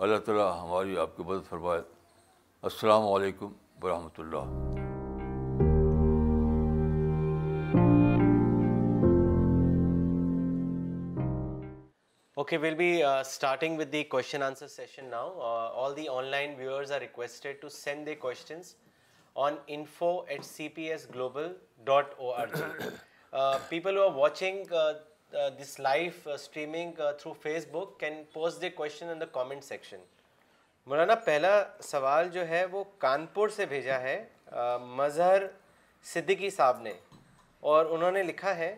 اللہ 0.05 0.19
تعالیٰ 0.27 0.47
ہماری 0.63 0.97
آپ 0.99 1.17
کی 1.17 1.23
مدد 1.27 1.49
فرمائے 1.49 1.81
السلام 2.71 3.07
علیکم 3.13 3.53
و 3.83 3.89
رحمت 3.89 4.19
اللہ 4.21 4.79
will 12.63 12.75
be 12.75 13.03
starting 13.05 13.79
global 21.15 21.47
dot 21.85 22.15
O 22.19 22.33
R 22.33 22.47
G 22.57 22.89
پیپلگ 23.69 23.99
this 25.33 25.79
live 25.81 26.27
streaming 26.35 26.93
through 27.19 27.33
Facebook 27.71 27.99
can 28.01 28.23
post 28.33 28.61
the 28.63 28.69
question 28.77 29.09
in 29.11 29.21
the 29.21 29.27
comment 29.33 29.65
section 29.65 30.01
Maulana 30.87 31.15
پہلا 31.25 31.51
سوال 31.83 32.29
جو 32.33 32.47
ہے 32.49 32.65
وہ 32.71 32.83
کانپور 32.99 33.49
سے 33.57 33.67
بھیجا 33.67 34.01
ہے 34.01 34.23
مظہر 34.97 35.47
صدیقی 36.13 36.51
صاحب 36.51 36.81
نے 36.83 36.93
اور 37.75 37.87
انہوں 37.95 38.11
نے 38.13 38.23
لکھا 38.23 38.57
ہے 38.57 38.75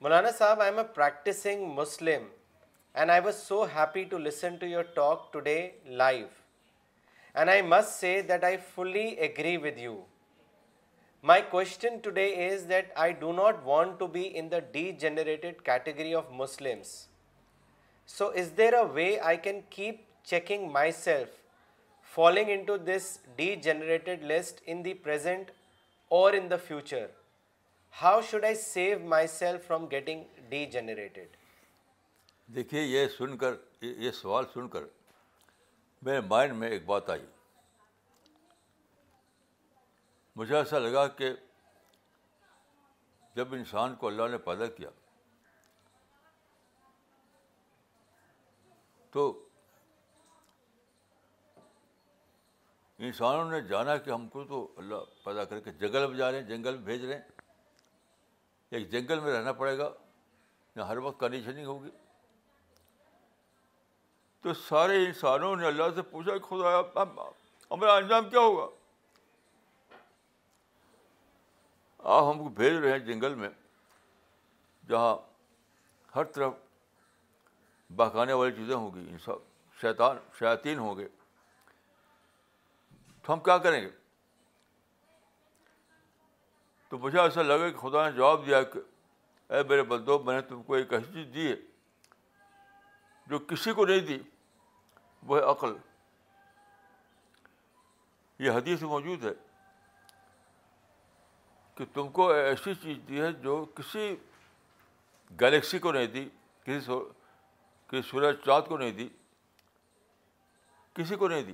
مولانا 0.00 0.30
صاحب 0.38 0.60
I 0.60 0.70
am 0.70 0.78
a 0.78 0.84
practising 0.94 1.66
Muslim 1.80 2.28
and 2.94 3.10
I 3.10 3.20
was 3.24 3.42
so 3.48 3.62
happy 3.74 4.04
to 4.10 4.18
listen 4.18 4.56
to 4.60 4.66
your 4.66 4.82
talk 4.94 5.32
today 5.32 5.54
day 5.82 5.96
life 5.96 6.26
and 7.36 7.50
I 7.50 7.62
must 7.74 7.92
say 8.00 8.20
that 8.28 8.44
I 8.44 8.56
fully 8.74 9.08
agree 9.28 9.56
with 9.62 9.78
you 9.78 10.02
my 11.28 11.42
question 11.50 11.96
today 12.02 12.24
is 12.46 12.68
that 12.68 12.90
I 13.02 13.12
do 13.18 13.32
not 13.32 13.56
want 13.64 13.98
to 13.98 14.06
be 14.16 14.22
in 14.38 14.50
the 14.50 14.58
degenerated 15.00 15.60
category 15.64 16.12
of 16.14 16.24
Muslims 16.40 16.88
so 18.16 18.26
is 18.40 18.50
there 18.56 18.74
a 18.74 18.82
way 18.94 19.08
I 19.30 19.36
can 19.42 19.60
keep 19.70 20.02
checking 20.30 20.68
myself 20.92 21.28
falling 22.14 22.50
into 22.66 22.76
this 22.90 23.06
degenerated 23.68 24.24
list 24.32 24.60
in 24.66 24.84
the 24.84 24.94
present 25.06 25.50
or 26.18 26.32
in 26.40 26.50
the 26.50 26.56
future 26.66 27.06
how 28.02 28.20
should 28.30 28.44
I 28.44 28.54
save 28.64 28.98
myself 29.38 29.66
from 29.66 29.86
getting 29.90 30.24
degenerated 30.72 31.36
دیکھیے 32.54 32.82
یہ 32.82 33.08
سن 33.18 33.36
کر 33.44 33.54
یہ 33.82 34.10
سوال 34.20 34.44
سن 34.54 34.68
کر 34.76 34.84
میرے 36.04 36.20
mind 36.28 36.54
میں 36.58 36.68
ایک 36.70 36.84
بات 36.86 37.10
آئی 37.10 37.24
مجھے 40.36 40.56
ایسا 40.56 40.78
لگا 40.78 41.06
کہ 41.18 41.32
جب 43.36 43.54
انسان 43.54 43.94
کو 44.00 44.06
اللہ 44.06 44.28
نے 44.30 44.38
پیدا 44.46 44.66
کیا 44.76 44.88
تو 49.12 49.30
انسانوں 53.06 53.50
نے 53.50 53.60
جانا 53.68 53.96
کہ 54.04 54.10
ہم 54.10 54.26
کو 54.28 54.44
تو 54.48 54.66
اللہ 54.78 55.04
پیدا 55.24 55.44
کر 55.44 55.60
کے 55.60 55.72
جنگل 55.80 56.06
میں 56.10 56.16
جا 56.18 56.30
رہے 56.30 56.40
ہیں 56.40 56.46
جنگل 56.48 56.76
میں 56.76 56.84
بھیج 56.84 57.04
رہے 57.04 57.14
ہیں 57.14 57.22
ایک 58.78 58.90
جنگل 58.92 59.20
میں 59.20 59.32
رہنا 59.32 59.52
پڑے 59.62 59.76
گا 59.78 59.88
یا 60.76 60.86
ہر 60.88 60.96
وقت 61.06 61.18
کنڈیشننگ 61.20 61.66
ہوگی 61.66 61.90
تو 64.42 64.54
سارے 64.68 65.04
انسانوں 65.04 65.54
نے 65.56 65.66
اللہ 65.66 65.94
سے 65.94 66.02
پوچھا 66.14 66.36
کہ 66.46 66.72
ہمارا 66.94 67.94
انجام 67.96 68.28
کیا 68.30 68.40
ہوگا 68.40 68.66
آپ 72.12 72.24
ہم 72.30 72.38
کو 72.42 72.48
بھیج 72.56 72.72
رہے 72.76 72.90
ہیں 72.92 72.98
جنگل 73.04 73.34
میں 73.34 73.48
جہاں 74.88 75.14
ہر 76.16 76.24
طرف 76.34 76.52
بہکانے 77.96 78.32
والی 78.32 78.52
چیزیں 78.56 78.74
ہوں 78.74 78.90
گی 78.94 79.16
سب 79.24 79.78
شیطان 79.80 80.16
شیطین 80.38 80.78
ہوں 80.78 80.96
گے 80.98 81.06
تو 83.24 83.32
ہم 83.32 83.40
کیا 83.46 83.56
کریں 83.66 83.80
گے 83.82 83.88
تو 86.88 86.98
مجھے 87.04 87.18
ایسا 87.20 87.42
لگا 87.42 87.68
کہ 87.70 87.76
خدا 87.76 88.08
نے 88.08 88.14
جواب 88.16 88.46
دیا 88.46 88.62
کہ 88.72 88.80
اے 89.54 89.62
میرے 89.68 89.82
بندو 89.94 90.18
میں 90.24 90.34
نے 90.34 90.40
تم 90.48 90.62
کو 90.62 90.74
ایک 90.74 90.92
ایسی 90.92 91.12
چیز 91.12 91.26
دی 91.34 91.50
ہے 91.50 91.54
جو 93.30 93.38
کسی 93.50 93.72
کو 93.74 93.86
نہیں 93.86 94.06
دی 94.06 94.18
وہ 95.26 95.36
ہے 95.38 95.42
عقل 95.50 95.72
یہ 98.44 98.50
حدیث 98.50 98.82
موجود 98.92 99.24
ہے 99.24 99.32
کہ 101.76 101.84
تم 101.94 102.08
کو 102.16 102.28
ایسی 102.32 102.72
چیز 102.82 102.98
دی 103.08 103.20
ہے 103.20 103.32
جو 103.42 103.64
کسی 103.74 104.14
گلیکسی 105.40 105.78
کو 105.86 105.92
نہیں 105.92 106.06
دی 106.06 106.28
کسی 106.64 106.92
کسی 107.90 108.02
سورج 108.10 108.36
چاند 108.44 108.68
کو 108.68 108.76
نہیں 108.78 108.90
دی 108.98 109.08
کسی 110.94 111.16
کو 111.22 111.28
نہیں 111.28 111.42
دی 111.42 111.52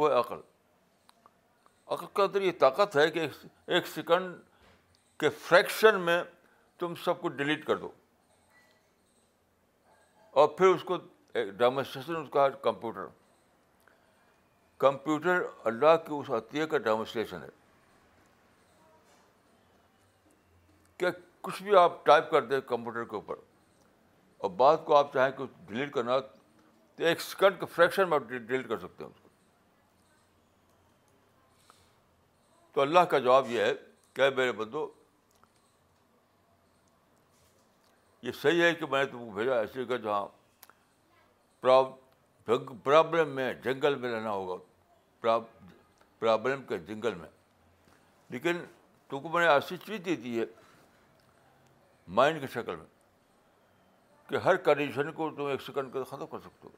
وہ 0.00 0.08
عقل 0.18 0.40
عقل 1.94 2.06
کے 2.14 2.22
اندر 2.22 2.40
یہ 2.42 2.52
طاقت 2.60 2.96
ہے 2.96 3.10
کہ 3.10 3.26
ایک 3.74 3.86
سیکنڈ 3.94 4.36
کے 5.20 5.30
فریکشن 5.48 6.00
میں 6.00 6.22
تم 6.78 6.94
سب 7.04 7.20
کو 7.20 7.28
ڈیلیٹ 7.40 7.64
کر 7.66 7.76
دو 7.78 7.90
اور 10.42 10.48
پھر 10.58 10.66
اس 10.74 10.84
کو 10.84 10.96
ایک 11.34 11.48
ڈیمونسٹریشن 11.58 12.16
اس 12.16 12.28
کا 12.32 12.44
ہے 12.44 12.50
کمپیوٹر 12.62 13.06
کمپیوٹر 14.84 15.42
اللہ 15.70 15.96
کی 16.06 16.14
اس 16.14 16.30
عطیے 16.38 16.66
کا 16.72 16.78
ڈیمونسٹریشن 16.86 17.42
ہے 17.42 17.48
کہ 20.98 21.06
کچھ 21.40 21.62
بھی 21.62 21.76
آپ 21.76 22.04
ٹائپ 22.06 22.30
کر 22.30 22.42
دیں 22.46 22.60
کمپیوٹر 22.66 23.04
کے 23.10 23.16
اوپر 23.16 23.36
اور 24.44 24.50
بات 24.56 24.84
کو 24.84 24.96
آپ 24.96 25.12
چاہیں 25.14 25.30
کہ 25.36 25.44
ڈیلیٹ 25.66 25.92
کرنا 25.92 26.18
تو 26.96 27.04
ایک 27.04 27.20
سیکنڈ 27.20 27.60
کے 27.60 27.66
فریکشن 27.74 28.08
میں 28.08 28.16
آپ 28.18 28.28
ڈیلیٹ 28.28 28.68
کر 28.68 28.78
سکتے 28.78 29.04
ہیں 29.04 29.10
اس 29.10 29.20
کو 29.22 29.28
تو 32.74 32.80
اللہ 32.80 33.00
کا 33.10 33.18
جواب 33.26 33.50
یہ 33.50 33.62
ہے 33.62 33.72
کہ 34.14 34.28
میرے 34.36 34.52
بندو 34.60 34.86
یہ 38.22 38.32
صحیح 38.42 38.62
ہے 38.62 38.72
کہ 38.74 38.86
میں 38.90 39.04
نے 39.04 39.10
تم 39.10 39.24
کو 39.24 39.30
بھیجا 39.34 39.58
ایسی 39.60 39.84
جگہ 39.84 39.96
جہاں 40.02 40.26
پرابلم 42.84 43.34
میں 43.34 43.52
جنگل 43.64 43.94
میں 44.00 44.12
رہنا 44.14 44.30
ہوگا 44.30 45.34
پرابلم 46.20 46.62
کے 46.68 46.78
جنگل 46.88 47.14
میں 47.14 47.28
لیکن 48.30 48.64
تم 49.08 49.20
کو 49.20 49.28
میں 49.28 49.44
نے 49.44 49.48
ایسی 49.52 49.76
چیز 49.86 50.00
دی 50.22 50.38
ہے 50.40 50.44
مائنڈ 52.08 52.40
کی 52.40 52.46
شکل 52.54 52.76
میں 52.76 52.86
کہ 54.28 54.36
ہر 54.44 54.56
کنڈیشن 54.66 55.12
کو 55.12 55.30
تم 55.36 55.46
ایک 55.46 55.62
سیکنڈ 55.62 55.92
کے 55.92 56.02
ختم 56.10 56.26
کر 56.26 56.38
سکتے 56.44 56.68
ہو 56.68 56.72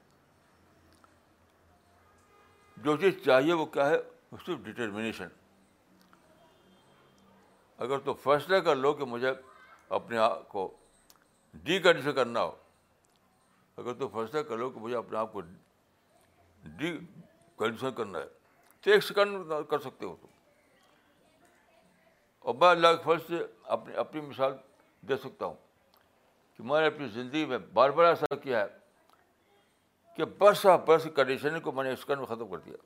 جو 2.85 2.97
چیز 3.01 3.23
چاہیے 3.25 3.53
وہ 3.53 3.67
کیا 3.75 3.89
ہے 3.89 3.97
ڈٹرمنیشن 4.63 5.29
اگر 7.87 7.99
تم 8.05 8.13
فیصلہ 8.23 8.57
کر 8.67 8.77
لو 8.77 8.93
کہ 8.95 9.05
مجھے 9.05 9.33
اپنے 9.99 10.19
آپ 10.19 10.49
کو 10.49 10.71
ڈی 11.65 11.79
کنڈیشن 11.81 12.13
کرنا 12.15 12.43
ہو 12.43 12.55
اگر 13.81 13.95
تم 13.99 14.09
فیصلہ 14.13 14.41
کر 14.49 14.57
لو 14.59 14.71
کہ 14.71 14.81
مجھے 14.81 14.97
اپنے 14.97 15.19
آپ 15.19 15.33
کو 15.33 15.41
ڈی 16.77 16.97
کنڈیشن 17.59 17.93
کرنا 17.97 18.19
ہے 18.19 18.27
تو 18.83 18.91
ایک 18.91 19.05
سیکنڈ 19.05 19.53
کر 19.71 19.79
سکتے 19.81 20.07
ہو 20.07 20.15
تم 20.21 20.35
اور 22.49 22.55
میں 22.61 22.69
اللہ 22.69 22.95
کے 22.97 23.03
فرض 23.05 23.21
سے 23.29 23.43
اپنی 23.77 23.95
اپنی 23.99 24.21
مثال 24.21 24.53
دے 25.09 25.17
سکتا 25.23 25.47
ہوں 25.47 25.55
کہ 26.57 26.63
میں 26.65 26.81
نے 26.81 26.87
اپنی 26.87 27.09
زندگی 27.15 27.45
میں 27.47 27.59
بار 27.75 27.91
بار 27.99 28.05
ایسا 28.07 28.37
کیا 28.43 28.61
ہے 28.61 30.17
کہ 30.17 30.25
برس 30.39 30.65
برس 30.87 31.07
کنڈیشننگ 31.17 31.61
کو 31.65 31.73
میں 31.79 31.85
نے 31.85 31.91
اسکن 31.93 32.19
میں 32.19 32.27
ختم 32.27 32.49
کر 32.51 32.59
دیا 32.67 32.77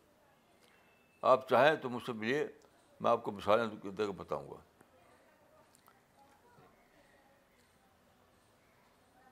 آپ 1.32 1.48
چاہیں 1.48 1.74
تو 1.82 1.88
مجھ 1.90 2.02
سے 2.06 2.12
ملیے 2.22 2.46
میں 3.00 3.10
آپ 3.10 3.22
کو 3.24 3.32
مثالیں 3.32 3.66
دے 3.98 4.06
بتاؤں 4.22 4.50
گا 4.50 4.56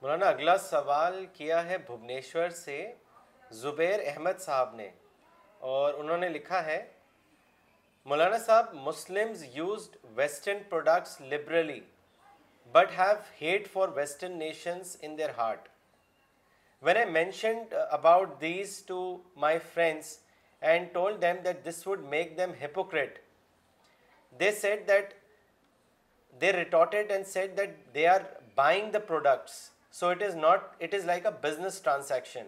مولانا 0.01 0.25
اگلا 0.29 0.57
سوال 0.69 1.25
کیا 1.33 1.65
ہے 1.69 1.77
بھونیشور 1.87 2.49
سے 2.59 2.75
زبیر 3.61 3.99
احمد 4.05 4.39
صاحب 4.39 4.75
نے 4.75 4.89
اور 5.71 5.93
انہوں 6.03 6.17
نے 6.17 6.29
لکھا 6.29 6.63
ہے 6.65 6.77
مولانا 8.11 8.37
صاحب 8.45 8.73
Muslims 8.87 9.43
used 9.55 9.97
western 10.17 10.59
products 10.69 11.19
liberally 11.31 11.79
but 12.77 12.97
have 13.01 13.19
hate 13.41 13.67
for 13.75 13.85
Western 13.99 14.37
nations 14.47 14.97
in 15.07 15.15
their 15.19 15.33
heart. 15.41 15.61
When 16.87 16.97
I 17.03 17.05
mentioned 17.19 17.73
uh, 17.73 17.85
about 17.99 18.39
these 18.45 18.73
to 18.89 18.97
my 19.45 19.55
friends 19.73 20.19
and 20.61 20.93
told 20.99 21.19
them 21.21 21.39
that 21.43 21.63
this 21.63 21.79
would 21.87 22.03
make 22.15 22.37
them 22.37 22.53
hypocrite, 22.65 23.15
they 24.39 24.51
said 24.51 24.85
that 24.91 25.15
they 26.41 26.51
retorted 26.53 27.11
and 27.11 27.25
said 27.35 27.57
that 27.59 27.75
they 27.93 28.05
are 28.07 28.25
buying 28.55 28.91
the 28.91 28.99
products, 28.99 29.71
so 29.91 30.09
it 30.09 30.21
is 30.21 30.35
not, 30.35 30.75
it 30.79 30.93
is 30.93 31.05
like 31.05 31.25
a 31.25 31.31
business 31.31 31.79
transaction. 31.79 32.45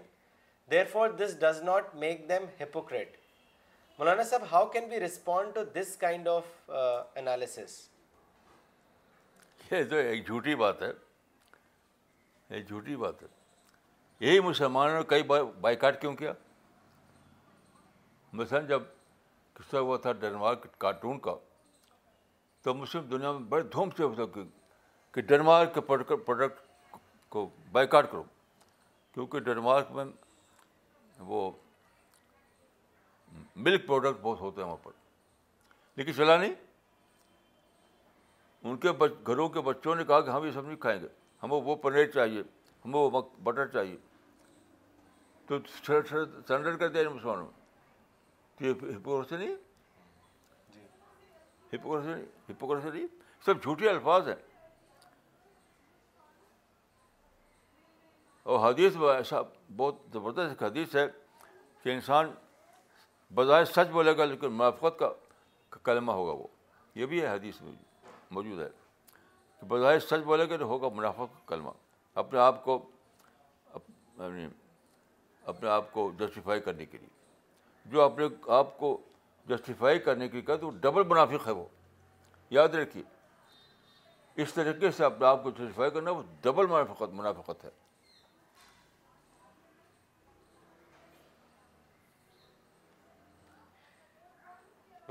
Therefore, 0.68 1.10
this 1.10 1.34
does 1.34 1.62
not 1.62 1.98
make 2.06 2.28
them 2.28 2.44
hypocrite. 2.58 3.16
Maulana 4.00 4.26
Sahib, 4.26 4.48
how 4.48 4.66
can 4.66 4.88
we 4.90 4.98
respond 4.98 5.56
to 5.56 5.68
this 5.78 5.96
kind 5.96 6.28
of 6.28 6.46
uh, 6.70 7.04
analysis? 7.18 7.80
یہ 9.78 9.84
تو 9.90 9.96
ایک 9.96 10.26
جھوٹی 10.28 10.56
بات 10.56 10.82
ہے 10.82 10.92
یہ 12.50 12.62
جھوٹی 12.64 12.96
بات 13.04 13.22
ہے 13.24 13.28
یہی 14.26 14.40
مسلمانوں 14.48 14.96
نے 14.98 15.04
کئی 15.10 15.24
بائیکاٹ 15.24 15.56
بائی 15.62 15.76
کاٹ 15.84 16.00
کیوں 16.02 16.14
کیا 16.16 16.32
مثلاً 18.42 18.66
جب 18.68 18.82
قصہ 19.54 19.78
ہوا 19.78 19.98
تھا 20.02 20.12
ڈنمارک 20.24 20.66
کارٹون 20.80 21.20
کا 21.20 21.36
تو 22.64 22.74
مسلم 22.74 23.06
دنیا 23.12 23.32
میں 23.32 23.48
بڑے 23.50 23.62
دھوم 23.72 23.90
سے 23.98 24.04
ہوتا 24.04 24.42
کہ 25.14 25.22
ڈنمارک 25.32 25.74
کے 25.74 25.82
پروڈکٹ 25.88 26.60
کو 27.30 27.48
بائی 27.72 27.88
کاٹ 27.88 28.12
کرو 28.12 28.24
کیونکہ 29.14 29.40
ڈنمارک 29.52 29.92
میں 29.96 30.06
وہ 31.32 31.50
ملک 33.56 33.88
پروڈکٹ 33.88 34.22
بہت 34.22 34.40
ہوتے 34.42 34.62
ہیں 34.62 34.68
وہاں 34.68 34.84
پر 34.84 34.92
لیکن 35.98 36.14
چلا 36.14 36.38
نہیں 36.38 36.54
ان 38.66 38.78
کے 38.78 38.92
بچ 38.98 39.12
گھروں 39.28 39.48
کے 39.50 39.62
بچوں 39.66 39.96
نے 39.96 40.04
کہا 40.06 40.20
کہ 40.22 40.30
ہم 40.30 40.46
یہ 40.46 40.52
سب 40.54 40.66
نہیں 40.66 40.76
کھائیں 40.82 41.00
گے 41.02 41.08
ہمیں 41.44 41.56
وہ 41.66 41.76
پنیر 41.84 42.06
چاہیے 42.12 42.42
ہمیں 42.86 43.00
وہ 43.00 43.22
بٹر 43.44 43.68
چاہیے 43.68 43.98
تو 45.48 45.58
سرنڈر 45.88 46.78
کر 46.78 46.88
دیا 46.90 47.04
جی 47.04 47.08
مسلمانوں 47.10 47.48
تو 48.58 48.66
یہ 48.66 48.72
نہیں 48.82 48.92
جی۔ 50.74 50.80
ہپوکریسی 51.74 52.14
نہیں 52.16 52.24
ہپوکریسی 52.50 52.90
نہیں 52.98 53.08
سب 53.46 53.62
جھوٹے 53.64 53.90
الفاظ 53.90 54.28
ہیں 54.28 54.36
اور 58.44 58.68
حدیث 58.70 58.96
ایسا 59.16 59.42
بہت 59.78 60.02
زبردست 60.14 60.50
ایک 60.50 60.64
حدیث 60.64 60.96
ہے 60.96 61.06
کہ 61.84 61.90
انسان 61.94 62.32
بظاہر 63.36 63.66
سچ 63.66 63.90
بولے 63.92 64.18
گا 64.18 64.26
لیکن 64.26 64.52
موافقت 64.54 65.00
کا 65.00 65.80
کلمہ 65.84 66.12
ہوگا 66.12 66.32
وہ 66.42 66.48
یہ 67.00 67.06
بھی 67.06 67.22
ہے 67.22 67.28
حدیث 67.34 67.62
میں 67.62 67.72
موجود 68.34 68.60
ہے 68.62 68.68
بظاہر 69.68 70.00
سچ 70.00 70.24
بولے 70.26 70.50
گا 70.50 70.58
تو 70.58 70.66
ہوگا 70.68 70.90
منافع 70.96 71.26
کلمہ 71.48 71.70
اپنے 72.22 72.40
آپ 72.40 72.64
کو 72.64 72.78
یعنی 74.20 74.48
اپنے 75.52 75.70
آپ 75.70 75.92
کو 75.92 76.12
جسٹیفائی 76.20 76.60
کرنے 76.62 76.86
کے 76.86 76.98
لیے 76.98 77.10
جو 77.92 78.02
اپنے 78.02 78.26
آپ 78.60 78.78
کو 78.78 78.98
جسٹیفائی 79.50 80.00
کرنے 80.08 80.28
کے 80.30 80.38
لیے 80.42 80.46
کہ 80.58 80.66
وہ 80.66 80.72
ڈبل 80.82 81.04
منافق 81.10 81.48
ہے 81.48 81.52
وہ 81.60 81.66
یاد 82.58 82.76
رکھیے 82.82 83.04
اس 84.44 84.54
طریقے 84.54 84.92
سے 84.98 85.04
اپنے 85.06 85.26
آپ 85.28 85.44
کو 85.44 85.52
جسٹیفائی 85.52 85.92
کرنا 85.92 86.12
وہ 86.18 86.24
ڈبل 86.42 86.66
منافقت 86.68 87.14
منافقت 87.14 87.64
ہے 87.66 87.70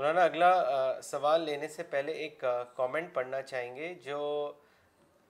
مولانا 0.01 0.23
اگلا 0.25 0.51
سوال 1.03 1.41
لینے 1.45 1.67
سے 1.67 1.83
پہلے 1.89 2.11
ایک 2.21 2.43
کامنٹ 2.75 3.13
پڑھنا 3.13 3.41
چاہیں 3.41 3.75
گے 3.75 3.93
جو 4.03 4.19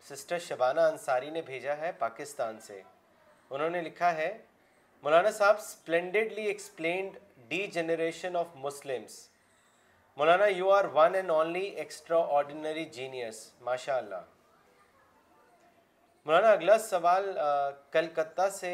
سسٹر 0.10 0.40
شبانہ 0.48 0.82
انصاری 0.92 1.30
نے 1.30 1.42
بھیجا 1.46 1.76
ہے 1.78 1.92
پاکستان 2.00 2.60
سے 2.68 2.80
انہوں 3.50 3.70
نے 3.70 3.82
لکھا 3.88 4.14
ہے 4.18 4.30
مولانا 5.04 5.32
صاحب 5.40 5.56
splendidly 5.64 6.46
explained 6.52 7.18
degeneration 7.74 8.36
of 8.44 8.56
Muslims 8.68 9.18
Maulana 10.18 10.46
you 10.56 10.72
are 10.74 10.86
one 10.94 11.16
and 11.16 11.32
only 11.38 11.66
extraordinary 12.38 12.86
genius 13.00 13.46
ماشاء 13.72 13.98
اللہ 13.98 14.24
مولانا 16.26 16.52
اگلا 16.52 16.78
سوال 16.90 17.34
کلکتہ 17.98 18.50
سے 18.60 18.72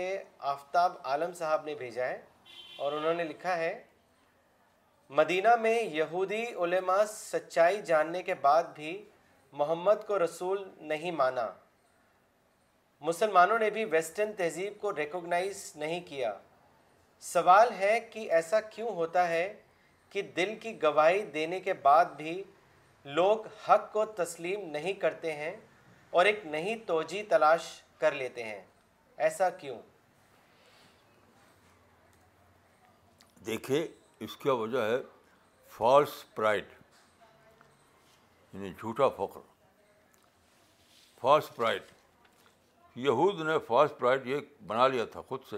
آفتاب 0.53 0.97
عالم 1.13 1.33
صاحب 1.43 1.65
نے 1.65 1.75
بھیجا 1.83 2.05
ہے 2.07 2.21
اور 2.83 2.91
انہوں 2.99 3.13
نے 3.13 3.23
لکھا 3.33 3.57
ہے 3.57 3.77
مدینہ 5.16 5.55
میں 5.62 5.80
یہودی 5.95 6.43
علماء 6.64 7.03
سچائی 7.12 7.82
جاننے 7.86 8.22
کے 8.24 8.34
بعد 8.41 8.64
بھی 8.76 8.97
محمد 9.60 10.05
کو 10.08 10.18
رسول 10.24 10.64
نہیں 10.88 11.12
مانا 11.22 11.47
مسلمانوں 13.08 13.60
نے 13.60 13.70
بھی 13.70 13.84
ویسٹرن 13.91 14.32
تہذیب 14.38 14.74
کو 14.82 14.95
ریکوگنائز 14.95 15.72
نہیں 15.76 15.99
کیا 16.08 16.34
سوال 17.34 17.70
ہے 17.80 17.99
کہ 18.12 18.28
ایسا 18.36 18.60
کیوں 18.76 18.89
ہوتا 18.95 19.28
ہے 19.30 19.51
کہ 20.10 20.22
دل 20.36 20.53
کی 20.62 20.82
گواہی 20.82 21.24
دینے 21.34 21.60
کے 21.62 21.74
بعد 21.84 22.05
بھی 22.18 22.41
لوگ 23.18 23.45
حق 23.68 23.91
کو 23.93 24.05
تسلیم 24.16 24.70
نہیں 24.72 24.93
کرتے 25.01 25.34
ہیں 25.36 25.55
اور 26.18 26.26
ایک 26.26 26.45
نئی 26.45 26.76
توجہ 26.86 27.22
تلاش 27.30 27.62
کر 27.99 28.12
لیتے 28.22 28.43
ہیں 28.43 28.62
ایسا 29.26 29.49
کیوں 29.60 29.78
دیکھیں 33.45 33.86
اس 34.26 34.36
کی 34.38 34.49
وجہ 34.49 34.82
ہے 34.91 34.95
فالس 35.78 36.13
پرائڈ 36.36 36.65
یعنی 38.53 38.72
جھوٹا 38.80 39.07
فخر 39.18 39.39
فالس 41.22 41.55
پرائڈ 41.55 41.82
یہود 43.05 43.41
نے 43.47 43.57
فالس 43.68 43.97
پرائڈ 43.97 44.28
یہ 44.28 44.39
بنا 44.68 44.88
لیا 44.88 45.05
تھا 45.11 45.22
خود 45.28 45.39
سے 45.49 45.57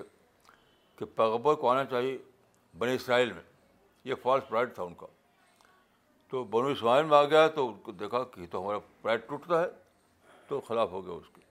کہ 1.00 1.06
پیغبر 1.16 1.54
کو 1.62 1.70
آنا 1.70 1.86
چاہیے 1.92 2.18
بنی 2.78 2.96
اسرائیل 2.96 3.32
میں 3.34 3.42
یہ 4.06 4.16
فالس 4.24 4.48
پرائڈ 4.50 4.74
تھا 4.76 4.84
ان 4.84 4.94
کا 5.00 5.06
تو 6.30 6.44
بنو 6.54 6.68
اسرائیل 6.68 7.06
میں 7.06 7.18
آ 7.18 7.24
گیا 7.26 7.48
تو 7.56 7.68
ان 7.70 7.74
کو 7.84 7.92
دیکھا 8.00 8.24
کہ 8.34 8.46
تو 8.52 8.62
ہمارا 8.64 8.80
پرائڈ 9.02 9.22
ٹوٹتا 9.28 9.62
ہے 9.62 9.68
تو 10.48 10.60
خلاف 10.68 10.90
ہو 10.92 11.06
گیا 11.06 11.14
اس 11.14 11.30
کے 11.36 11.42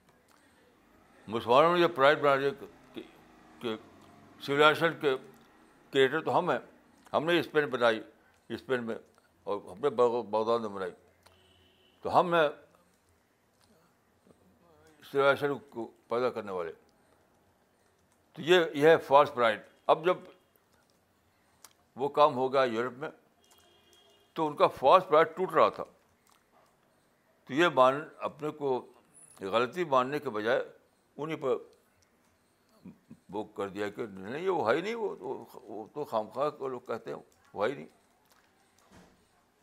مسلمانوں 1.31 1.75
نے 1.75 1.81
یہ 1.81 1.87
پرائڈ 1.95 2.19
بنا 2.21 2.35
لیا 2.35 2.49
کہ 3.61 3.75
سويلائزيشن 4.45 4.99
کے 5.01 5.15
کریٹر 5.93 6.21
تو 6.23 6.37
ہم 6.37 6.49
ہیں 6.51 6.59
ہم 7.13 7.25
نے 7.29 7.39
اسپین 7.39 7.65
بنائی 7.69 7.99
اسپین 8.53 8.83
میں 8.85 8.95
اور 9.51 9.59
ہم 9.69 9.79
نے 9.83 9.89
بغداد 10.01 10.59
میں 10.59 10.69
بنائی 10.69 10.91
تو 12.01 12.19
ہم 12.19 12.33
ہیں 12.33 12.47
سویشن 15.11 15.57
کو 15.69 15.89
پیدا 16.09 16.29
کرنے 16.31 16.51
والے 16.51 16.71
تو 18.33 18.41
یہ 18.41 18.61
یہ 18.75 18.87
ہے 18.87 18.97
فاسٹ 19.07 19.33
پرائڈ 19.35 19.59
اب 19.93 20.05
جب 20.05 20.17
وہ 22.01 22.07
کام 22.19 22.35
ہو 22.35 22.51
گیا 22.53 22.63
یورپ 22.73 22.97
میں 22.99 23.09
تو 24.33 24.47
ان 24.47 24.55
کا 24.55 24.67
فاسٹ 24.79 25.07
پرائڈ 25.09 25.27
ٹوٹ 25.35 25.53
رہا 25.53 25.69
تھا 25.79 25.83
تو 27.47 27.53
یہ 27.53 27.67
مان 27.75 28.01
اپنے 28.29 28.49
کو 28.59 28.75
غلطی 29.51 29.83
ماننے 29.95 30.19
کے 30.19 30.29
بجائے 30.29 30.61
انہیں 31.17 31.37
پر 31.41 31.57
بک 33.33 33.55
کر 33.55 33.67
دیا 33.73 33.87
کہ 33.95 34.05
نہیں 34.13 34.43
یہ 34.43 34.49
وہی 34.49 34.81
نہیں 34.81 34.95
وہ 34.95 35.85
تو 35.93 36.03
خام 36.11 36.27
خواہ 36.33 36.49
کو 36.59 36.67
لوگ 36.67 36.79
کہتے 36.87 37.13
ہیں 37.13 37.17
وہ 37.53 37.67
ہی 37.67 37.73
نہیں 37.73 37.85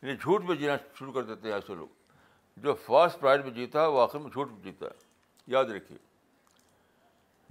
یعنی 0.01 0.15
جھوٹ 0.15 0.43
میں 0.47 0.55
جینا 0.55 0.75
شروع 0.99 1.13
کر 1.13 1.23
دیتے 1.33 1.47
ہیں 1.47 1.55
ایسے 1.55 1.75
لوگ 1.75 2.59
جو 2.63 2.73
فاسٹ 2.85 3.19
پرائڈ 3.19 3.43
میں 3.45 3.51
جیتا 3.53 3.81
ہے 3.81 3.87
وہ 3.95 4.01
آخر 4.01 4.19
میں 4.19 4.29
جھوٹ 4.31 4.51
میں 4.51 4.61
جیتا 4.63 4.85
ہے 4.85 5.51
یاد 5.55 5.65
رکھیے 5.75 5.97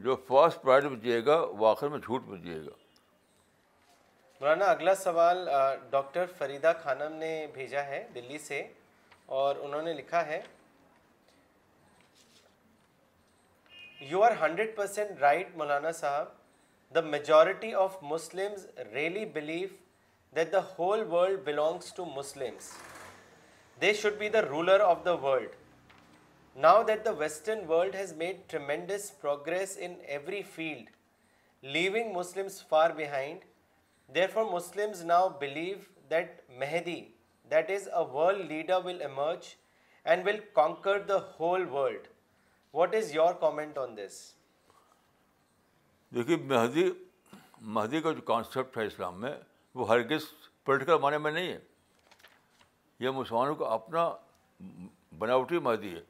جو 0.06 0.16
فاسٹ 0.26 0.62
پرائڈ 0.62 0.84
میں 0.90 0.96
جیے 1.02 1.24
گا 1.26 1.38
وہ 1.58 1.66
آخر 1.68 1.88
میں 1.88 1.98
جھوٹ 1.98 2.26
میں 2.28 2.38
جیے 2.38 2.58
گا 2.64 2.74
مولانا 4.40 4.64
اگلا 4.70 4.94
سوال 4.94 5.48
ڈاکٹر 5.90 6.26
فریدہ 6.38 6.72
خانم 6.82 7.12
نے 7.18 7.34
بھیجا 7.54 7.84
ہے 7.84 8.06
دلی 8.14 8.38
سے 8.48 8.66
اور 9.40 9.56
انہوں 9.66 9.82
نے 9.82 9.92
لکھا 9.92 10.26
ہے 10.26 10.40
You 13.98 14.20
are 14.20 14.36
100% 14.36 15.22
right, 15.22 15.56
Maulana 15.56 15.88
Sahab. 15.88 16.28
The 16.92 17.00
majority 17.00 17.72
of 17.72 17.96
Muslims 18.02 18.66
really 18.92 19.24
believe 19.24 19.72
that 20.34 20.52
the 20.52 20.60
whole 20.60 21.02
world 21.02 21.46
belongs 21.46 21.92
to 21.92 22.04
Muslims. 22.04 22.74
They 23.80 23.94
should 23.94 24.18
be 24.18 24.28
the 24.28 24.44
ruler 24.50 24.82
of 24.82 25.02
the 25.02 25.16
world. 25.16 25.48
Now 26.54 26.82
that 26.82 27.04
the 27.04 27.14
Western 27.14 27.66
world 27.66 27.94
has 27.94 28.14
made 28.14 28.46
tremendous 28.50 29.12
progress 29.12 29.76
in 29.76 29.96
every 30.06 30.42
field, 30.42 30.88
leaving 31.62 32.12
Muslims 32.12 32.60
far 32.60 32.92
behind, 32.92 33.40
therefore 34.12 34.50
Muslims 34.50 35.04
now 35.04 35.26
believe 35.30 35.88
that 36.10 36.42
Mahdi, 36.60 37.14
that 37.48 37.70
is 37.70 37.88
a 37.94 38.04
world 38.04 38.46
leader, 38.46 38.78
will 38.78 39.00
emerge 39.00 39.56
and 40.04 40.22
will 40.22 40.40
conquer 40.54 41.02
the 41.02 41.20
whole 41.20 41.64
world. 41.64 42.04
What 42.76 42.94
is 42.94 43.14
your 43.14 43.34
comment 43.40 43.78
on 43.78 43.96
this 43.96 44.14
دیکھیے 46.14 46.36
مہدی 46.48 46.82
مہدی 47.76 48.00
کا 48.02 48.10
جو 48.12 48.20
concept 48.30 48.76
ہے 48.78 48.84
اسلام 48.86 49.20
میں 49.20 49.32
وہ 49.74 49.88
ہرگز 49.88 50.22
political 50.64 50.98
معنی 51.02 51.18
میں 51.26 51.30
نہیں 51.32 51.48
ہے 51.52 51.58
یہ 53.04 53.10
مسلمانوں 53.20 53.54
کا 53.62 53.68
اپنا 53.74 54.08
بناوٹی 55.18 55.58
مہدی 55.68 55.94
ہے 55.94 56.02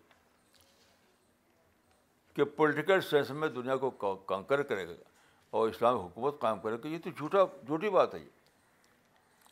کہ 2.37 2.45
پولیٹیکل 2.57 3.01
سینس 3.11 3.31
میں 3.43 3.49
دنیا 3.63 3.77
کو 3.85 3.91
کانکر 4.33 4.63
کرے 4.73 4.89
گا 4.89 4.95
اور 5.59 5.69
اسلامی 5.69 6.01
حکومت 6.01 6.41
قائم 6.41 6.59
کرے 6.67 6.77
گا 6.85 6.89
یہ 6.95 6.99
تو 7.05 7.11
جھوٹا 7.17 7.45
جھوٹی 7.67 7.91
بات 8.01 8.15
ہے 8.15 8.21
یہ 8.21 9.51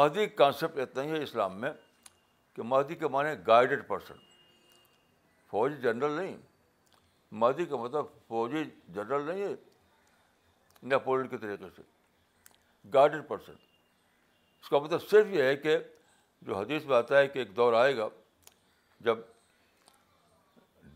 مہدی 0.00 0.26
کانسیپٹ 0.44 0.78
اتنا 0.86 1.02
ہی 1.04 1.10
ہے 1.16 1.22
اسلام 1.22 1.60
میں 1.60 1.72
کہ 2.56 2.62
مہدی 2.74 2.94
کے 3.04 3.08
معنی 3.16 3.34
گائیڈڈ 3.46 3.86
پرسن 3.88 4.24
فوجی 5.50 5.76
جنرل 5.82 6.12
نہیں 6.20 6.36
مادی 7.42 7.64
کا 7.70 7.76
مطلب 7.76 8.06
فوجی 8.28 8.62
جنرل 8.94 9.22
نہیں 9.28 9.42
ہے 9.44 9.54
نیپولین 10.92 11.28
کے 11.28 11.38
طریقے 11.44 11.68
سے 11.76 11.82
گارڈڈ 12.94 13.26
پرسن 13.28 13.52
اس 14.62 14.68
کا 14.68 14.78
مطلب 14.78 15.08
صرف 15.10 15.26
یہ 15.34 15.42
ہے 15.42 15.56
کہ 15.66 15.76
جو 16.46 16.56
حدیث 16.58 16.84
میں 16.86 16.96
آتا 16.96 17.18
ہے 17.18 17.28
کہ 17.28 17.38
ایک 17.38 17.56
دور 17.56 17.72
آئے 17.82 17.96
گا 17.96 18.08
جب 19.06 19.18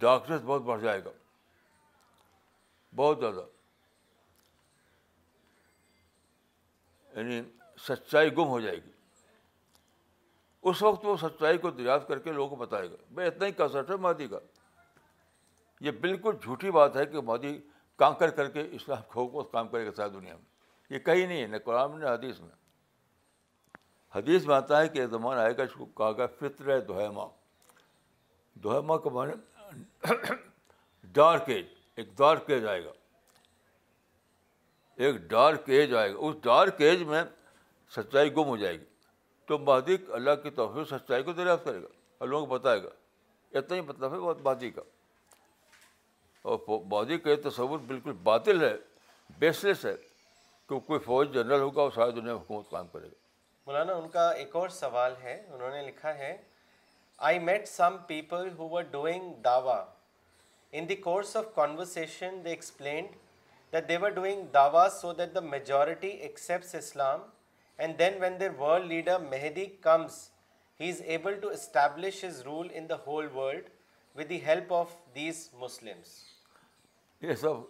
ڈارکنیس 0.01 0.40
بہت 0.46 0.62
بڑھ 0.62 0.80
جائے 0.82 1.05
گا 1.05 1.11
بہت 2.96 3.18
زیادہ 3.20 3.44
یعنی 7.16 7.40
سچائی 7.86 8.30
گم 8.36 8.48
ہو 8.48 8.61
جائے 8.61 8.76
گی 8.84 8.90
اس 10.69 10.83
وقت 10.83 11.05
وہ 11.07 11.17
سچائی 11.21 11.59
کو 11.59 11.71
دریافت 11.71 12.09
کر 12.09 12.19
کے 12.19 12.33
لوگوں 12.33 12.49
کو 12.49 12.57
بتائے 12.63 12.91
گا 12.91 12.97
بھائی 13.15 13.29
اتنا 13.29 13.47
ہی 13.47 13.53
کنسرٹ 13.61 13.91
ہے 13.91 13.97
مادی 14.07 14.27
کا 14.29 14.39
یہ 15.85 15.91
بالکل 16.01 16.37
جھوٹی 16.43 16.71
بات 16.71 16.97
ہے 16.97 17.05
کہ 17.13 17.21
مادی 17.27 17.57
کانکر 17.99 18.31
کر 18.37 18.49
کے 18.51 18.67
اسلام 18.81 19.03
کو 19.13 19.43
کام 19.53 19.69
کرے 19.69 19.87
گا 19.87 19.93
ساری 19.97 20.11
دنیا 20.19 20.35
میں 20.35 20.95
یہ 20.95 20.99
کہیں 21.05 21.27
نہیں 21.27 21.41
ہے 21.43 21.47
نہ 21.47 21.57
قرآن 21.65 21.99
نہ 22.01 22.07
حدیث 22.09 22.41
میں 22.41 22.49
حدیث 24.15 24.47
میں 24.47 24.55
آتا 24.55 24.81
ہے 24.81 24.89
کہ 24.95 25.07
زمان 25.07 25.39
آئے 25.39 25.57
گا 25.57 25.63
اس 25.63 25.73
کو 25.79 25.85
کہا 25.99 26.11
گا 26.19 26.27
فطر 26.39 26.69
ہے 26.75 26.81
دوہما 26.87 27.27
دہیماں 28.65 28.97
کا 29.05 29.11
مانے 29.11 29.33
ڈارک 31.19 31.49
ایج 31.55 31.65
ایک 31.99 32.09
ڈارک 32.19 32.51
ایج 32.51 32.67
آئے 32.67 32.85
گا 32.85 32.93
ایک 35.05 35.17
ڈارک 35.31 35.69
ایج 35.71 35.95
آئے 35.95 36.13
گا 36.13 36.19
اس 36.29 36.35
ڈارک 36.43 36.81
ایج 36.89 37.03
میں 37.09 37.23
سچائی 37.97 38.33
گم 38.37 38.49
ہو 38.49 38.57
جائے 38.57 38.79
گی 38.81 38.85
تو 39.51 39.57
مہدی 39.59 39.96
اللہ 40.16 40.34
کی 40.42 40.51
توفیق 40.57 40.86
سچائی 40.88 41.22
کو 41.22 41.32
دریافت 41.36 41.64
کرے 41.64 41.80
گا 41.82 41.86
اور 42.18 42.28
لوگوں 42.28 42.46
کو 42.46 42.55
بتائے 42.59 42.82
گا 42.82 42.88
اتنا 43.59 43.76
ہی 43.76 43.80
مطلب 43.86 44.12
ہے 44.14 44.18
بہت 44.18 44.40
مہدی 44.46 44.68
کا 44.70 44.82
اور 46.53 46.59
مہدی 46.92 47.18
کا 47.18 47.30
یہ 47.30 47.36
تصور 47.48 47.78
بالکل 47.86 48.12
باطل 48.28 48.61
ہے 48.64 48.72
بیسلیس 49.38 49.84
ہے 49.86 49.94
کہ 50.68 50.78
کوئی 50.90 51.01
فوج 51.07 51.32
جنرل 51.34 51.61
ہوگا 51.61 51.82
اور 51.82 51.90
ساری 51.94 52.12
دنیا 52.20 52.34
میں 52.34 52.40
حکومت 52.40 52.70
کام 52.70 52.86
کرے 52.92 53.07
گا 53.07 53.18
مولانا 53.66 53.94
ان 54.03 54.09
کا 54.12 54.28
ایک 54.44 54.55
اور 54.57 54.68
سوال 54.76 55.14
ہے 55.22 55.34
انہوں 55.55 55.70
نے 55.76 55.82
لکھا 55.86 56.16
ہے 56.18 56.36
I 57.30 57.38
met 57.51 57.68
some 57.68 57.96
people 58.09 58.48
who 58.59 58.68
were 58.76 58.82
doing 58.90 59.32
Dawa 59.44 59.82
in 60.78 60.88
the 60.88 60.96
course 61.11 61.36
of 61.36 61.55
conversation 61.55 62.40
they 62.44 62.51
explained 62.51 63.16
that 63.72 63.92
were 64.03 64.09
doing 64.22 64.46
Dawa 64.55 64.88
so 65.01 65.12
that 65.22 65.34
the 65.34 65.40
majority 65.51 66.09
accepts 66.30 66.74
Islam 66.74 67.28
and 67.83 67.99
then 67.99 68.14
when 68.20 68.35
their 68.41 68.51
world 68.59 68.85
leader 68.87 69.18
Mahdi 69.20 69.64
comes 69.85 70.14
he 70.81 70.89
is 70.91 71.01
able 71.12 71.35
to 71.41 71.49
establish 71.59 72.24
his 72.24 72.41
rule 72.47 72.68
in 72.78 72.89
the 72.89 72.97
whole 73.07 73.28
world 73.35 73.68
with 74.18 74.28
the 74.31 74.41
help 74.47 74.72
of 74.74 74.93
these 75.14 75.49
Muslims 75.59 76.09
یہ 77.22 77.35
سب 77.45 77.62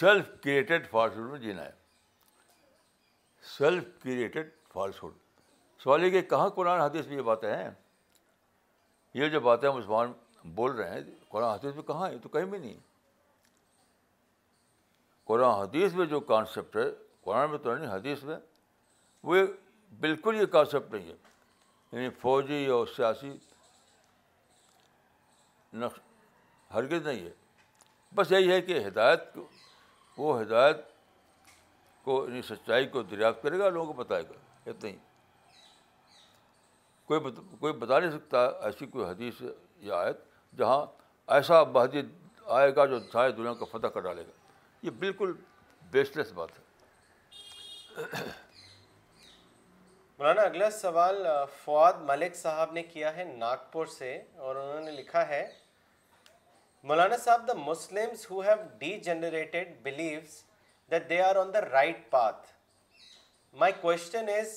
self 0.00 0.30
created 0.44 0.88
false 0.90 1.16
hood 1.16 1.30
میں 1.30 1.38
جینا 1.40 1.64
ہے 1.64 1.70
self 3.56 3.84
created 4.02 4.50
false 4.72 5.02
hood 5.02 5.14
سوال 5.84 6.04
یہ 6.04 6.10
کہ 6.18 6.22
کہاں 6.36 6.48
قرآن 6.60 6.80
حدیث 6.80 7.06
میں 7.06 7.16
یہ 7.16 7.22
باتیں 7.32 7.50
ہیں 7.54 7.70
یہ 9.22 9.28
جو 9.36 9.40
باتیں 9.48 9.70
مسلمان 9.70 10.12
بول 10.54 10.72
رہے 10.76 10.90
ہیں 10.94 11.02
قرآن 11.28 11.54
حدیث 11.58 11.74
میں 11.74 11.82
کہاں 11.92 12.08
ہے 12.08 12.18
تو 12.22 12.28
کہیں 12.34 12.44
بھی 12.44 12.58
نہیں 12.58 12.78
قرآن 15.30 15.60
حدیث 15.62 15.92
میں 16.00 16.06
جو 16.16 16.20
کانسیپٹ 16.34 16.76
ہے 16.76 16.90
قرآن 17.24 17.50
میں 17.50 17.58
تو 17.68 17.74
نہیں 17.74 17.92
حدیث 17.94 18.22
میں 18.32 18.36
وہ 19.30 19.36
بالکل 20.00 20.36
یہ 20.40 20.46
کانسیپٹ 20.52 20.94
نہیں 20.94 21.08
ہے 21.08 21.14
یعنی 21.92 22.08
فوجی 22.20 22.64
اور 22.76 22.86
سیاسی 22.96 23.32
نقش 25.82 26.00
ہرگز 26.74 27.06
نہیں 27.06 27.24
ہے 27.26 27.30
بس 28.14 28.32
یہی 28.32 28.50
ہے 28.52 28.60
کہ 28.62 28.78
ہدایت 28.86 29.32
کو 29.34 29.46
وہ 30.16 30.40
ہدایت 30.40 30.78
کو 32.04 32.24
یعنی 32.28 32.42
سچائی 32.48 32.86
کو 32.94 33.02
دریافت 33.10 33.42
کرے 33.42 33.58
گا 33.58 33.68
لوگوں 33.68 33.92
کو 33.92 34.02
بتائے 34.02 34.22
گا 34.30 34.70
اتنا 34.70 34.90
ہی 34.90 34.96
کوئی 37.06 37.20
کوئی 37.60 37.72
بتا 37.72 37.98
نہیں 37.98 38.10
سکتا 38.10 38.44
ایسی 38.66 38.86
کوئی 38.86 39.04
حدیث 39.06 39.42
یا 39.86 39.96
آیت 40.00 40.16
جہاں 40.58 40.84
ایسا 41.34 41.62
مسجد 41.74 42.12
آئے 42.58 42.74
گا 42.76 42.84
جو 42.86 42.98
سارے 43.12 43.32
دنیا 43.32 43.52
کو 43.54 43.64
فتح 43.72 43.86
کر 43.94 44.00
ڈالے 44.00 44.22
گا 44.26 44.86
یہ 44.86 44.90
بالکل 45.00 45.32
بیسلیس 45.90 46.32
بات 46.34 46.50
ہے 46.58 46.70
مولانا 50.22 50.42
اگلا 50.46 50.68
سوال 50.70 51.26
فواد 51.64 51.92
ملک 52.08 52.34
صاحب 52.36 52.72
نے 52.72 52.82
کیا 52.90 53.14
ہے 53.14 53.22
ناگپور 53.38 53.86
سے 53.94 54.10
اور 54.48 54.56
انہوں 54.56 54.80
نے 54.84 54.90
لکھا 54.90 55.26
ہے 55.28 55.40
مولانا 56.90 57.16
صاحب 57.22 57.46
the 57.48 57.52
Muslims 57.62 58.30
who 58.30 58.40
have 58.48 58.62
the 58.78 58.92
believes 59.82 60.36
that 60.90 61.08
they 61.10 61.20
are 61.22 61.36
on 61.42 61.52
the 61.54 61.60
right 61.70 62.08
path 62.10 62.46
my 63.64 63.72
question 63.80 64.28
is 64.38 64.54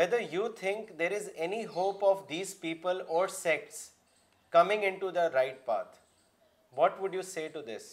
whether 0.00 0.20
you 0.32 0.48
think 0.60 0.98
there 0.98 1.12
is 1.16 1.28
any 1.34 1.64
hope 1.76 2.04
of 2.14 2.28
these 2.28 2.58
people 2.60 3.02
or 3.16 3.28
sects 3.40 3.88
coming 4.58 4.84
into 5.00 5.10
the 5.20 5.28
right 5.38 5.64
path 5.66 5.96
what 6.76 7.00
would 7.00 7.14
you 7.14 7.22
see 7.36 7.46
to 7.58 7.62
this 7.72 7.92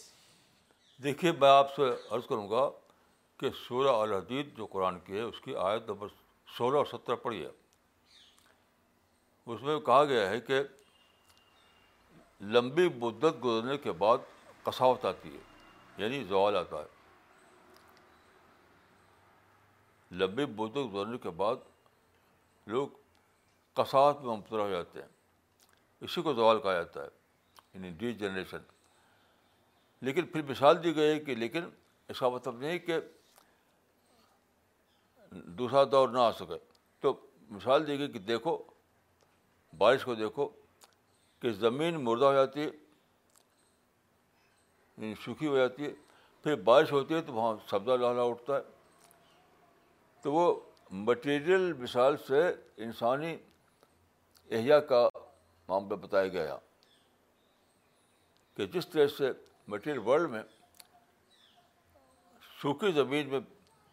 دیکھیے 1.04 1.32
میں 1.40 1.48
آپ 1.60 1.74
سے 1.76 1.94
عرض 2.16 2.26
کروں 2.28 2.48
گا 2.50 2.68
کہ 3.40 3.50
سورہ 3.66 3.94
الحدید 4.02 4.56
جو 4.56 4.66
قرآن 4.76 4.98
کی 5.06 5.16
ہے 5.16 5.22
اس 5.32 5.40
کی 5.44 5.56
آیت 5.66 5.90
نمبر 5.90 6.24
سولہ 6.56 6.76
اور 6.76 6.86
سترہ 6.92 7.14
پڑھی 7.22 7.44
ہے 7.44 7.50
اس 9.54 9.62
میں 9.62 9.78
کہا 9.86 10.04
گیا 10.10 10.28
ہے 10.30 10.38
کہ 10.46 10.60
لمبی 12.54 12.88
مدت 13.00 13.44
گزرنے 13.44 13.76
کے 13.82 13.92
بعد 14.02 14.24
کساوت 14.64 15.04
آتی 15.10 15.34
ہے 15.34 16.02
یعنی 16.02 16.22
زوال 16.28 16.56
آتا 16.56 16.76
ہے 16.78 16.94
لمبی 20.22 20.44
مدت 20.54 20.94
گزرنے 20.94 21.18
کے 21.22 21.30
بعد 21.42 21.56
لوگ 22.74 22.88
کساوت 23.80 24.22
میں 24.22 24.36
مبتلا 24.36 24.62
ہو 24.62 24.70
جاتے 24.70 25.00
ہیں 25.00 25.08
اسی 26.06 26.22
کو 26.22 26.32
زوال 26.34 26.60
کہا 26.60 26.72
جاتا 26.72 27.02
ہے 27.02 27.08
یعنی 27.74 27.90
ڈی 27.98 28.12
جنریشن 28.22 28.58
لیکن 30.06 30.26
پھر 30.32 30.42
مثال 30.48 30.82
دی 30.82 30.94
گئی 30.96 31.12
ہے 31.14 31.18
کہ 31.24 31.34
لیکن 31.44 31.64
ایسا 32.12 32.28
مطلب 32.36 32.58
نہیں 32.60 32.78
کہ 32.88 32.98
دوسرا 35.58 35.82
دور 35.92 36.08
نہ 36.08 36.18
آ 36.18 36.30
سکے 36.38 36.58
تو 37.00 37.12
مثال 37.50 37.86
دی 37.86 37.98
گئی 37.98 38.12
کہ 38.12 38.18
دیکھو 38.28 38.56
بارش 39.78 40.02
کو 40.04 40.14
دیکھو 40.14 40.48
کہ 41.40 41.52
زمین 41.60 42.02
مردہ 42.04 42.24
ہو 42.24 42.32
جاتی 42.34 42.60
ہے 42.60 42.70
یعنی 44.96 45.14
سوکھی 45.24 45.46
ہو 45.46 45.56
جاتی 45.56 45.84
ہے 45.86 45.92
پھر 46.42 46.54
بارش 46.64 46.92
ہوتی 46.92 47.14
ہے 47.14 47.20
تو 47.26 47.32
وہاں 47.32 47.54
سبزہ 47.70 47.96
لہلا 48.00 48.22
اٹھتا 48.30 48.56
ہے 48.56 48.62
تو 50.22 50.32
وہ 50.32 50.52
مٹیریل 51.06 51.72
مثال 51.78 52.16
سے 52.26 52.44
انسانی 52.84 53.36
احیاء 54.56 54.78
کا 54.88 55.08
معاملہ 55.68 55.94
بتایا 56.06 56.28
گیا 56.36 56.56
کہ 58.56 58.66
جس 58.74 58.88
طرح 58.88 59.06
سے 59.16 59.30
مٹیریل 59.68 59.98
ورلڈ 60.08 60.30
میں 60.30 60.42
سوکھی 62.62 62.92
زمین 62.92 63.28
میں 63.28 63.40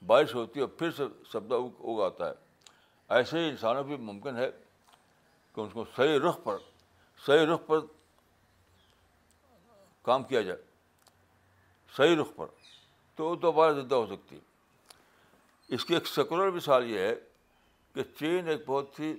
بارش 0.07 0.33
ہوتی 0.35 0.59
ہے 0.59 0.63
اور 0.65 0.69
پھر 0.79 0.91
سے 0.97 1.03
سبدا 1.31 1.55
اگاتا 1.55 2.27
ہے 2.29 2.41
ایسے 3.17 3.39
ہی 3.39 3.49
انسانوں 3.49 3.83
بھی 3.83 3.97
ممکن 4.09 4.37
ہے 4.37 4.49
کہ 5.55 5.61
اس 5.61 5.71
کو 5.73 5.83
صحیح 5.95 6.17
رخ 6.27 6.43
پر 6.43 6.57
صحیح 7.25 7.45
رخ 7.53 7.65
پر 7.67 7.79
کام 10.07 10.23
کیا 10.31 10.41
جائے 10.47 10.61
صحیح 11.97 12.15
رخ 12.21 12.35
پر 12.35 12.47
تو 13.15 13.23
وہ 13.29 13.35
دوبارہ 13.45 13.73
زندہ 13.81 13.95
ہو 13.95 14.05
سکتی 14.15 14.35
ہے 14.35 15.75
اس 15.75 15.85
کی 15.85 15.93
ایک 15.93 16.07
سیکولر 16.07 16.49
مثال 16.51 16.89
یہ 16.89 16.99
ہے 16.99 17.13
کہ 17.93 18.03
چین 18.19 18.47
ایک 18.49 18.63
بہت 18.65 18.99
ہی 18.99 19.13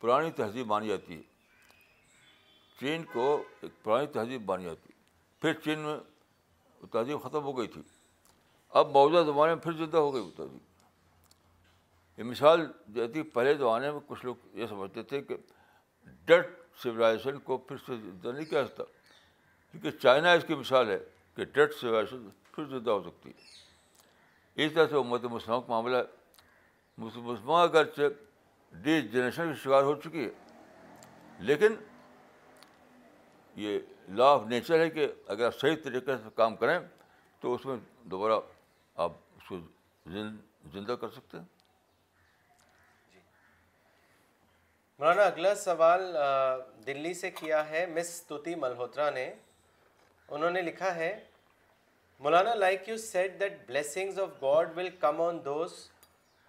پرانی 0.00 0.30
تہذیب 0.36 0.66
مانی 0.66 0.88
جاتی 0.88 1.16
ہے 1.16 1.22
چین 2.80 3.04
کو 3.12 3.32
ایک 3.62 3.82
پرانی 3.84 4.06
تہذیب 4.16 4.50
مانی 4.50 4.64
جاتی 4.64 4.92
ہے 4.92 5.02
پھر 5.40 5.52
چین 5.64 5.78
میں 5.86 5.96
تہذیب 6.92 7.22
ختم 7.22 7.42
ہو 7.44 7.56
گئی 7.58 7.66
تھی 7.76 7.82
اب 8.74 8.90
موجودہ 8.96 9.22
زمانے 9.24 9.54
میں 9.54 9.62
پھر 9.62 9.72
زندہ 9.84 9.96
ہو 9.96 10.12
گئی 10.14 10.22
وہ 10.22 10.30
بھی 10.48 10.58
یہ 12.16 12.24
مثال 12.24 12.60
دیتی 12.94 13.22
پہلے 13.30 13.54
زمانے 13.54 13.90
میں 13.92 14.00
کچھ 14.06 14.24
لوگ 14.26 14.56
یہ 14.58 14.66
سمجھتے 14.66 15.02
تھے 15.08 15.20
کہ 15.22 15.36
ڈٹ 16.24 16.46
سویلائزیشن 16.82 17.38
کو 17.44 17.58
پھر 17.58 17.76
سے 17.86 17.96
زندہ 18.02 18.28
نہیں 18.32 18.44
کیا 18.50 18.64
سکتا 18.66 18.84
کیونکہ 19.70 19.90
چائنا 20.00 20.32
اس 20.32 20.44
کی 20.46 20.54
مثال 20.54 20.88
ہے 20.90 20.98
کہ 21.36 21.44
ڈٹ 21.52 21.74
سویلائزیشن 21.80 22.28
پھر 22.54 22.64
زندہ 22.70 22.90
ہو 22.90 23.02
سکتی 23.02 23.30
ہے 23.30 24.64
اس 24.64 24.72
طرح 24.74 24.86
سے 24.90 24.96
امت 24.96 25.24
مسلموں 25.30 25.60
کا 25.60 25.66
معاملہ 25.72 25.96
ہے 25.96 27.62
اگرچہ 27.62 28.02
ڈی 28.82 29.00
جنریشن 29.00 29.52
کی 29.52 29.60
شکار 29.62 29.82
ہو 29.82 29.94
چکی 30.00 30.24
ہے 30.24 30.28
لیکن 31.48 31.74
یہ 33.64 33.78
لا 34.16 34.30
آف 34.32 34.42
نیچر 34.48 34.78
ہے 34.80 34.88
کہ 34.90 35.06
اگر 35.26 35.46
آپ 35.46 35.56
صحیح 35.60 35.76
طریقے 35.84 36.16
سے 36.22 36.28
کام 36.36 36.56
کریں 36.56 36.78
تو 37.40 37.54
اس 37.54 37.64
میں 37.66 37.76
دوبارہ 38.10 38.38
آپ 39.04 39.12
اس 39.36 39.48
کو 39.48 39.56
زندہ 40.72 40.92
کر 41.00 41.08
سکتے 41.14 41.38
جی 43.12 43.18
مولانا 44.98 45.22
اگلا 45.22 45.54
سوال 45.62 46.16
دلی 46.86 47.12
سے 47.14 47.30
کیا 47.40 47.68
ہے 47.70 47.84
مس 47.94 48.10
توتی 48.26 48.54
ملہوترا 48.62 49.08
نے 49.18 49.30
انہوں 50.28 50.50
نے 50.50 50.62
لکھا 50.62 50.94
ہے 50.94 51.10
Maulana 52.20 52.54
like 52.54 52.88
you 52.88 52.96
said 52.98 53.38
that 53.40 53.58
blessings 53.66 54.18
of 54.20 54.28
God 54.42 54.76
will 54.78 54.88
come 55.00 55.20
on 55.22 55.44
those 55.44 55.72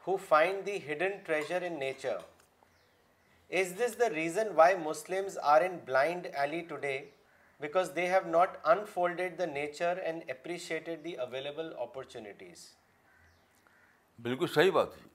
who 0.07 0.15
find 0.27 0.65
the 0.65 0.77
hidden 0.91 1.17
treasure 1.25 1.61
in 1.69 1.79
nature 1.79 2.17
is 3.61 3.73
this 3.79 3.99
the 3.99 4.09
reason 4.15 4.47
why 4.55 4.75
Muslim 4.83 5.27
are 5.55 5.61
in 5.69 5.77
blind 5.85 6.27
alley 6.33 6.61
today 6.69 6.97
because 7.61 7.91
they 7.95 8.07
have 8.09 8.27
not 8.31 8.57
unfolded 8.71 9.37
the 9.37 9.45
nature 9.45 9.97
and 10.03 10.23
appreciated 10.29 11.07
opportunities 11.83 12.65
بالکل 14.25 14.47
صحیح 14.53 14.71
بات 14.71 14.95
ہے 14.97 15.01
جی۔ 15.03 15.09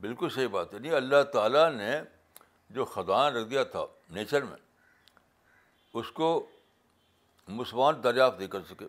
بالکل 0.00 0.28
صحیح 0.34 0.48
بات 0.52 0.74
ہے 0.74 0.78
نہیں 0.78 0.92
اللہ 0.96 1.22
تعالیٰ 1.32 1.68
نے 1.76 1.90
جو 2.76 2.84
خدان 2.94 3.32
رکھ 3.36 3.48
دیا 3.50 3.62
تھا 3.74 3.84
نیچر 4.14 4.42
میں 4.50 4.56
اس 6.00 6.10
کو 6.20 6.28
مسلمان 7.48 8.02
دریافت 8.04 8.38
نہیں 8.38 8.48
کر 8.50 8.62
سکے 8.70 8.86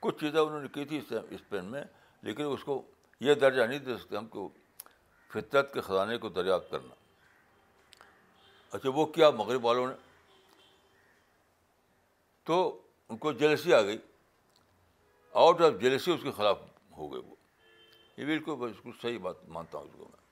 کچھ 0.00 0.18
چیزیں 0.20 0.40
انہوں 0.40 0.60
نے 0.60 0.68
کی 0.74 0.84
تھی 0.90 1.00
اسپین 1.34 1.64
میں 1.70 1.82
لیکن 2.22 2.52
اس 2.52 2.64
کو 2.64 2.82
یہ 3.20 3.34
درجہ 3.44 3.62
نہیں 3.62 3.78
دے 3.86 3.96
سکتے 4.02 4.16
ہم 4.16 4.26
کو 4.36 4.48
فطرت 5.32 5.72
کے 5.74 5.80
خزانے 5.88 6.16
کو 6.24 6.28
دریافت 6.38 6.70
کرنا 6.70 6.94
اچھا 8.76 8.90
وہ 8.94 9.04
کیا 9.16 9.30
مغرب 9.40 9.64
والوں 9.64 9.86
نے 9.86 9.94
تو 12.46 12.56
ان 13.10 13.16
کو 13.16 13.32
جیلسی 13.32 13.72
آ 13.74 13.80
گئی 13.82 13.98
آؤٹ 15.44 15.60
آف 15.62 15.80
جیلسی 15.80 16.10
اس 16.12 16.20
کے 16.22 16.30
خلاف 16.36 16.58
ہو 16.96 17.12
گئے 17.12 17.20
وہ 17.28 17.34
یہ 18.16 18.24
بالکل 18.26 18.56
میں 18.58 18.68
اس 18.70 18.80
کو 18.82 18.90
صحیح 19.02 19.18
بات 19.22 19.48
مانتا 19.54 19.78
ہوں 19.78 19.84
اس 19.88 19.92
کو 19.98 20.04
میں 20.10 20.22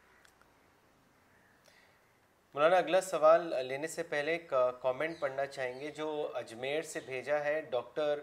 مولانا 2.54 2.76
اگلا 2.76 3.00
سوال 3.00 3.52
لینے 3.66 3.86
سے 3.88 4.02
پہلے 4.08 4.36
کامنٹ 4.48 5.20
پڑھنا 5.20 5.46
چاہیں 5.46 5.78
گے 5.80 5.90
جو 5.96 6.10
اجمیر 6.38 6.82
سے 6.92 7.00
بھیجا 7.06 7.38
ہے 7.44 7.60
ڈاکٹر 7.70 8.20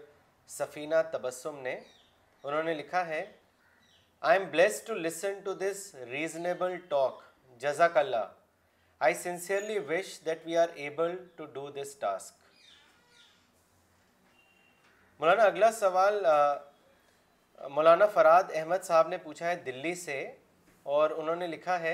سفینہ 0.58 1.02
تبسم 1.12 1.58
نے 1.62 1.74
انہوں 2.42 2.62
نے 2.62 2.74
لکھا 2.74 3.06
ہے 3.06 3.24
I 4.30 4.38
am 4.38 4.48
blessed 4.50 4.80
to 4.86 4.94
listen 4.94 5.40
to 5.44 5.54
this 5.64 5.94
reasonable 6.10 6.76
talk 6.88 7.22
جزاک 7.60 7.96
اللہ 7.96 8.26
I 9.08 9.14
sincerely 9.24 9.78
wish 9.88 10.18
that 10.26 10.46
we 10.46 10.56
are 10.64 10.68
able 10.86 11.16
to 11.36 11.44
do 11.54 11.68
this 11.80 11.94
task 12.00 12.38
Maulana 15.20 15.42
اگلا 15.52 15.70
سوال 15.84 16.14
مولانا 17.74 18.06
فراد 18.16 18.52
احمد 18.60 18.82
صاحب 18.82 19.08
نے 19.08 19.16
پوچھا 19.24 19.46
ہے 19.46 19.54
دلی 19.66 19.94
سے 20.02 20.14
اور 20.96 21.10
انہوں 21.16 21.36
نے 21.42 21.46
لکھا 21.46 21.78
ہے 21.80 21.92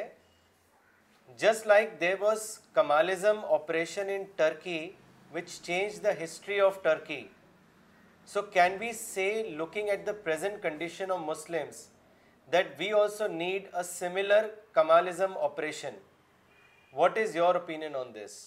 just 1.39 1.67
like 1.67 2.01
they 2.01 2.13
was 2.21 2.45
Kemalism 2.75 3.45
operation 3.59 4.09
in 4.17 4.25
Turkey 4.43 4.79
which 5.35 5.51
change 5.67 6.03
the 6.05 6.11
history 6.23 6.61
of 6.69 6.81
Turkey 6.83 7.21
so 8.35 8.43
can 8.59 8.77
be 8.85 8.93
see 9.03 9.29
looking 9.63 9.89
at 9.89 10.07
the 10.07 10.13
present 10.25 10.63
condition 10.63 11.13
of 11.13 11.19
Muslims 11.25 11.87
that 12.53 12.73
we 12.79 12.93
also 13.03 13.27
need 13.37 13.75
a 13.75 13.83
similar 13.93 14.47
Kemalism 14.75 15.37
operation 15.51 15.99
what 16.97 17.19
is 17.23 17.37
your 17.37 17.55
opinion 17.55 17.97
on 18.05 18.15
this 18.15 18.45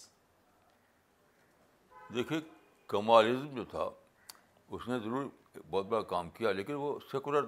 Kemalism 2.96 3.56
جو 3.56 3.64
تھا 3.72 3.90
اس 4.76 4.88
نے 4.88 4.98
ضرور 5.04 5.26
بہت 5.70 5.86
بڑا 5.90 6.02
کام 6.14 6.30
کیا 6.30 6.52
لیکن 6.52 6.74
وہ 6.80 6.98
secular 7.12 7.44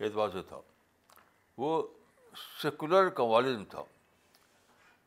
اعتبار 0.00 0.28
سے 0.32 0.42
تھا 0.48 0.58
وہ 1.58 1.68
سیکولر 2.62 3.08
کمالزم 3.20 3.64
تھا 3.70 3.82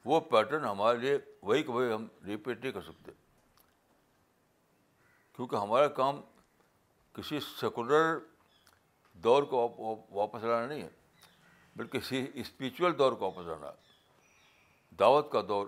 وہ 0.06 0.20
پیٹرن 0.32 0.66
ہمارے 0.66 0.98
لیے 0.98 1.18
وہی 1.42 1.64
کہ 1.64 1.72
وہی 1.72 1.94
ہم 1.94 2.08
ریپیٹ 2.26 2.64
نہیں 2.64 2.72
کر 2.72 2.82
سکتے 2.92 3.12
کیونکہ 5.36 5.56
ہمارا 5.56 5.88
کام 6.00 6.22
کسی 7.14 7.40
سیکولر 7.60 8.18
دور 9.24 9.44
کو 9.52 9.68
واپس 10.14 10.44
لانا 10.44 10.66
نہیں 10.66 10.82
ہے 10.82 10.90
بلکہ 11.76 12.00
کسی 12.00 12.26
اسپریچول 12.44 12.98
دور 12.98 13.14
کو 13.20 13.26
واپس 13.26 13.48
لانا 13.48 13.68
ہے 13.68 14.94
دعوت 15.00 15.32
کا 15.32 15.42
دور 15.48 15.68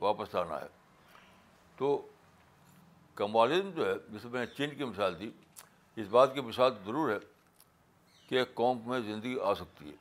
واپس 0.00 0.34
لانا 0.34 0.60
ہے 0.60 0.66
تو 1.76 1.96
کمالزم 3.16 3.70
جو 3.76 3.86
ہے 3.88 3.92
جسے 4.12 4.28
میں 4.28 4.40
نے 4.40 4.46
چین 4.56 4.76
کی 4.76 4.84
مثال 4.84 5.18
دی 5.18 5.30
اس 6.00 6.06
بات 6.10 6.34
کی 6.34 6.40
مثال 6.40 6.70
ضرور 6.84 7.10
ہے 7.12 7.18
کہ 8.28 8.34
ایک 8.38 8.54
قوم 8.54 8.80
میں 8.88 8.98
زندگی 9.06 9.38
آ 9.44 9.52
سکتی 9.54 9.90
ہے 9.90 9.94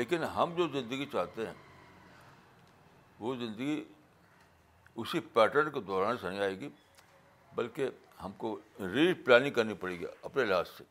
لیکن 0.00 0.24
ہم 0.34 0.52
جو 0.56 0.66
زندگی 0.72 1.06
چاہتے 1.12 1.46
ہیں 1.46 1.54
وہ 3.20 3.34
زندگی 3.36 3.82
اسی 5.02 5.20
پیٹرن 5.32 5.70
کے 5.72 5.80
دوران 5.86 6.16
نہیں 6.22 6.40
آئے 6.40 6.58
گی 6.60 6.68
بلکہ 7.54 7.90
ہم 8.24 8.32
کو 8.38 8.58
ری 8.94 9.12
پلاننگ 9.26 9.52
کرنی 9.54 9.74
پڑے 9.80 9.98
گی 9.98 10.04
اپنے 10.22 10.44
لحاظ 10.44 10.68
سے 10.76 10.84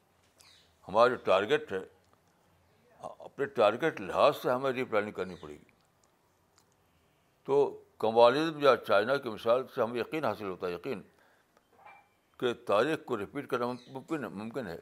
ہمارا 0.87 1.07
جو 1.09 1.15
ٹارگیٹ 1.25 1.71
ہے 1.71 1.79
اپنے 3.09 3.45
ٹارگیٹ 3.59 4.01
لحاظ 4.01 4.35
سے 4.41 4.49
ہمیں 4.51 4.71
ری 4.71 4.83
پلاننگ 4.93 5.11
کرنی 5.19 5.35
پڑے 5.41 5.53
گی 5.53 5.71
تو 7.45 7.59
کمالزم 7.99 8.59
یا 8.63 8.75
چائنا 8.87 9.15
کی 9.23 9.29
مثال 9.29 9.63
سے 9.75 9.81
ہمیں 9.81 9.99
یقین 9.99 10.25
حاصل 10.25 10.45
ہوتا 10.49 10.67
ہے 10.67 10.71
یقین 10.71 11.01
کہ 12.39 12.53
تاریخ 12.67 13.03
کو 13.05 13.17
رپیٹ 13.23 13.47
کرنا 13.49 13.65
ممکن 14.35 14.67
ہے 14.67 14.77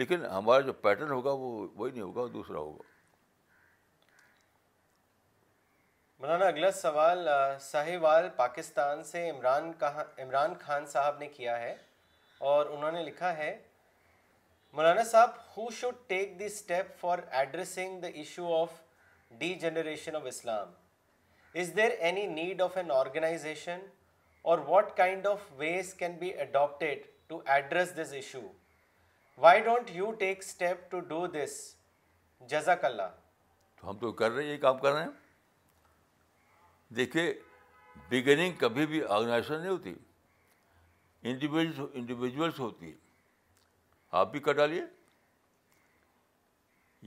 لیکن 0.00 0.24
ہمارا 0.30 0.60
جو 0.66 0.72
پیٹرن 0.86 1.10
ہوگا 1.10 1.30
وہ 1.38 1.50
وہی 1.76 1.90
نہیں 1.90 2.02
ہوگا 2.02 2.22
دوسرا 2.34 2.58
ہوگا 2.58 2.88
مولانا 6.20 6.46
اگلا 6.46 6.70
سوال 6.80 7.28
ساہیوال 7.70 8.22
وال 8.22 8.28
پاکستان 8.36 9.02
سے 9.10 9.28
عمران 9.30 9.72
کہاں 9.80 10.04
عمران 10.22 10.54
خان 10.64 10.86
صاحب 10.94 11.18
نے 11.18 11.28
کیا 11.36 11.58
ہے 11.60 11.76
اور 12.50 12.66
انہوں 12.76 12.92
نے 12.92 13.02
لکھا 13.04 13.36
ہے 13.36 13.56
مولانا 14.72 15.04
صاحب 15.12 15.30
who 15.56 15.70
should 15.80 15.94
take 16.06 16.38
the 16.38 16.44
step 16.44 16.98
for 17.00 17.18
addressing 17.40 18.00
the 18.00 18.06
issue 18.22 18.52
of 18.60 18.80
degeneration 19.64 20.16
of 20.16 20.22
Islam 20.26 20.72
is 21.58 21.74
there 21.76 21.90
any 22.08 22.26
need 22.34 22.60
of 22.62 22.76
an 22.76 22.90
organization 22.90 23.80
or 24.50 24.58
what 24.66 24.96
kind 24.96 25.26
of 25.26 25.40
ways 25.58 25.92
can 25.98 26.12
be 26.18 26.32
adopted 26.40 27.04
to 27.28 27.40
address 27.54 27.94
this 27.96 28.12
issue 28.14 28.40
why 29.38 29.60
don't 29.64 29.90
you 29.94 30.10
take 30.18 30.38
step 30.44 30.90
to 30.90 31.00
do 31.08 31.26
this 31.34 31.56
جزاک 32.50 32.84
اللہ 32.84 33.08
تو 33.80 33.88
ہم 33.90 33.98
تو 33.98 34.12
کر 34.20 34.30
رہے 34.30 34.42
ہیں 34.44 34.50
یہ 34.52 34.56
کام 34.60 34.78
کر 34.78 34.92
رہے 34.92 35.02
ہیں 35.02 35.10
دیکھیے 36.96 37.32
بگننگ 38.10 38.52
کبھی 38.58 38.86
بھی 38.86 39.02
آرگنائزیشن 39.04 39.60
نہیں 39.60 39.70
ہوتی 39.70 39.94
انڈیویجلس 41.22 42.60
ہوتی 42.60 42.90
ہے 42.90 42.96
آپ 44.20 44.30
بھی 44.32 44.40
کر 44.40 44.52
ڈالیے 44.60 44.82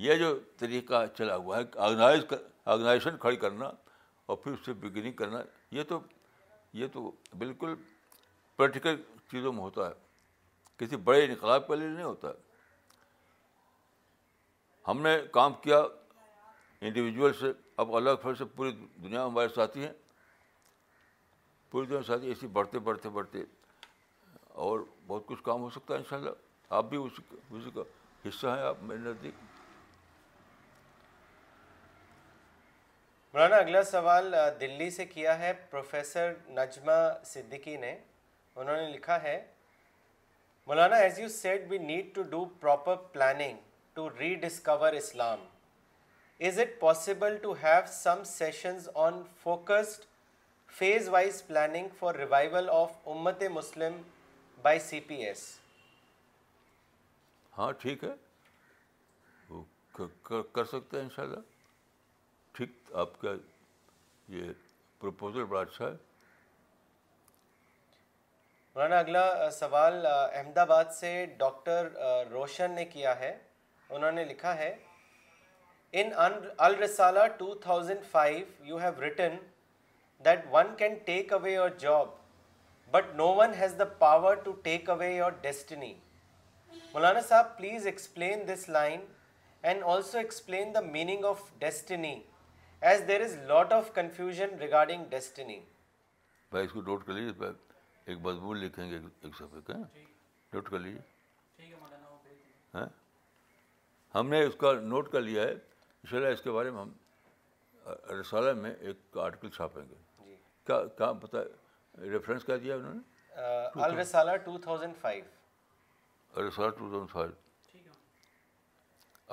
یہ 0.07 0.15
جو 0.17 0.39
طریقہ 0.57 1.05
چلا 1.17 1.35
ہوا 1.35 1.57
ہے 1.59 1.63
آرگنائز 1.87 2.23
آرگنائزیشن 2.65 3.17
کھڑی 3.21 3.35
کرنا 3.37 3.69
اور 4.27 4.37
پھر 4.43 4.51
اس 4.51 4.59
سے 4.65 4.73
بگننگ 4.79 5.13
کرنا 5.13 5.39
یہ 5.75 5.83
تو 5.89 5.99
یہ 6.81 6.87
تو 6.93 7.09
بالکل 7.37 7.73
پریکٹیکل 8.55 9.01
چیزوں 9.31 9.53
میں 9.53 9.61
ہوتا 9.61 9.87
ہے 9.87 9.93
کسی 10.77 10.95
بڑے 11.09 11.25
انقلاب 11.25 11.67
کے 11.67 11.75
لیے 11.75 11.87
نہیں 11.87 12.05
ہوتا 12.05 12.27
ہے 12.29 12.51
ہم 14.87 15.01
نے 15.01 15.17
کام 15.33 15.53
کیا 15.63 15.79
انڈیویجول 16.87 17.33
سے 17.39 17.51
اب 17.83 17.95
اللہ 17.95 18.09
فرض 18.21 18.37
سے 18.37 18.45
پوری 18.55 18.71
دنیا 19.03 19.25
ہمارے 19.25 19.47
ساتھی 19.55 19.83
ہیں 19.83 19.93
پوری 21.71 21.85
دنیا 21.87 22.01
ساتھی 22.07 22.27
ایسی 22.29 22.47
بڑھتے 22.57 22.79
بڑھتے 22.89 23.09
بڑھتے 23.19 23.43
اور 24.65 24.79
بہت 25.07 25.25
کچھ 25.27 25.43
کام 25.43 25.61
ہو 25.61 25.69
سکتا 25.75 25.93
ہے 25.93 25.99
ان 25.99 26.03
شاء 26.09 26.17
اللہ 26.17 26.73
آپ 26.79 26.89
بھی 26.89 26.97
اس 26.97 27.69
کا 27.73 27.81
حصہ 28.27 28.47
ہیں 28.55 28.63
آپ 28.63 28.83
میرے 28.87 28.99
نزدیک 29.09 29.52
مولانا 33.35 33.55
اگلا 33.57 33.81
سوال 33.83 34.33
دلی 34.59 34.89
سے 34.95 35.05
کیا 35.13 35.37
ہے 35.39 35.51
پروفیسر 35.69 36.33
نجمہ 36.55 36.91
صدیقی 37.25 37.75
نے 37.83 37.91
انہوں 38.55 38.75
نے 38.77 38.85
لکھا 38.89 39.21
ہے 39.23 39.35
Maulana 40.67 40.95
as 41.05 41.17
you 41.19 41.27
said 41.35 41.61
we 41.69 41.77
need 41.85 42.13
to 42.15 42.23
do 42.33 42.43
proper 42.65 42.95
planning 43.13 43.57
to 43.93 44.07
rediscover 44.43 44.93
Islam 44.99 45.39
is 46.49 46.59
it 46.59 46.79
possible 46.79 47.37
to 47.43 47.53
have 47.63 47.79
some 47.93 48.23
sessions 48.33 48.87
on 49.05 49.21
focused 49.43 50.05
phase 50.79 51.09
wise 51.15 51.43
planning 51.47 51.87
for 51.99 52.15
revival 52.23 52.69
of 52.73 52.91
امت 53.15 53.41
مسلم 53.53 53.99
بائی 54.61 54.79
سی 54.89 54.99
پی 55.07 55.15
ایس 55.27 55.47
ہاں 57.57 57.71
ٹھیک 57.81 58.03
ہے 58.03 58.13
کر 59.99 60.65
سکتے 60.65 60.97
ہیں 60.97 61.03
ان 61.03 61.09
شاء 61.15 61.23
اللہ 61.23 61.51
ٹھیک 62.57 62.69
آپ 63.01 63.19
کا 63.21 63.29
یہ 64.29 64.49
پرپوزل 65.01 65.43
بڑا 65.51 65.59
اچھا 65.61 65.85
ہے 65.85 65.91
مولانا 68.75 68.97
اگلا 68.99 69.49
سوال 69.51 70.05
احمد 70.05 70.57
آباد 70.57 70.91
سے 70.99 71.13
ڈاکٹر 71.37 71.87
روشن 72.31 72.71
نے 72.75 72.85
کیا 72.93 73.17
ہے 73.19 73.35
انہوں 73.89 74.11
نے 74.17 74.23
لکھا 74.25 74.55
ہے 74.57 74.73
in 76.01 76.09
Al-Risala 76.67 77.25
two 77.37 77.53
thousand 77.63 78.05
five 78.11 78.65
you 78.69 78.77
have 78.81 79.01
written 79.01 79.37
that 80.25 80.45
one 80.51 80.73
can 80.77 80.95
take 81.05 81.33
away 81.33 81.51
your 81.53 81.69
job 81.85 82.09
but 82.91 83.13
no 83.15 83.33
one 83.35 83.53
has 83.59 83.73
the 83.79 83.85
power 84.03 84.35
to 84.43 84.51
take 84.69 84.89
away 84.89 85.09
your 85.15 85.31
destiny 85.47 85.93
Maulana 86.93 87.21
Sahab 87.29 87.57
please 87.57 87.85
explain 87.87 88.47
this 88.53 88.67
line 88.77 89.05
and 89.61 89.83
also 89.95 90.17
explain 90.17 90.73
the 90.75 90.79
meaning 90.91 91.25
of 91.25 91.41
destiny 91.59 92.15
as 92.89 93.01
there 93.07 93.21
is 93.23 93.35
lot 93.47 93.71
of 93.73 93.91
confusion 93.95 94.55
regarding 94.59 95.03
destiny 95.09 95.59
بھائی 96.51 96.65
اس 96.65 96.71
کو 96.73 96.81
note 96.85 97.05
کر 97.05 97.13
لیجیے 97.13 97.49
ایک 98.05 98.17
مضمون 98.25 98.57
لکھیں 98.63 98.89
گے 98.89 98.97
ایک 98.97 99.37
کا 99.37 99.73
ہاں؟ 99.73 99.77
نوٹ 100.53 100.69
کر 100.69 100.79
لیجیے 100.79 100.99
ہاں؟ 102.73 102.85
ہم 104.15 104.29
نے 104.29 104.43
اس 104.45 104.55
کا 104.63 104.73
نوٹ 104.91 105.11
کر 105.11 105.21
لیا 105.21 105.43
ہے 105.43 105.51
ان 105.53 106.07
شاء 106.09 106.17
اللہ 106.17 106.29
اس 106.37 106.41
کے 106.41 106.51
بارے 106.57 106.71
میں 106.71 106.81
ہم 106.81 106.91
رسالہ 108.21 108.53
میں 108.61 108.73
ایک 108.79 109.17
آرٹیکل 109.27 109.49
چھاپیں 109.55 109.81
گے 109.81 109.95
جی۔ 110.25 110.35
کیا 110.67 110.83
کیا 112.45 112.55
دیا 112.55 112.75
انہوں 112.75 112.93
نے 112.93 114.39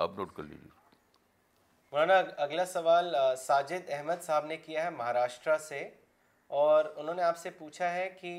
آپ 0.03 0.13
نوٹ 0.17 0.35
کر 0.35 0.43
لیجیے 0.43 0.79
مولانا 1.93 2.17
اگلا 2.43 2.65
سوال 2.65 3.15
ساجد 3.37 3.89
احمد 3.93 4.21
صاحب 4.23 4.45
نے 4.45 4.57
کیا 4.57 4.83
ہے 4.83 4.89
مہاراشٹرا 4.89 5.57
سے 5.67 5.79
اور 6.59 6.85
انہوں 6.95 7.15
نے 7.15 7.23
آپ 7.29 7.37
سے 7.37 7.49
پوچھا 7.57 7.89
ہے 7.93 8.07
کہ 8.21 8.31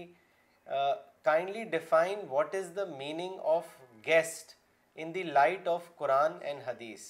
kindly 1.25 1.65
define 1.75 2.21
is 2.37 2.71
the 2.77 2.85
meaning 2.99 3.35
of 3.55 3.67
guest 4.07 4.53
in 5.03 5.15
the 5.15 5.23
light 5.39 5.69
of 5.69 5.95
Quran 5.97 6.39
and 6.51 6.63
Hadith 6.67 7.05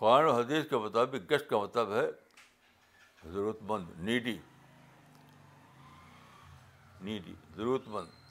Quran 0.00 0.24
اور 0.26 0.40
حدیث 0.42 0.68
کے 0.70 0.76
مطابق 0.86 1.30
گیسٹ 1.30 1.48
کا 1.50 1.58
مطلب 1.62 1.92
ہے 1.96 2.04
ضرورت 3.32 3.62
مند 3.70 3.98
نیڈی 4.10 4.36
نیڈی 7.04 7.34
ضرورت 7.56 7.88
مند 7.96 8.22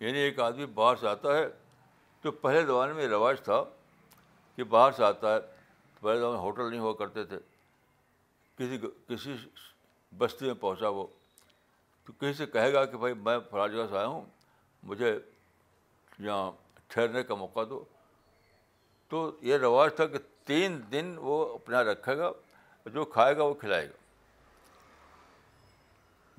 یعنی 0.00 0.18
ایک 0.18 0.38
آدمی 0.40 0.66
باہر 0.74 0.96
سے 1.00 1.08
آتا 1.08 1.36
ہے 1.36 1.44
تو 2.22 2.30
پہلے 2.30 2.64
زمانے 2.66 2.92
میں 2.92 3.06
رواج 3.08 3.40
تھا 3.44 3.62
کہ 4.56 4.64
باہر 4.74 4.92
سے 4.96 5.04
آتا 5.04 5.34
ہے 5.34 5.40
تو 5.40 6.00
پہلے 6.06 6.18
زمانے 6.20 6.38
ہوٹل 6.38 6.70
نہیں 6.70 6.80
ہوا 6.80 6.92
کرتے 6.98 7.24
تھے 7.24 7.36
کسی 8.58 8.78
کسی 9.08 9.34
بستی 10.18 10.46
میں 10.46 10.54
پہنچا 10.60 10.88
وہ 10.98 11.06
تو 12.06 12.12
کسی 12.20 12.32
سے 12.38 12.46
کہے 12.52 12.72
گا 12.72 12.84
کہ 12.84 12.96
بھائی 12.98 13.14
میں 13.24 13.38
فلاں 13.50 13.66
جگہ 13.68 13.86
سے 13.90 13.96
آیا 13.96 14.06
ہوں 14.06 14.24
مجھے 14.86 15.18
یہاں 16.18 16.50
ٹھہرنے 16.92 17.22
کا 17.24 17.34
موقع 17.34 17.60
دو 17.70 17.82
تو 19.10 19.30
یہ 19.42 19.56
رواج 19.58 19.94
تھا 19.96 20.06
کہ 20.06 20.18
تین 20.46 20.80
دن 20.92 21.14
وہ 21.20 21.44
اپنا 21.54 21.82
رکھے 21.84 22.16
گا 22.18 22.30
جو 22.94 23.04
کھائے 23.12 23.36
گا 23.36 23.44
وہ 23.44 23.54
کھلائے 23.60 23.86
گا 23.88 24.02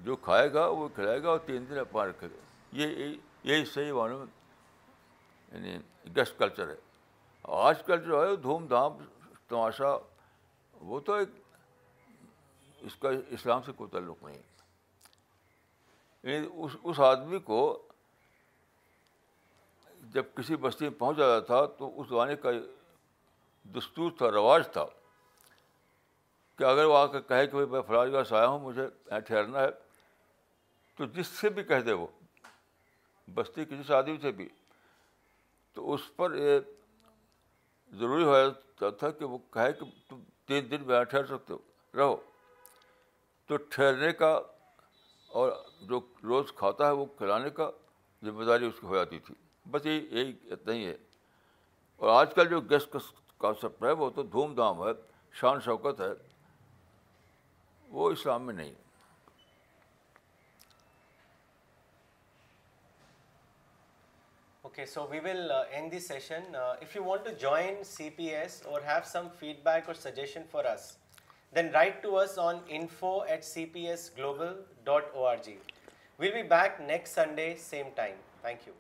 جو 0.06 0.16
کھائے 0.26 0.52
گا 0.54 0.66
وہ 0.68 0.88
کھلائے 0.96 1.22
گا 1.24 1.30
اور 1.30 1.40
تین 1.46 1.66
دن 1.70 1.78
اپنا 1.80 2.06
رکھے 2.06 2.28
گا 2.28 2.78
یہ 2.82 3.16
یہی 3.50 3.66
صحیح 3.74 3.92
معلوم 3.94 4.24
یعنی 5.52 5.78
گیسٹ 6.16 6.38
کلچر 6.38 6.68
ہے 6.70 6.76
آج 7.66 7.84
کل 7.86 8.00
جو 8.06 8.24
ہے 8.24 8.36
دھوم 8.44 8.66
دھام 8.68 8.94
تماشا 9.48 9.94
وہ 10.94 11.00
تو 11.10 11.14
ایک 11.14 11.30
اس 12.88 12.96
کا 13.02 13.10
اسلام 13.38 13.62
سے 13.66 13.72
کوئی 13.76 13.90
تعلق 13.92 14.24
نہیں 14.24 14.42
یعنی 16.24 16.48
اس 16.64 16.76
اس 16.84 17.00
آدمی 17.10 17.40
کو 17.52 17.60
جب 20.16 20.34
کسی 20.38 20.56
بستی 20.66 20.90
میں 20.90 20.98
پہنچ 21.00 21.18
جاتا 21.18 21.40
تھا 21.54 21.66
تو 21.78 21.94
اس 22.02 22.08
زمانے 22.10 22.36
کا 22.48 22.52
دستور 23.78 24.12
تھا 24.18 24.32
رواج 24.40 24.68
تھا 24.74 24.86
کہ 26.58 26.64
اگر 26.64 26.86
وہ 26.94 26.98
آ 26.98 27.06
کے 27.14 27.22
کہے 27.30 27.48
کہ 27.48 27.66
میں 27.76 27.82
فلاج 27.88 28.12
گاہ 28.14 28.24
سے 28.30 28.36
آیا 28.36 28.48
ہوں 28.48 28.60
مجھے 28.70 28.90
ٹھہرنا 29.20 29.60
ہے 29.64 29.72
تو 30.98 31.06
جس 31.16 31.28
سے 31.40 31.50
بھی 31.58 31.64
کہہ 31.72 31.82
دے 31.88 31.94
وہ 32.02 32.08
بستی 33.36 33.66
کسی 33.66 33.84
شادی 33.88 34.16
سے 34.22 34.32
بھی 34.32 34.48
تو 35.74 35.94
اس 35.94 36.02
پر 36.16 36.36
یہ 36.38 36.60
ضروری 38.00 38.24
جاتا 38.26 38.90
تھا 39.00 39.10
کہ 39.18 39.26
وہ 39.26 39.38
کہے 39.54 39.74
کہ 39.80 39.86
تم 40.10 40.20
تین 40.48 40.70
دن 40.72 40.90
یہاں 40.92 41.04
ٹھہر 41.04 41.26
سکتے 41.26 41.54
ہو 41.54 41.60
رہو 41.98 42.16
تو 43.48 43.58
ٹھہرنے 43.72 44.12
کا 44.20 44.40
اور 45.42 45.52
جو 45.90 46.00
روز 46.24 46.52
کھاتا 46.56 46.88
ہے 46.88 46.92
وہ 46.96 47.06
کھلانے 47.18 47.50
کا 47.60 47.70
ذمہ 48.26 48.44
داری 48.46 48.66
اس 48.66 48.80
کی 48.80 48.86
ہو 48.88 48.96
جاتی 48.96 49.20
تھی 49.26 49.36
بس 49.72 49.86
یہی 49.86 50.06
یہی 50.18 50.34
اتنا 50.52 50.74
ہی 50.74 50.86
ہے 50.86 50.96
اور 51.98 52.10
آج 52.20 52.34
کل 52.36 52.48
جو 52.50 52.62
گیسٹ 52.70 52.92
کا 52.94 53.00
کانسیپٹ 53.40 53.84
ہے 53.84 53.92
وہ 54.02 54.10
تو 54.16 54.24
دھوم 54.36 54.54
دھام 54.56 54.82
ہے 54.84 54.92
شان 55.40 55.60
شوکت 55.66 56.02
ہے 56.02 56.12
وہ 57.96 58.10
اسلام 58.12 58.46
میں 58.46 58.54
نہیں 58.54 58.70
ہے 58.70 58.84
Okay, 64.76 64.86
so 64.86 65.08
we 65.10 65.20
will 65.22 65.54
uh, 65.54 65.64
end 65.72 65.90
this 65.90 66.06
session. 66.06 66.44
Uh, 66.54 66.76
if 66.82 66.96
you 66.96 67.04
want 67.04 67.24
to 67.24 67.34
join 67.36 67.76
CPS 67.94 68.68
or 68.68 68.82
have 68.82 69.06
some 69.06 69.30
feedback 69.30 69.88
or 69.88 69.94
suggestion 69.94 70.44
for 70.50 70.68
us, 70.68 70.98
then 71.54 71.72
write 71.72 72.02
to 72.04 72.18
us 72.18 72.38
on 72.38 72.62
info@cpsglobal.org. 72.68 75.60
We'll 76.18 76.34
be 76.34 76.44
back 76.44 76.82
next 76.86 77.14
Sunday, 77.14 77.56
same 77.56 77.94
time. 77.96 78.18
Thank 78.44 78.68
you. 78.68 78.74